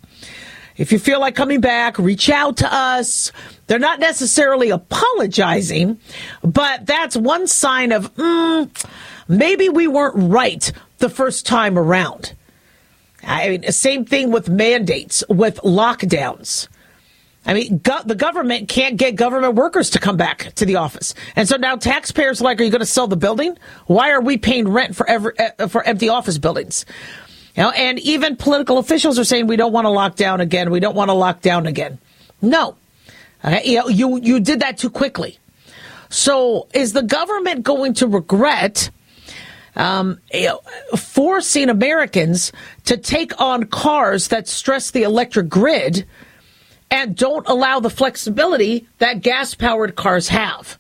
If 0.77 0.93
you 0.93 0.99
feel 0.99 1.21
like 1.21 1.35
coming 1.35 1.61
back, 1.61 1.99
reach 1.99 2.31
out 2.31 2.59
to 2.59 2.75
us. 2.75 3.33
They're 3.67 3.79
not 3.79 4.01
necessarily 4.01 4.71
apologizing, 4.71 6.01
but 6.43 6.87
that's 6.87 7.17
one 7.17 7.47
sign 7.47 7.93
of 7.93 8.15
mm, 8.15 8.87
maybe 9.29 9.69
we 9.69 9.87
weren't 9.87 10.15
right 10.17 10.73
the 11.03 11.11
first 11.11 11.45
time 11.45 11.79
around. 11.79 12.33
I 13.23 13.51
mean, 13.51 13.71
same 13.73 14.07
thing 14.07 14.31
with 14.31 14.49
mandates, 14.49 15.23
with 15.29 15.57
lockdowns. 15.59 16.69
I 17.45 17.55
mean, 17.55 17.79
go- 17.79 18.03
the 18.05 18.15
government 18.15 18.69
can't 18.69 18.97
get 18.97 19.17
government 19.17 19.57
workers 19.57 19.91
to 19.91 19.99
come 19.99 20.17
back 20.17 20.55
to 20.55 20.65
the 20.65 20.77
office, 20.77 21.15
and 21.35 21.49
so 21.49 21.57
now 21.57 21.77
taxpayers 21.77 22.41
are 22.41 22.45
like, 22.45 22.61
"Are 22.61 22.65
you 22.65 22.71
going 22.71 22.81
to 22.81 22.87
sell 22.87 23.09
the 23.09 23.17
building? 23.17 23.59
Why 23.87 24.13
are 24.13 24.21
we 24.21 24.39
paying 24.39 24.69
rent 24.69 24.95
for 24.95 25.09
every, 25.09 25.33
uh, 25.39 25.67
for 25.67 25.83
empty 25.83 26.09
office 26.09 26.39
buildings?" 26.39 26.87
You 27.57 27.65
know, 27.65 27.71
and 27.71 27.99
even 27.99 28.37
political 28.37 28.79
officials 28.79 29.19
are 29.19 29.25
saying 29.25 29.49
we 29.49 29.57
don't 29.57 29.73
want 29.73 29.87
to 29.87 29.91
lock 29.91 30.15
down 30.15 30.41
again. 30.41 30.71
We 30.71 30.81
don't 30.81 30.95
want 30.95 31.11
to 31.11 31.15
lock 31.15 31.43
down 31.43 31.67
again. 31.67 31.99
No, 32.41 32.77
okay, 33.45 33.63
you 33.69 33.79
know, 33.79 33.89
you 33.89 34.21
you 34.21 34.41
did 34.41 34.61
that 34.61 34.79
too 34.79 34.91
quickly. 34.91 35.39
So, 36.11 36.69
is 36.75 36.93
the 36.93 37.03
government 37.03 37.65
going 37.65 37.95
to 37.95 38.07
regret? 38.07 38.91
Um, 39.77 40.19
forcing 40.97 41.69
Americans 41.69 42.53
to 42.85 42.97
take 42.97 43.41
on 43.41 43.65
cars 43.65 44.29
that 44.29 44.49
stress 44.49 44.91
the 44.91 45.03
electric 45.03 45.49
grid 45.49 46.07
and 46.91 47.17
don't 47.17 47.49
allow 47.49 47.81
the 47.81 47.91
flexibility 47.91 48.87
that 48.99 49.23
gas 49.23 49.55
powered 49.55 49.97
cars 49.97 50.29
have. 50.29 50.79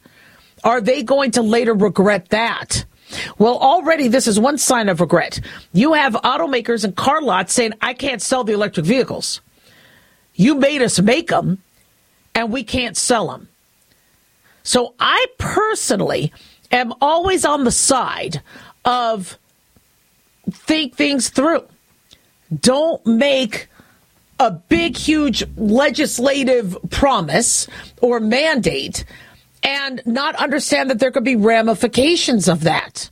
Are 0.62 0.80
they 0.80 1.02
going 1.02 1.30
to 1.32 1.42
later 1.42 1.74
regret 1.74 2.28
that? 2.28 2.84
Well, 3.38 3.58
already 3.58 4.08
this 4.08 4.26
is 4.26 4.38
one 4.38 4.58
sign 4.58 4.88
of 4.88 5.00
regret. 5.00 5.40
You 5.72 5.94
have 5.94 6.14
automakers 6.14 6.84
and 6.84 6.94
car 6.94 7.20
lots 7.22 7.52
saying, 7.52 7.72
I 7.80 7.94
can't 7.94 8.22
sell 8.22 8.44
the 8.44 8.52
electric 8.52 8.86
vehicles. 8.86 9.40
You 10.34 10.54
made 10.54 10.82
us 10.82 11.00
make 11.00 11.28
them, 11.28 11.58
and 12.34 12.52
we 12.52 12.64
can't 12.64 12.96
sell 12.96 13.28
them. 13.28 13.48
So 14.62 14.94
I 14.98 15.26
personally 15.38 16.32
am 16.70 16.94
always 17.00 17.44
on 17.44 17.64
the 17.64 17.70
side 17.70 18.42
of 18.84 19.38
think 20.50 20.96
things 20.96 21.28
through. 21.28 21.64
Don't 22.60 23.04
make 23.06 23.68
a 24.38 24.50
big, 24.50 24.96
huge 24.96 25.44
legislative 25.56 26.76
promise 26.90 27.68
or 28.00 28.20
mandate 28.20 29.04
and 29.62 30.02
not 30.04 30.34
understand 30.36 30.90
that 30.90 30.98
there 30.98 31.10
could 31.10 31.24
be 31.24 31.36
ramifications 31.36 32.48
of 32.48 32.62
that. 32.62 33.10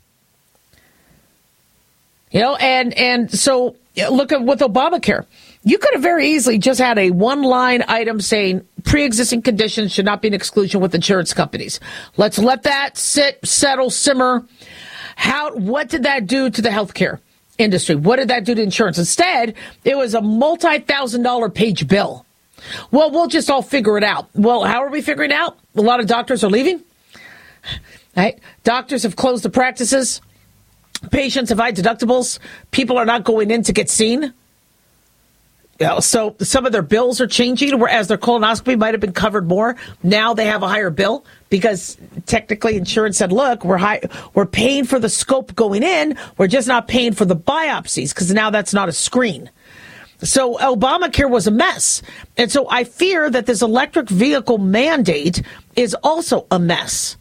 You 2.33 2.41
know, 2.41 2.57
and 2.57 2.95
and 2.95 3.31
so 3.31 3.77
look 4.11 4.33
at 4.33 4.43
with 4.43 4.61
Obamacare. 4.61 5.27
You 5.63 5.79
could 5.79 5.93
have 5.93 6.03
very 6.03 6.29
easily 6.29 6.59
just 6.59 6.81
had 6.81 6.99
a 6.99 7.11
one 7.11 7.43
line 7.43 7.85
item 7.87 8.21
saying 8.21 8.67
pre 8.85 9.05
existing 9.05 9.43
conditions 9.43 9.93
should 9.93 10.05
not 10.05 10.23
be 10.23 10.29
an 10.29 10.35
exclusion 10.35 10.81
with 10.81 10.95
insurance 10.95 11.35
companies. 11.35 11.81
Let's 12.17 12.39
let 12.39 12.63
that 12.65 12.97
sit, 12.97 13.47
settle, 13.47 13.91
simmer. 13.91 14.47
How, 15.21 15.55
what 15.55 15.91
did 15.91 16.05
that 16.05 16.27
do 16.27 16.49
to 16.49 16.63
the 16.63 16.71
healthcare 16.71 17.19
industry? 17.59 17.95
What 17.95 18.17
did 18.17 18.29
that 18.29 18.47
do 18.47 18.55
to 18.55 18.63
insurance? 18.63 18.97
Instead, 18.97 19.55
it 19.85 19.95
was 19.95 20.15
a 20.15 20.23
multi 20.23 20.79
thousand 20.79 21.25
dollar 21.25 21.51
page 21.51 21.87
bill. 21.87 22.25
Well, 22.91 23.11
we'll 23.11 23.27
just 23.27 23.51
all 23.51 23.61
figure 23.61 23.99
it 23.99 24.03
out. 24.03 24.31
Well, 24.35 24.65
how 24.65 24.83
are 24.83 24.89
we 24.89 25.03
figuring 25.03 25.31
out? 25.31 25.59
A 25.77 25.83
lot 25.83 26.01
of 26.01 26.07
doctors 26.07 26.43
are 26.43 26.49
leaving. 26.49 26.83
Right? 28.17 28.39
Doctors 28.65 29.03
have 29.03 29.15
closed 29.15 29.45
the 29.45 29.51
practices. 29.51 30.23
Patients 31.11 31.51
have 31.51 31.59
high 31.59 31.73
deductibles. 31.73 32.39
People 32.71 32.97
are 32.97 33.05
not 33.05 33.23
going 33.23 33.51
in 33.51 33.63
to 33.65 33.75
get 33.75 33.91
seen. 33.91 34.33
So 36.01 36.37
some 36.41 36.67
of 36.67 36.73
their 36.73 36.83
bills 36.83 37.23
are 37.23 37.27
changing, 37.27 37.79
whereas 37.79 38.09
their 38.09 38.19
colonoscopy 38.19 38.79
might 38.79 38.93
have 38.93 39.01
been 39.01 39.13
covered 39.13 39.49
more. 39.49 39.77
Now 40.03 40.35
they 40.35 40.45
have 40.45 40.63
a 40.63 40.69
higher 40.69 40.91
bill 40.91 41.25
because 41.49 41.97
technically 42.27 42.77
insurance 42.77 43.17
said, 43.17 43.33
"Look, 43.33 43.65
we're 43.65 43.79
high, 43.79 44.03
we're 44.35 44.45
paying 44.45 44.85
for 44.85 44.99
the 44.99 45.09
scope 45.09 45.55
going 45.55 45.83
in. 45.83 46.19
We're 46.37 46.49
just 46.49 46.69
not 46.69 46.87
paying 46.87 47.15
for 47.15 47.25
the 47.25 47.37
biopsies 47.37 48.11
because 48.11 48.33
now 48.33 48.51
that's 48.51 48.75
not 48.75 48.91
a 48.91 48.93
screen." 48.93 49.49
So 50.23 50.59
Obamacare 50.59 51.31
was 51.31 51.47
a 51.47 51.51
mess, 51.51 52.03
and 52.37 52.53
so 52.53 52.69
I 52.69 52.85
fear 52.85 53.31
that 53.31 53.47
this 53.47 53.63
electric 53.63 54.11
vehicle 54.11 54.59
mandate 54.59 55.43
is 55.77 55.95
also 56.03 56.47
a 56.51 56.59
mess. 56.59 57.17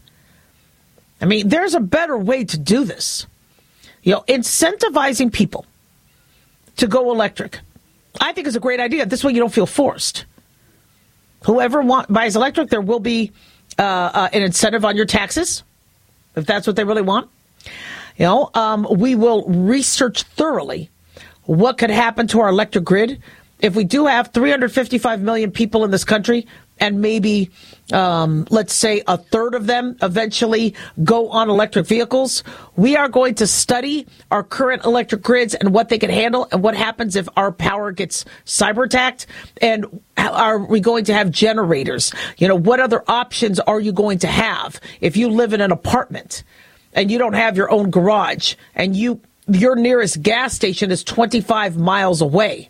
I 1.21 1.25
mean, 1.25 1.47
there's 1.47 1.75
a 1.75 1.79
better 1.79 2.17
way 2.17 2.43
to 2.43 2.57
do 2.57 2.83
this. 2.83 3.25
You 4.03 4.15
know, 4.15 4.25
incentivizing 4.27 5.31
people 5.31 5.65
to 6.75 6.87
go 6.87 7.11
electric 7.11 7.59
I 8.19 8.33
think 8.33 8.47
it's 8.47 8.55
a 8.55 8.59
great 8.59 8.79
idea. 8.79 9.05
This 9.05 9.23
way 9.23 9.31
you 9.31 9.39
don't 9.39 9.53
feel 9.53 9.65
forced. 9.65 10.25
Whoever 11.45 11.81
want, 11.81 12.11
buys 12.11 12.35
electric, 12.35 12.69
there 12.69 12.81
will 12.81 12.99
be 12.99 13.31
uh, 13.77 13.81
uh, 13.81 14.29
an 14.33 14.41
incentive 14.41 14.83
on 14.83 14.97
your 14.97 15.05
taxes 15.05 15.63
if 16.35 16.45
that's 16.45 16.67
what 16.67 16.75
they 16.75 16.83
really 16.83 17.01
want. 17.01 17.29
You 18.17 18.25
know, 18.25 18.49
um, 18.53 18.87
we 18.89 19.15
will 19.15 19.45
research 19.47 20.23
thoroughly 20.23 20.89
what 21.43 21.77
could 21.77 21.89
happen 21.89 22.27
to 22.27 22.41
our 22.41 22.49
electric 22.49 22.83
grid 22.83 23.21
if 23.61 23.75
we 23.75 23.83
do 23.83 24.05
have 24.05 24.31
355 24.33 25.21
million 25.21 25.51
people 25.51 25.83
in 25.83 25.91
this 25.91 26.03
country 26.03 26.47
and 26.79 27.01
maybe, 27.01 27.51
um, 27.91 28.47
let's 28.49 28.73
say, 28.73 29.03
a 29.07 29.17
third 29.17 29.55
of 29.55 29.65
them 29.65 29.97
eventually 30.01 30.75
go 31.03 31.29
on 31.29 31.49
electric 31.49 31.87
vehicles. 31.87 32.43
We 32.75 32.95
are 32.95 33.09
going 33.09 33.35
to 33.35 33.47
study 33.47 34.07
our 34.31 34.43
current 34.43 34.85
electric 34.85 35.21
grids 35.21 35.55
and 35.55 35.73
what 35.73 35.89
they 35.89 35.97
can 35.97 36.09
handle 36.09 36.47
and 36.51 36.61
what 36.61 36.75
happens 36.75 37.15
if 37.15 37.27
our 37.35 37.51
power 37.51 37.91
gets 37.91 38.25
cyber 38.45 38.85
attacked. 38.85 39.25
And 39.61 40.01
are 40.17 40.59
we 40.59 40.79
going 40.79 41.05
to 41.05 41.13
have 41.13 41.31
generators? 41.31 42.13
You 42.37 42.47
know, 42.47 42.55
what 42.55 42.79
other 42.79 43.03
options 43.07 43.59
are 43.59 43.79
you 43.79 43.91
going 43.91 44.19
to 44.19 44.27
have 44.27 44.79
if 45.01 45.17
you 45.17 45.29
live 45.29 45.53
in 45.53 45.61
an 45.61 45.71
apartment 45.71 46.43
and 46.93 47.09
you 47.11 47.17
don't 47.17 47.33
have 47.33 47.57
your 47.57 47.71
own 47.71 47.89
garage 47.89 48.55
and 48.75 48.95
you 48.95 49.21
your 49.47 49.75
nearest 49.75 50.21
gas 50.21 50.53
station 50.53 50.91
is 50.91 51.03
25 51.03 51.77
miles 51.77 52.21
away? 52.21 52.69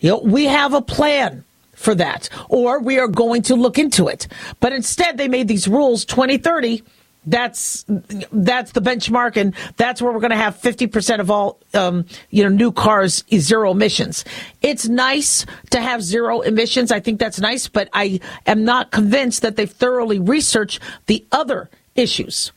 You 0.00 0.10
know, 0.10 0.18
we 0.18 0.46
have 0.46 0.74
a 0.74 0.82
plan 0.82 1.44
for 1.82 1.94
that, 1.96 2.28
or 2.48 2.80
we 2.80 2.98
are 2.98 3.08
going 3.08 3.42
to 3.42 3.54
look 3.54 3.78
into 3.78 4.08
it. 4.08 4.28
But 4.60 4.72
instead, 4.72 5.18
they 5.18 5.28
made 5.28 5.48
these 5.48 5.68
rules 5.68 6.04
2030. 6.04 6.82
That's 7.24 7.84
that's 8.32 8.72
the 8.72 8.80
benchmark, 8.80 9.36
and 9.36 9.54
that's 9.76 10.02
where 10.02 10.12
we're 10.12 10.20
going 10.20 10.30
to 10.30 10.36
have 10.36 10.56
50% 10.56 11.20
of 11.20 11.30
all 11.30 11.60
um, 11.72 12.04
you 12.30 12.42
know 12.42 12.48
new 12.48 12.72
cars 12.72 13.22
zero 13.32 13.70
emissions. 13.70 14.24
It's 14.60 14.88
nice 14.88 15.46
to 15.70 15.80
have 15.80 16.02
zero 16.02 16.40
emissions. 16.40 16.90
I 16.90 16.98
think 16.98 17.20
that's 17.20 17.38
nice, 17.38 17.68
but 17.68 17.88
I 17.92 18.18
am 18.46 18.64
not 18.64 18.90
convinced 18.90 19.42
that 19.42 19.54
they've 19.54 19.70
thoroughly 19.70 20.18
researched 20.18 20.80
the 21.06 21.24
other 21.30 21.70
issues 21.94 22.50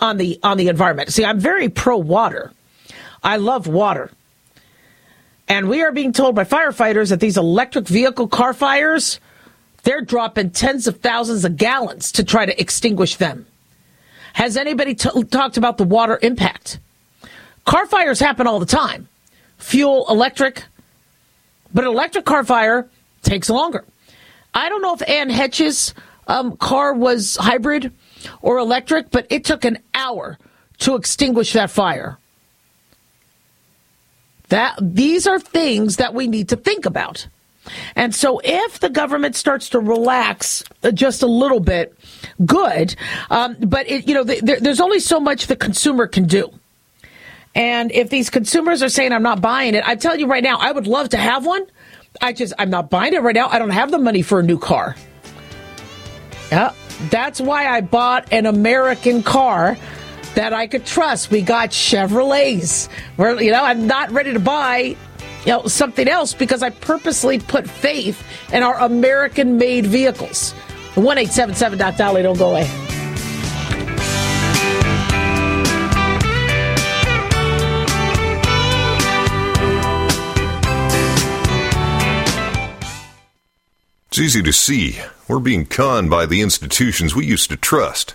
on 0.00 0.18
the 0.18 0.38
on 0.44 0.56
the 0.56 0.68
environment. 0.68 1.12
See, 1.12 1.24
I'm 1.24 1.40
very 1.40 1.68
pro 1.68 1.96
water. 1.96 2.52
I 3.24 3.38
love 3.38 3.66
water. 3.66 4.10
And 5.48 5.68
we 5.68 5.82
are 5.82 5.92
being 5.92 6.12
told 6.12 6.34
by 6.34 6.44
firefighters 6.44 7.10
that 7.10 7.20
these 7.20 7.36
electric 7.36 7.86
vehicle 7.86 8.28
car 8.28 8.54
fires, 8.54 9.20
they're 9.82 10.00
dropping 10.00 10.50
tens 10.50 10.86
of 10.86 11.00
thousands 11.00 11.44
of 11.44 11.56
gallons 11.56 12.12
to 12.12 12.24
try 12.24 12.46
to 12.46 12.60
extinguish 12.60 13.16
them. 13.16 13.46
Has 14.34 14.56
anybody 14.56 14.94
t- 14.94 15.24
talked 15.24 15.56
about 15.56 15.76
the 15.76 15.84
water 15.84 16.18
impact? 16.22 16.78
Car 17.64 17.86
fires 17.86 18.18
happen 18.18 18.46
all 18.46 18.60
the 18.60 18.66
time. 18.66 19.08
Fuel, 19.58 20.06
electric, 20.08 20.64
but 21.72 21.84
an 21.84 21.90
electric 21.90 22.24
car 22.24 22.44
fire 22.44 22.88
takes 23.22 23.50
longer. 23.50 23.84
I 24.54 24.68
don't 24.68 24.82
know 24.82 24.94
if 24.94 25.08
Anne 25.08 25.30
Heche's 25.30 25.94
um, 26.26 26.56
car 26.56 26.94
was 26.94 27.36
hybrid 27.36 27.92
or 28.40 28.58
electric, 28.58 29.10
but 29.10 29.26
it 29.30 29.44
took 29.44 29.64
an 29.64 29.78
hour 29.94 30.38
to 30.78 30.94
extinguish 30.94 31.52
that 31.52 31.70
fire. 31.70 32.18
That 34.52 34.76
these 34.82 35.26
are 35.26 35.40
things 35.40 35.96
that 35.96 36.12
we 36.12 36.26
need 36.26 36.50
to 36.50 36.56
think 36.56 36.84
about. 36.84 37.26
And 37.96 38.14
so 38.14 38.38
if 38.44 38.80
the 38.80 38.90
government 38.90 39.34
starts 39.34 39.70
to 39.70 39.80
relax 39.80 40.62
just 40.92 41.22
a 41.22 41.26
little 41.26 41.58
bit, 41.58 41.96
good. 42.44 42.94
Um, 43.30 43.56
but 43.60 43.88
it, 43.88 44.06
you 44.06 44.12
know, 44.12 44.24
the, 44.24 44.58
there's 44.60 44.80
only 44.80 45.00
so 45.00 45.18
much 45.18 45.46
the 45.46 45.56
consumer 45.56 46.06
can 46.06 46.26
do. 46.26 46.52
And 47.54 47.90
if 47.92 48.10
these 48.10 48.28
consumers 48.28 48.82
are 48.82 48.90
saying, 48.90 49.12
I'm 49.12 49.22
not 49.22 49.40
buying 49.40 49.74
it, 49.74 49.88
I 49.88 49.96
tell 49.96 50.18
you 50.18 50.26
right 50.26 50.44
now, 50.44 50.58
I 50.58 50.70
would 50.70 50.86
love 50.86 51.08
to 51.10 51.16
have 51.16 51.46
one. 51.46 51.64
I 52.20 52.34
just, 52.34 52.52
I'm 52.58 52.68
not 52.68 52.90
buying 52.90 53.14
it 53.14 53.22
right 53.22 53.34
now. 53.34 53.48
I 53.48 53.58
don't 53.58 53.70
have 53.70 53.90
the 53.90 53.96
money 53.96 54.20
for 54.20 54.40
a 54.40 54.42
new 54.42 54.58
car. 54.58 54.96
Yeah. 56.50 56.74
That's 57.08 57.40
why 57.40 57.68
I 57.68 57.80
bought 57.80 58.30
an 58.30 58.44
American 58.44 59.22
car 59.22 59.78
that 60.34 60.52
I 60.52 60.66
could 60.66 60.86
trust. 60.86 61.30
We 61.30 61.42
got 61.42 61.70
Chevrolets. 61.70 62.88
Where 63.16 63.40
you 63.40 63.52
know, 63.52 63.64
I'm 63.64 63.86
not 63.86 64.10
ready 64.10 64.32
to 64.32 64.40
buy 64.40 64.96
you 65.44 65.52
know 65.52 65.66
something 65.66 66.08
else 66.08 66.34
because 66.34 66.62
I 66.62 66.70
purposely 66.70 67.38
put 67.38 67.68
faith 67.68 68.22
in 68.52 68.62
our 68.62 68.78
American 68.78 69.58
made 69.58 69.86
vehicles. 69.86 70.52
One 70.94 71.18
eight 71.18 71.30
seven 71.30 71.54
seven 71.54 71.78
Doc 71.78 71.96
Dolly, 71.96 72.22
don't 72.22 72.38
go 72.38 72.50
away. 72.50 72.70
It's 84.08 84.18
easy 84.18 84.42
to 84.42 84.52
see. 84.52 84.98
We're 85.26 85.38
being 85.38 85.64
conned 85.64 86.10
by 86.10 86.26
the 86.26 86.42
institutions 86.42 87.14
we 87.14 87.24
used 87.24 87.48
to 87.48 87.56
trust. 87.56 88.14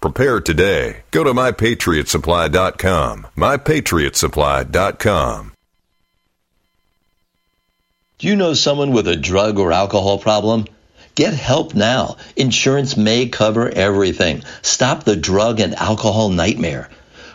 Prepare 0.00 0.40
today. 0.40 1.02
Go 1.10 1.24
to 1.24 1.32
mypatriotsupply.com. 1.32 3.26
Mypatriotsupply.com. 3.36 5.52
Do 8.18 8.28
you 8.28 8.36
know 8.36 8.54
someone 8.54 8.92
with 8.92 9.08
a 9.08 9.16
drug 9.16 9.58
or 9.58 9.72
alcohol 9.72 10.18
problem? 10.18 10.64
Get 11.14 11.34
help 11.34 11.74
now. 11.74 12.16
Insurance 12.36 12.96
may 12.96 13.28
cover 13.28 13.68
everything. 13.68 14.42
Stop 14.62 15.04
the 15.04 15.16
drug 15.16 15.60
and 15.60 15.74
alcohol 15.74 16.30
nightmare. 16.30 16.88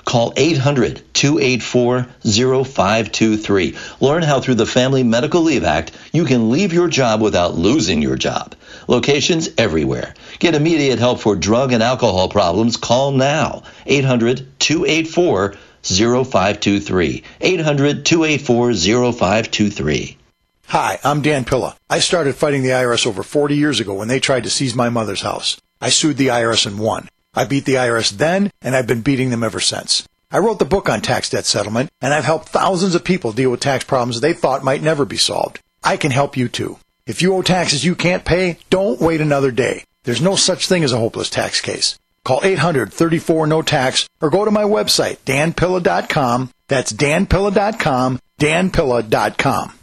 Call 0.06 0.34
800 0.36 1.02
284 1.14 2.08
0523. 2.24 3.78
Learn 4.00 4.24
how 4.24 4.40
through 4.40 4.56
the 4.56 4.66
Family 4.66 5.04
Medical 5.04 5.42
Leave 5.42 5.64
Act 5.64 5.92
you 6.12 6.26
can 6.26 6.50
leave 6.50 6.74
your 6.74 6.88
job 6.88 7.22
without 7.22 7.56
losing 7.56 8.02
your 8.02 8.16
job. 8.16 8.56
Locations 8.88 9.50
everywhere. 9.58 10.14
Get 10.42 10.56
immediate 10.56 10.98
help 10.98 11.20
for 11.20 11.36
drug 11.36 11.72
and 11.72 11.84
alcohol 11.84 12.28
problems. 12.28 12.76
Call 12.76 13.12
now. 13.12 13.62
800 13.86 14.48
284 14.58 15.54
0523. 15.84 17.24
800 17.42 18.04
284 18.04 18.74
0523. 18.74 20.18
Hi, 20.66 21.00
I'm 21.04 21.22
Dan 21.22 21.46
Pilla. 21.46 21.76
I 21.92 22.00
started 22.00 22.34
fighting 22.34 22.64
the 22.64 22.70
IRS 22.70 23.06
over 23.06 23.22
40 23.22 23.56
years 23.56 23.80
ago 23.80 23.94
when 23.94 24.08
they 24.08 24.20
tried 24.20 24.46
to 24.46 24.50
seize 24.50 24.74
my 24.74 24.90
mother's 24.90 25.22
house. 25.22 25.62
I 25.80 25.90
sued 25.90 26.18
the 26.18 26.30
IRS 26.30 26.66
and 26.66 26.80
won. 26.80 27.08
I 27.36 27.46
beat 27.46 27.66
the 27.66 27.76
IRS 27.76 28.10
then, 28.10 28.50
and 28.64 28.76
I've 28.76 28.88
been 28.88 29.02
beating 29.02 29.30
them 29.30 29.44
ever 29.44 29.60
since. 29.60 30.08
I 30.32 30.40
wrote 30.40 30.58
the 30.58 30.66
book 30.66 30.90
on 30.90 31.02
tax 31.02 31.30
debt 31.30 31.46
settlement, 31.46 31.92
and 32.02 32.16
I've 32.16 32.26
helped 32.26 32.50
thousands 32.50 32.96
of 32.96 33.04
people 33.04 33.32
deal 33.32 33.52
with 33.52 33.60
tax 33.60 33.84
problems 33.84 34.22
they 34.22 34.34
thought 34.34 34.64
might 34.64 34.82
never 34.82 35.06
be 35.06 35.18
solved. 35.18 35.60
I 35.84 35.98
can 35.98 36.10
help 36.10 36.36
you 36.36 36.50
too. 36.50 36.80
If 37.06 37.22
you 37.22 37.36
owe 37.36 37.44
taxes 37.44 37.86
you 37.86 37.94
can't 37.94 38.26
pay, 38.26 38.58
don't 38.72 39.00
wait 39.00 39.22
another 39.22 39.52
day. 39.52 39.84
There's 40.04 40.22
no 40.22 40.36
such 40.36 40.68
thing 40.68 40.84
as 40.84 40.94
a 40.94 40.98
hopeless 40.98 41.30
tax 41.30 41.62
case. 41.62 41.98
Call 42.24 42.42
800-34 42.42 43.48
no 43.48 43.62
tax 43.62 44.08
or 44.22 44.30
go 44.30 44.46
to 44.46 44.52
my 44.52 44.64
website 44.64 45.18
danpilla.com. 45.26 46.52
That's 46.68 46.94
danpilla.com, 46.94 48.20
danpilla.com. 48.40 49.74